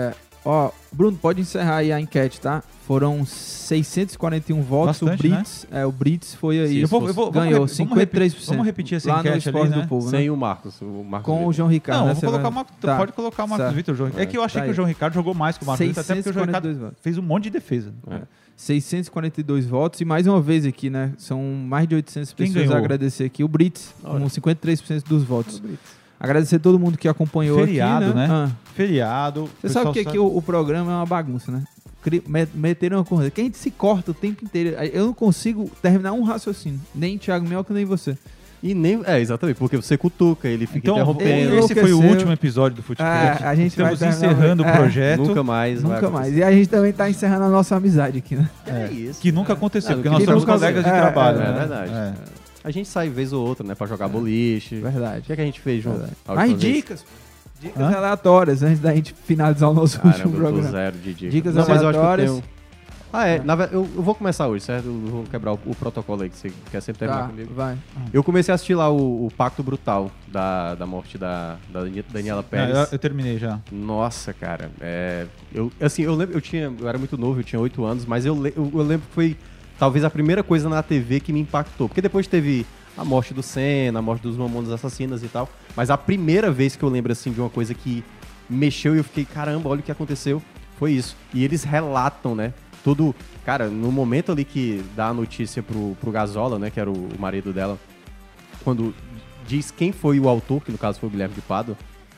[0.46, 2.64] Ó, Bruno, pode encerrar aí a enquete, tá?
[2.88, 5.00] Foram 641 votos.
[5.00, 6.68] Bastante, o Brits, é, o Brits foi aí.
[6.70, 8.48] Sim, Eu vou- eu vou- ganhou vamos repi- vamos repi- 53%.
[8.50, 9.82] vamos repetir essa lá no enquete ali, Esporte né?
[9.84, 10.18] do Povo, né?
[10.18, 10.82] Sem o Marcos.
[10.82, 11.54] O Marcos Com o Vitor.
[11.54, 12.00] João Ricardo.
[12.00, 12.16] Não, né?
[12.16, 12.98] colocar vai- o Marco, Tá.
[12.98, 13.76] pode colocar o Marcos Certo.
[13.76, 13.96] Vitor.
[13.96, 14.12] João.
[14.16, 14.74] É que eu achei Tá que o.
[14.74, 16.98] João Ricardo jogou mais que o Marcos Vitor, até porque o João Ricardo 642 votos.
[17.04, 17.94] fez um monte de defesa.
[18.10, 18.22] É.
[18.56, 20.02] 642 votos.
[20.02, 21.14] E mais uma vez aqui, né?
[21.18, 22.84] São mais de 800 Quem pessoas a ganhou?
[22.84, 23.44] agradecer aqui.
[23.44, 24.20] O Brits, Olha.
[24.20, 25.62] com 53% dos votos.
[26.20, 28.28] Agradecer a todo mundo que acompanhou Feriado, aqui, né?
[28.28, 28.34] né?
[28.34, 28.50] Ah.
[28.76, 29.50] Feriado.
[29.62, 31.64] Você o sabe que aqui o, o programa é uma bagunça, né?
[32.54, 33.30] Meteram uma corrida.
[33.30, 34.70] Que a gente se corta o tempo inteiro.
[34.92, 36.80] Eu não consigo terminar um raciocínio.
[36.94, 38.18] Nem Thiago Melco, nem você.
[38.62, 39.02] E nem.
[39.06, 41.58] É, exatamente, porque você cutuca, ele fica Então, interrompendo.
[41.60, 43.10] esse foi o último episódio do Futebol.
[43.10, 45.20] É, a gente Estamos encerrando é, o projeto.
[45.22, 45.82] Nunca mais.
[45.82, 46.36] Nunca mais.
[46.36, 48.50] E a gente também tá encerrando a nossa amizade aqui, né?
[48.68, 49.22] É isso.
[49.22, 51.38] Que nunca aconteceu, É, porque que nós somos colegas de é, trabalho.
[51.38, 51.50] é, né?
[51.50, 51.92] é verdade.
[52.64, 52.68] É.
[52.68, 53.76] A gente sai vez ou outra, né?
[53.76, 54.76] Pra jogar boliche.
[54.76, 55.26] O Verdade.
[55.26, 55.98] que, é que a gente fez junto?
[55.98, 56.18] Verdade.
[56.28, 56.62] a Mais vez?
[56.76, 57.06] dicas.
[57.62, 57.96] Dicas Hã?
[57.98, 60.70] aleatórias antes da gente finalizar o nosso último Caramba, eu tô programa.
[60.72, 61.32] zero de dicas.
[61.34, 62.32] Dicas Não, mas eu acho que eu aleatórias.
[62.32, 62.44] tenho...
[63.12, 63.40] Ah, é.
[63.44, 64.86] Na ve- eu, eu vou começar hoje, certo?
[64.86, 67.52] Eu vou quebrar o, o protocolo aí que você quer sempre terminar Tá, comigo.
[67.56, 67.76] vai.
[68.14, 71.82] Eu comecei a assistir lá o, o Pacto Brutal da, da morte da, da
[72.14, 72.78] Daniela É, Pérez.
[72.78, 73.60] eu, eu terminei já.
[73.72, 77.60] Nossa, cara, é, eu assim, eu lembro, eu tinha, eu era muito novo, eu tinha
[77.60, 79.36] 8 anos, mas eu, le- eu, eu lembro que foi
[79.80, 82.66] talvez a primeira coisa na TV que me impactou, porque depois teve
[82.98, 86.76] a morte do Senna, a morte dos Mamonas Assassinas e tal, mas a primeira vez
[86.76, 88.04] que eu lembro assim de uma coisa que
[88.50, 90.42] mexeu e eu fiquei, caramba, olha o que aconteceu,
[90.78, 91.16] foi isso.
[91.34, 92.54] E eles relatam, né?
[92.84, 93.16] Tudo,
[93.46, 96.94] cara, no momento ali que dá a notícia pro, pro Gazola, né, que era o,
[96.94, 97.78] o marido dela,
[98.64, 98.94] quando
[99.48, 101.78] diz quem foi o autor, que no caso foi o Guilherme de Pádua,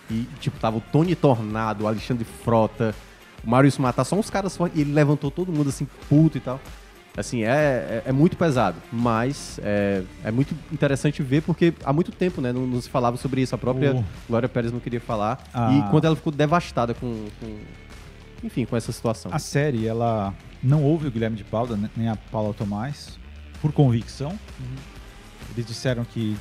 [0.10, 2.94] e, tipo, tava o Tony Tornado, o Alexandre Frota,
[3.44, 6.42] o Maurício Matar, só uns caras fortes, e ele levantou todo mundo, assim, puto e
[6.42, 6.60] tal.
[7.18, 12.10] Assim, é, é, é muito pesado, mas é, é muito interessante ver, porque há muito
[12.12, 13.54] tempo, né, não, não se falava sobre isso.
[13.54, 14.04] A própria Oh.
[14.30, 15.74] Glória Pérez não queria falar, Ah.
[15.74, 17.58] e quando ela ficou devastada com, com,
[18.44, 19.30] enfim, com essa situação.
[19.34, 20.34] A série, ela
[20.64, 23.20] não ouve o Guilherme de Paulo, né, nem a Paula Tomás,
[23.62, 24.40] por convicção.
[25.54, 26.38] Eles disseram que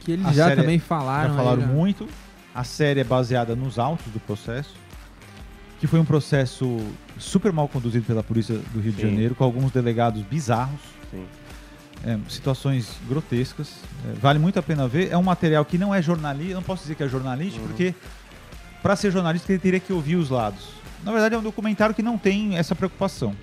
[0.00, 1.30] Que eles já série- também falaram.
[1.30, 1.74] já falaram aí, né?
[1.74, 2.08] muito.
[2.54, 4.72] A série é baseada nos autos do processo,
[5.80, 6.78] que foi um processo
[7.18, 9.10] super mal conduzido pela polícia do Rio de Sim.
[9.10, 10.80] Janeiro, com alguns delegados bizarros,
[12.04, 13.68] é, situações grotescas.
[14.08, 15.10] É, vale muito a pena ver.
[15.10, 17.66] É um material que não é jornalista, não posso dizer que é jornalista, Uhum.
[17.66, 17.94] porque
[18.82, 20.68] para ser jornalista ele teria que ouvir os lados.
[21.04, 23.34] Na verdade é um documentário que não tem essa preocupação.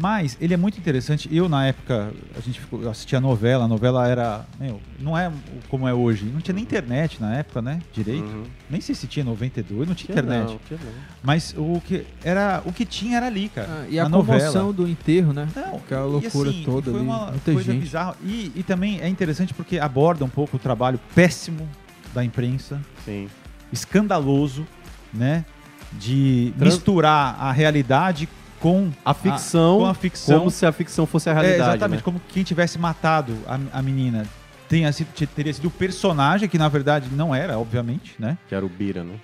[0.00, 1.28] Mas ele é muito interessante.
[1.34, 3.64] Eu, na época, a gente assistia a novela.
[3.64, 4.46] A novela era.
[4.60, 5.28] Meu, não é
[5.68, 6.26] como é hoje.
[6.26, 7.80] Não tinha nem internet na época, né?
[7.92, 8.22] Direito.
[8.24, 8.44] Uhum.
[8.70, 10.50] Nem sei se tinha 92, não tinha Tinha internet.
[10.52, 10.92] não, tinha não.
[11.20, 13.68] Mas o que, era, o que tinha era ali, cara.
[13.68, 14.72] Ah, e a na comoção novela.
[14.72, 15.48] do enterro, né?
[15.56, 17.08] Não, Aquela e loucura assim, toda foi ali.
[17.08, 17.82] uma Muita coisa gente.
[17.82, 18.14] bizarra.
[18.22, 21.68] E, e também é interessante porque aborda um pouco o trabalho péssimo
[22.14, 23.28] da imprensa, Sim.
[23.72, 24.64] escandaloso,
[25.12, 25.44] né?
[25.92, 28.28] De Trans- misturar a realidade
[28.60, 30.38] com A ficção, com a ficção.
[30.38, 31.70] como se a ficção fosse a É, realidade.
[31.70, 32.02] exatamente, né?
[32.04, 34.24] como quem tivesse matado a, a menina
[34.68, 38.36] tenha sido, te- teria sido o personagem, que na verdade não era, obviamente, né?
[38.48, 39.14] Que era o Bira, né?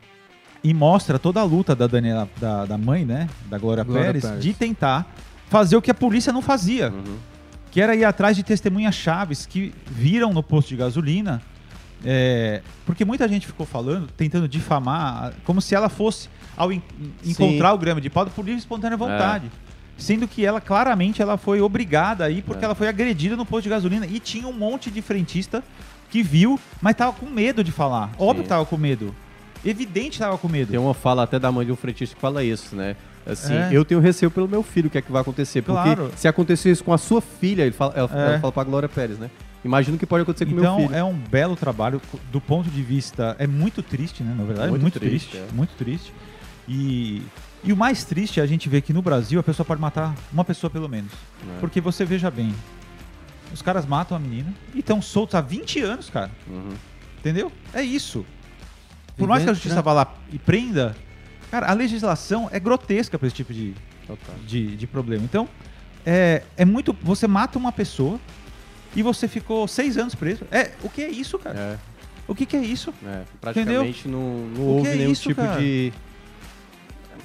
[0.63, 3.29] E mostra toda a luta da Daniela, da, da mãe, né?
[3.51, 4.43] Da Glória, Glória Pérez, Pérez.
[4.43, 5.07] de tentar
[5.51, 6.91] fazer o que a polícia não fazia.
[6.91, 7.19] Uhum.
[7.71, 11.43] que era ir atrás de testemunhas chaves que viram no posto de gasolina,
[12.05, 16.83] é, porque muita gente ficou falando, tentando difamar, como se ela fosse, ao en-
[17.25, 19.51] encontrar o Grêmio de Paulo, por livre e espontânea vontade.
[19.97, 22.67] Sendo que ela, claramente, ela foi obrigada a ir porque É.
[22.67, 25.63] ela foi agredida no posto de gasolina e tinha um monte de frentista
[26.11, 28.11] que viu, mas tava com medo de falar.
[28.19, 29.15] Óbvio que tava com medo.
[29.65, 30.71] Evidente tava com medo.
[30.73, 32.97] Tem uma fala até da mãe de um frentista que fala isso, né?
[33.27, 33.71] Assim, É.
[33.73, 35.63] eu tenho receio pelo meu filho, o que é que vai acontecer?
[35.63, 36.11] Porque Claro.
[36.17, 38.27] se acontecer isso com a sua filha, ele fala, ela, É.
[38.33, 39.31] ela fala pra Glória Pérez, né?
[39.65, 40.95] Imagina o que pode acontecer com o meu Então filho.
[40.95, 42.01] é um belo trabalho
[42.31, 44.35] do ponto de vista é muito triste, né?
[44.37, 45.55] Na verdade, Muito muito, triste, triste, é.
[45.57, 46.13] muito triste.
[46.69, 47.23] E
[47.67, 50.15] e o mais triste é a gente ver que no Brasil a pessoa pode matar
[50.31, 51.11] uma pessoa pelo menos.
[51.43, 51.57] né?
[51.61, 52.55] Porque você veja bem,
[53.55, 56.31] os caras matam a menina e estão soltos há 20 anos, cara.
[56.47, 56.75] Uhum.
[57.21, 57.51] Entendeu?
[57.73, 58.27] É isso.
[59.17, 59.83] Por mais que a justiça né?
[59.83, 60.95] vá lá e prenda,
[61.51, 63.73] cara, a legislação é grotesca para esse tipo de,
[64.47, 65.25] de, de problema.
[65.25, 65.49] Então,
[66.05, 66.95] é, é muito.
[67.03, 68.21] Você mata uma pessoa
[68.95, 70.43] e você ficou seis anos preso.
[70.51, 71.59] É, o que é isso, cara?
[71.59, 71.77] É,
[72.27, 72.93] O que, que é isso?
[73.07, 75.61] é, praticamente não, não O que houve é nenhum isso, tipo cara?
[75.61, 75.93] de.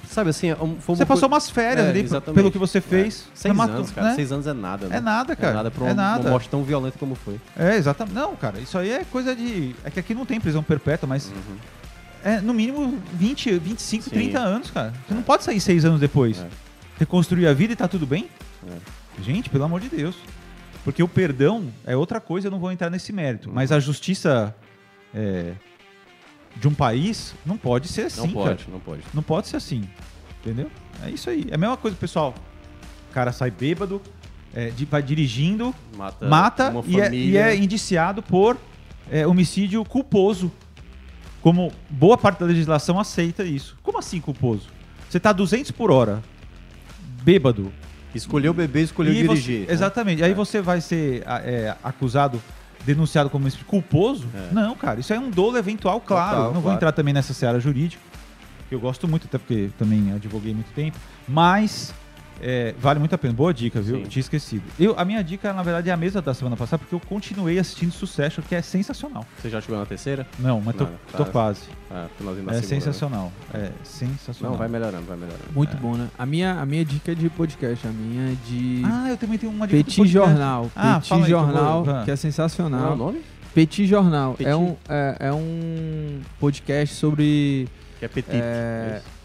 [0.08, 2.36] Sabe assim, um- foi uma Você passou umas férias É, ali exatamente.
[2.36, 2.82] pelo que você É.
[2.82, 3.28] fez.
[3.34, 4.08] Você Seis matou, anos, cara.
[4.10, 4.16] né?
[4.16, 4.98] Seis anos é nada, né?
[4.98, 5.52] É nada, cara.
[5.52, 6.22] É nada pra É uma, nada.
[6.22, 7.40] uma morte tão violenta como foi.
[7.56, 8.16] É, exatamente.
[8.16, 9.76] Não, cara, isso aí é coisa de.
[9.86, 11.58] É que aqui não tem prisão perpétua, mas Uhum.
[12.24, 14.10] é no mínimo 20, 25, Sim.
[14.10, 14.94] 30 anos, cara.
[15.08, 16.40] Você não pode sair seis anos depois.
[16.40, 16.48] É.
[16.98, 18.28] Reconstruir a vida e tá tudo bem?
[18.68, 19.22] É.
[19.22, 20.16] Gente, pelo amor de Deus.
[20.90, 23.48] Porque o perdão é outra coisa, eu não vou entrar nesse mérito.
[23.50, 23.54] Uhum.
[23.54, 24.56] Mas a justiça
[25.14, 25.54] é,
[26.56, 28.72] de um país não pode ser assim, Não pode, cara.
[28.74, 29.02] não pode.
[29.14, 29.88] Não pode ser assim.
[30.42, 30.72] Entendeu?
[31.06, 31.46] É isso aí.
[31.52, 32.34] É a mesma coisa, pessoal.
[33.08, 34.02] O cara sai bêbado,
[34.52, 38.58] é, de- vai dirigindo, Mata, mata e é, e é indiciado por
[39.12, 40.52] é, homicídio culposo.
[41.40, 43.78] Como boa parte da legislação aceita isso.
[43.84, 44.70] Como assim culposo?
[45.08, 46.24] Você tá 200 por hora,
[47.22, 47.72] bêbado.
[48.14, 49.68] Escolheu beber, escolheu e você- dirigir.
[49.68, 49.74] né?
[49.74, 50.24] exatamente.
[50.24, 50.34] Aí É.
[50.36, 52.42] você vai ser é, acusado,
[52.86, 54.28] denunciado como culposo?
[54.34, 54.54] É.
[54.54, 55.00] Não, cara.
[55.00, 56.30] Isso é um dolo eventual, claro.
[56.30, 56.78] Total, Não vou claro.
[56.78, 58.02] entrar também nessa seara jurídica,
[58.68, 60.98] que eu gosto muito, até porque também advoguei muito tempo.
[61.28, 61.94] Mas
[62.42, 63.34] é, vale muito a pena.
[63.34, 63.98] Boa dica, viu?
[63.98, 64.04] Sim.
[64.04, 64.64] Tinha esquecido.
[64.80, 67.60] Eu, a minha dica, na verdade, é a mesma da semana passada, porque eu continuei
[67.60, 69.26] assistindo Succession, que é sensacional.
[69.42, 70.26] Você já chegou na terceira?
[70.40, 71.18] Não, mas tô, Não, tá.
[71.18, 71.62] tô quase.
[71.92, 72.82] Ah, finalzinho da É segunda, né?
[72.82, 73.32] sensacional.
[73.54, 74.52] É sensacional.
[74.52, 75.44] Não, vai melhorando, vai melhorando.
[75.54, 75.80] Muito É.
[75.80, 76.08] bom, né?
[76.18, 79.38] A minha, a minha dica é de podcast, a minha é de Ah, eu também
[79.38, 80.08] tenho uma dica Petit.
[80.08, 80.70] Jornal.
[80.76, 82.94] Ah, Petit aí que Jornal, que é Qual é sensacional.
[82.94, 83.22] o nome?
[83.54, 84.48] Petit Jornal Petit.
[84.50, 87.68] É, um, é, é um podcast sobre
[88.00, 88.36] Que é Petit.
[88.40, 89.19] É, isso.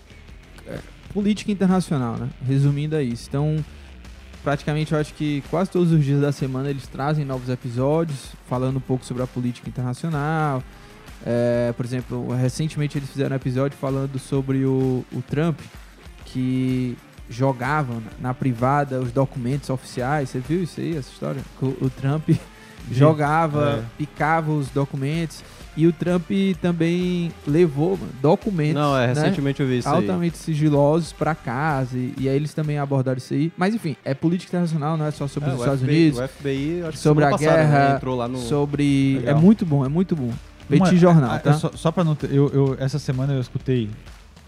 [1.15, 2.29] Política internacional, né?
[2.47, 3.27] Resumindo é isso.
[3.29, 3.65] Então,
[4.43, 8.77] praticamente eu acho que quase todos os dias da semana eles trazem novos episódios falando
[8.77, 10.63] um pouco sobre a política internacional.
[11.25, 15.59] É, por exemplo, recentemente eles fizeram um episódio falando sobre o, o Trump,
[16.27, 16.99] que
[17.31, 20.29] jogava na, na privada os documentos oficiais.
[20.29, 21.41] Você viu isso aí, essa história?
[21.63, 22.29] O, o Trump
[22.93, 23.85] jogava, É.
[23.97, 25.43] picava os documentos.
[25.77, 26.31] E o Trump
[26.63, 28.75] também levou mano, documentos.
[28.75, 29.13] Não, é, né?
[29.15, 29.95] recentemente eu vi isso aí.
[29.97, 33.53] altamente sigilosos pra casa e, e aí eles também abordaram isso aí.
[33.57, 36.29] Mas enfim, é política internacional, não é só sobre É, os Estados FBI, Unidos, O
[36.29, 38.39] FBI, acho que sobre a passada, guerra, né, entrou lá no...
[38.39, 39.37] sobre Legal.
[39.37, 40.31] é muito bom, é muito bom.
[40.69, 41.53] Petit Jornal, a- a- tá?
[41.55, 43.91] Só, só pra não ter, eu, eu- essa semana eu escutei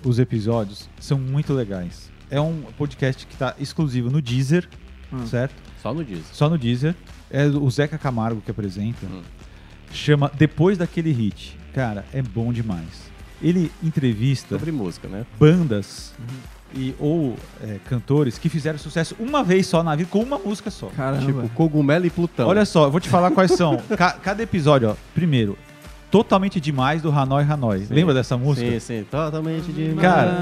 [0.04, 2.10] os episódios, são muito legais.
[2.30, 4.68] É um podcast que tá exclusivo no Deezer,
[5.12, 5.26] Hum.
[5.26, 5.54] certo?
[5.82, 6.24] Só no Disney.
[6.32, 6.94] Só no Deezer.
[7.30, 9.04] É o Zeca Camargo que apresenta.
[9.06, 9.20] Hum.
[9.92, 11.58] Chama Depois daquele hit.
[11.74, 13.06] Cara, é bom demais.
[13.42, 15.26] Ele entrevista Sobre música, né?
[15.38, 16.14] bandas
[16.74, 20.70] e, ou é, cantores que fizeram sucesso uma vez só na vida com uma música
[20.70, 20.86] só.
[20.88, 21.24] Caramba.
[21.42, 22.48] Tipo, Cogumelo e Plutão.
[22.48, 23.76] Olha só, eu vou te falar quais são.
[23.96, 24.96] Ca- cada episódio, ó.
[25.14, 25.56] Primeiro,
[26.10, 27.80] Totalmente Demais do Hanoi Hanoi.
[27.80, 27.92] Sim.
[27.94, 28.70] Lembra dessa música?
[28.70, 29.04] Sim, sim.
[29.10, 29.92] Totalmente de...
[30.00, 30.32] Cara,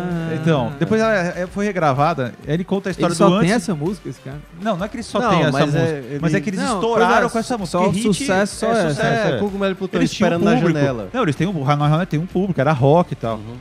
[0.40, 3.62] então, depois ela é- foi regravada, ele conta a história Ele só do tem antes.
[3.64, 4.36] essa música, esse cara.
[4.60, 6.40] Não, não é que ele só Não, tem essa mas é- música, ele- mas é
[6.40, 7.78] que eles Não, estouraram é, com essa música.
[7.78, 9.38] só hit sucesso só é sucesso, É, é.
[9.38, 10.78] Cogumelo Plutão Eles esperando na público.
[10.78, 11.08] janela.
[11.12, 13.36] Não, eles têm um, o Hanoi Hanoi tem um público, era rock e tal.
[13.36, 13.56] Uhum.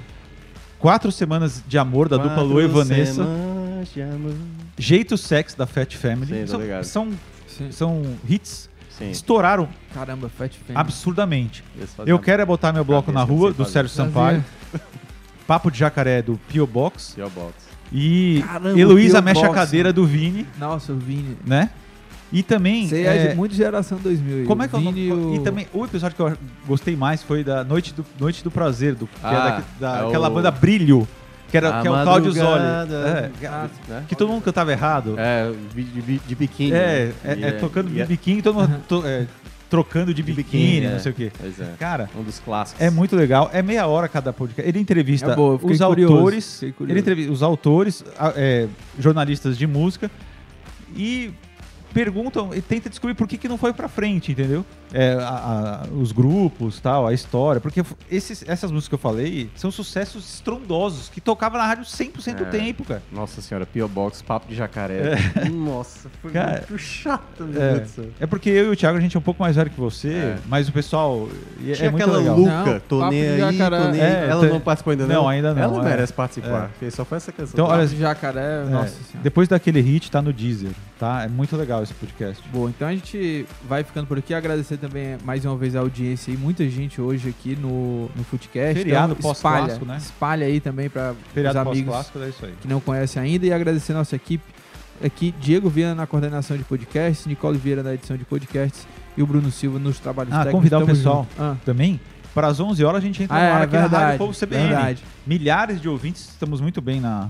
[0.78, 3.26] Quatro semanas de amor da dupla Lu e Vanessa.
[4.78, 6.46] Jeito Sex da Fat Family.
[6.46, 7.08] Sim, são, são,
[7.48, 7.72] Sim.
[7.72, 8.70] são hits.
[8.98, 9.10] Sim.
[9.10, 11.64] Estouraram Caramba, Fat absurdamente.
[12.06, 13.72] Eu quero é botar meu bloco na rua, do fazer.
[13.72, 14.44] Sérgio Sampaio.
[15.48, 17.14] Papo de Jacaré, do Pio Box.
[17.16, 17.30] P.O.
[17.30, 17.54] Box.
[17.92, 21.38] E Caramba, Heloísa Pio Mexe a Cadeira, do Vini, Nossa, o Vini.
[21.46, 21.70] né?
[22.32, 22.88] E também...
[22.88, 24.38] Você é, é, de muito geração 2000.
[24.38, 24.46] aí.
[24.46, 25.36] Como é que é Vini nome?
[25.36, 28.50] e E também, o episódio que eu gostei mais foi da Noite do, Noite do
[28.50, 29.34] Prazer, do, que Ah, é
[29.82, 31.08] da, da- é aquela o- banda Brilho,
[31.54, 32.64] que, era, A que é o Cláudio Zoli.
[32.64, 33.30] É,
[33.88, 34.04] Né?
[34.08, 35.14] que todo mundo cantava errado.
[35.20, 36.72] É, de, de, de biquíni.
[36.74, 37.14] É, né?
[37.24, 39.28] é, E é tocando de biquíni, todo mundo to- é,
[39.70, 40.92] trocando de de biquíni, é.
[40.94, 41.32] não sei o quê.
[41.40, 41.74] Pois é.
[41.78, 42.82] Cara, Um dos clássicos.
[42.82, 43.52] é muito legal.
[43.54, 44.68] É meia hora cada podcast.
[44.68, 45.84] Ele entrevista É boa, os curioso,
[46.16, 48.04] autores, ele entrevista os autores,
[48.36, 48.68] é,
[48.98, 50.10] jornalistas de música
[50.96, 51.32] e
[51.94, 54.66] perguntam e tenta descobrir por que, que não foi pra frente, entendeu?
[54.92, 59.50] É, a- a- os grupos, tal, a história, porque esses, essas músicas que eu falei
[59.56, 62.50] são sucessos estrondosos que tocava na rádio 100% do É.
[62.50, 63.02] tempo, cara.
[63.12, 63.88] Nossa senhora, P.O.
[63.88, 65.16] Box, Papo de Jacaré.
[65.52, 68.06] Nossa, foi Cara, muito chato, meu É, Deus do céu.
[68.20, 70.10] é porque eu e o Thiago a gente é um pouco mais velho que você,
[70.14, 70.38] É.
[70.48, 71.28] mas o pessoal
[71.68, 72.38] é, Tinha é muito aquela legal.
[72.38, 73.82] Luca, tô Papo nem de aí, Jacaré.
[73.84, 74.30] tô nem É, aí.
[74.30, 75.16] Ela não participou ainda não?
[75.16, 75.84] Não, ainda não, Ela é.
[75.90, 77.54] merece participar, só foi essa canção.
[77.54, 79.20] Então, olha, Papo de Jacaré, É, nossa senhora.
[79.24, 81.24] depois daquele hit tá no Deezer, tá?
[81.24, 82.44] É muito legal esse podcast.
[82.50, 84.34] Boa, então a gente vai ficando por aqui.
[84.34, 88.76] Agradecer também mais uma vez a audiência e muita gente hoje aqui no, no Footcast.
[88.76, 89.98] Feriado então, espalha, pós-clássico, né?
[89.98, 92.54] espalha aí também para os amigos é isso aí.
[92.62, 93.46] que não conhecem ainda.
[93.46, 94.44] E agradecer a nossa equipe
[95.04, 98.88] aqui, Diego Viana na coordenação de podcasts, Nicole Vieira na edição de podcasts
[99.18, 100.60] e o Bruno Silva nos trabalhos Ah, técnicos.
[100.60, 101.28] convidar o Tamo pessoal.
[101.38, 101.56] Ah.
[101.66, 102.00] Também,
[102.34, 104.18] para as 11 horas a gente entra Ah, no ar é, aqui na Rádio verdade,
[104.18, 104.68] Povo CBN.
[104.70, 105.04] verdade.
[105.28, 107.30] Milhares de ouvintes, estamos muito bem na,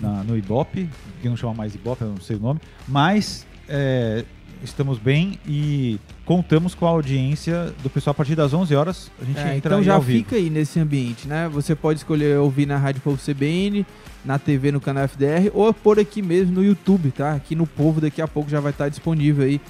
[0.00, 0.88] na- no Ibope,
[1.22, 4.24] que não chama mais Ibope, eu não sei o nome, mas é,
[4.62, 9.10] estamos bem e contamos com a audiência do pessoal a partir das 11 horas.
[9.20, 11.48] A gente É, entra então já fica aí nesse ambiente, né?
[11.52, 13.84] Você pode escolher ouvir na Rádio Povo CBN,
[14.24, 17.34] na TV no canal FDR ou por aqui mesmo no YouTube, tá?
[17.34, 19.60] Aqui no Povo daqui a pouco já vai estar disponível aí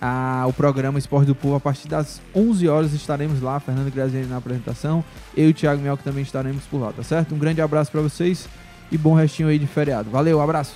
[0.00, 4.26] a- o programa Esporte do Povo a partir das 11 horas estaremos lá, Fernando Graziani
[4.26, 5.02] na apresentação,
[5.36, 7.34] eu e o Thiago Mel que também estaremos por lá, tá certo?
[7.34, 8.48] Um grande abraço pra vocês
[8.90, 10.10] e bom restinho aí de feriado.
[10.10, 10.74] Valeu, abraço.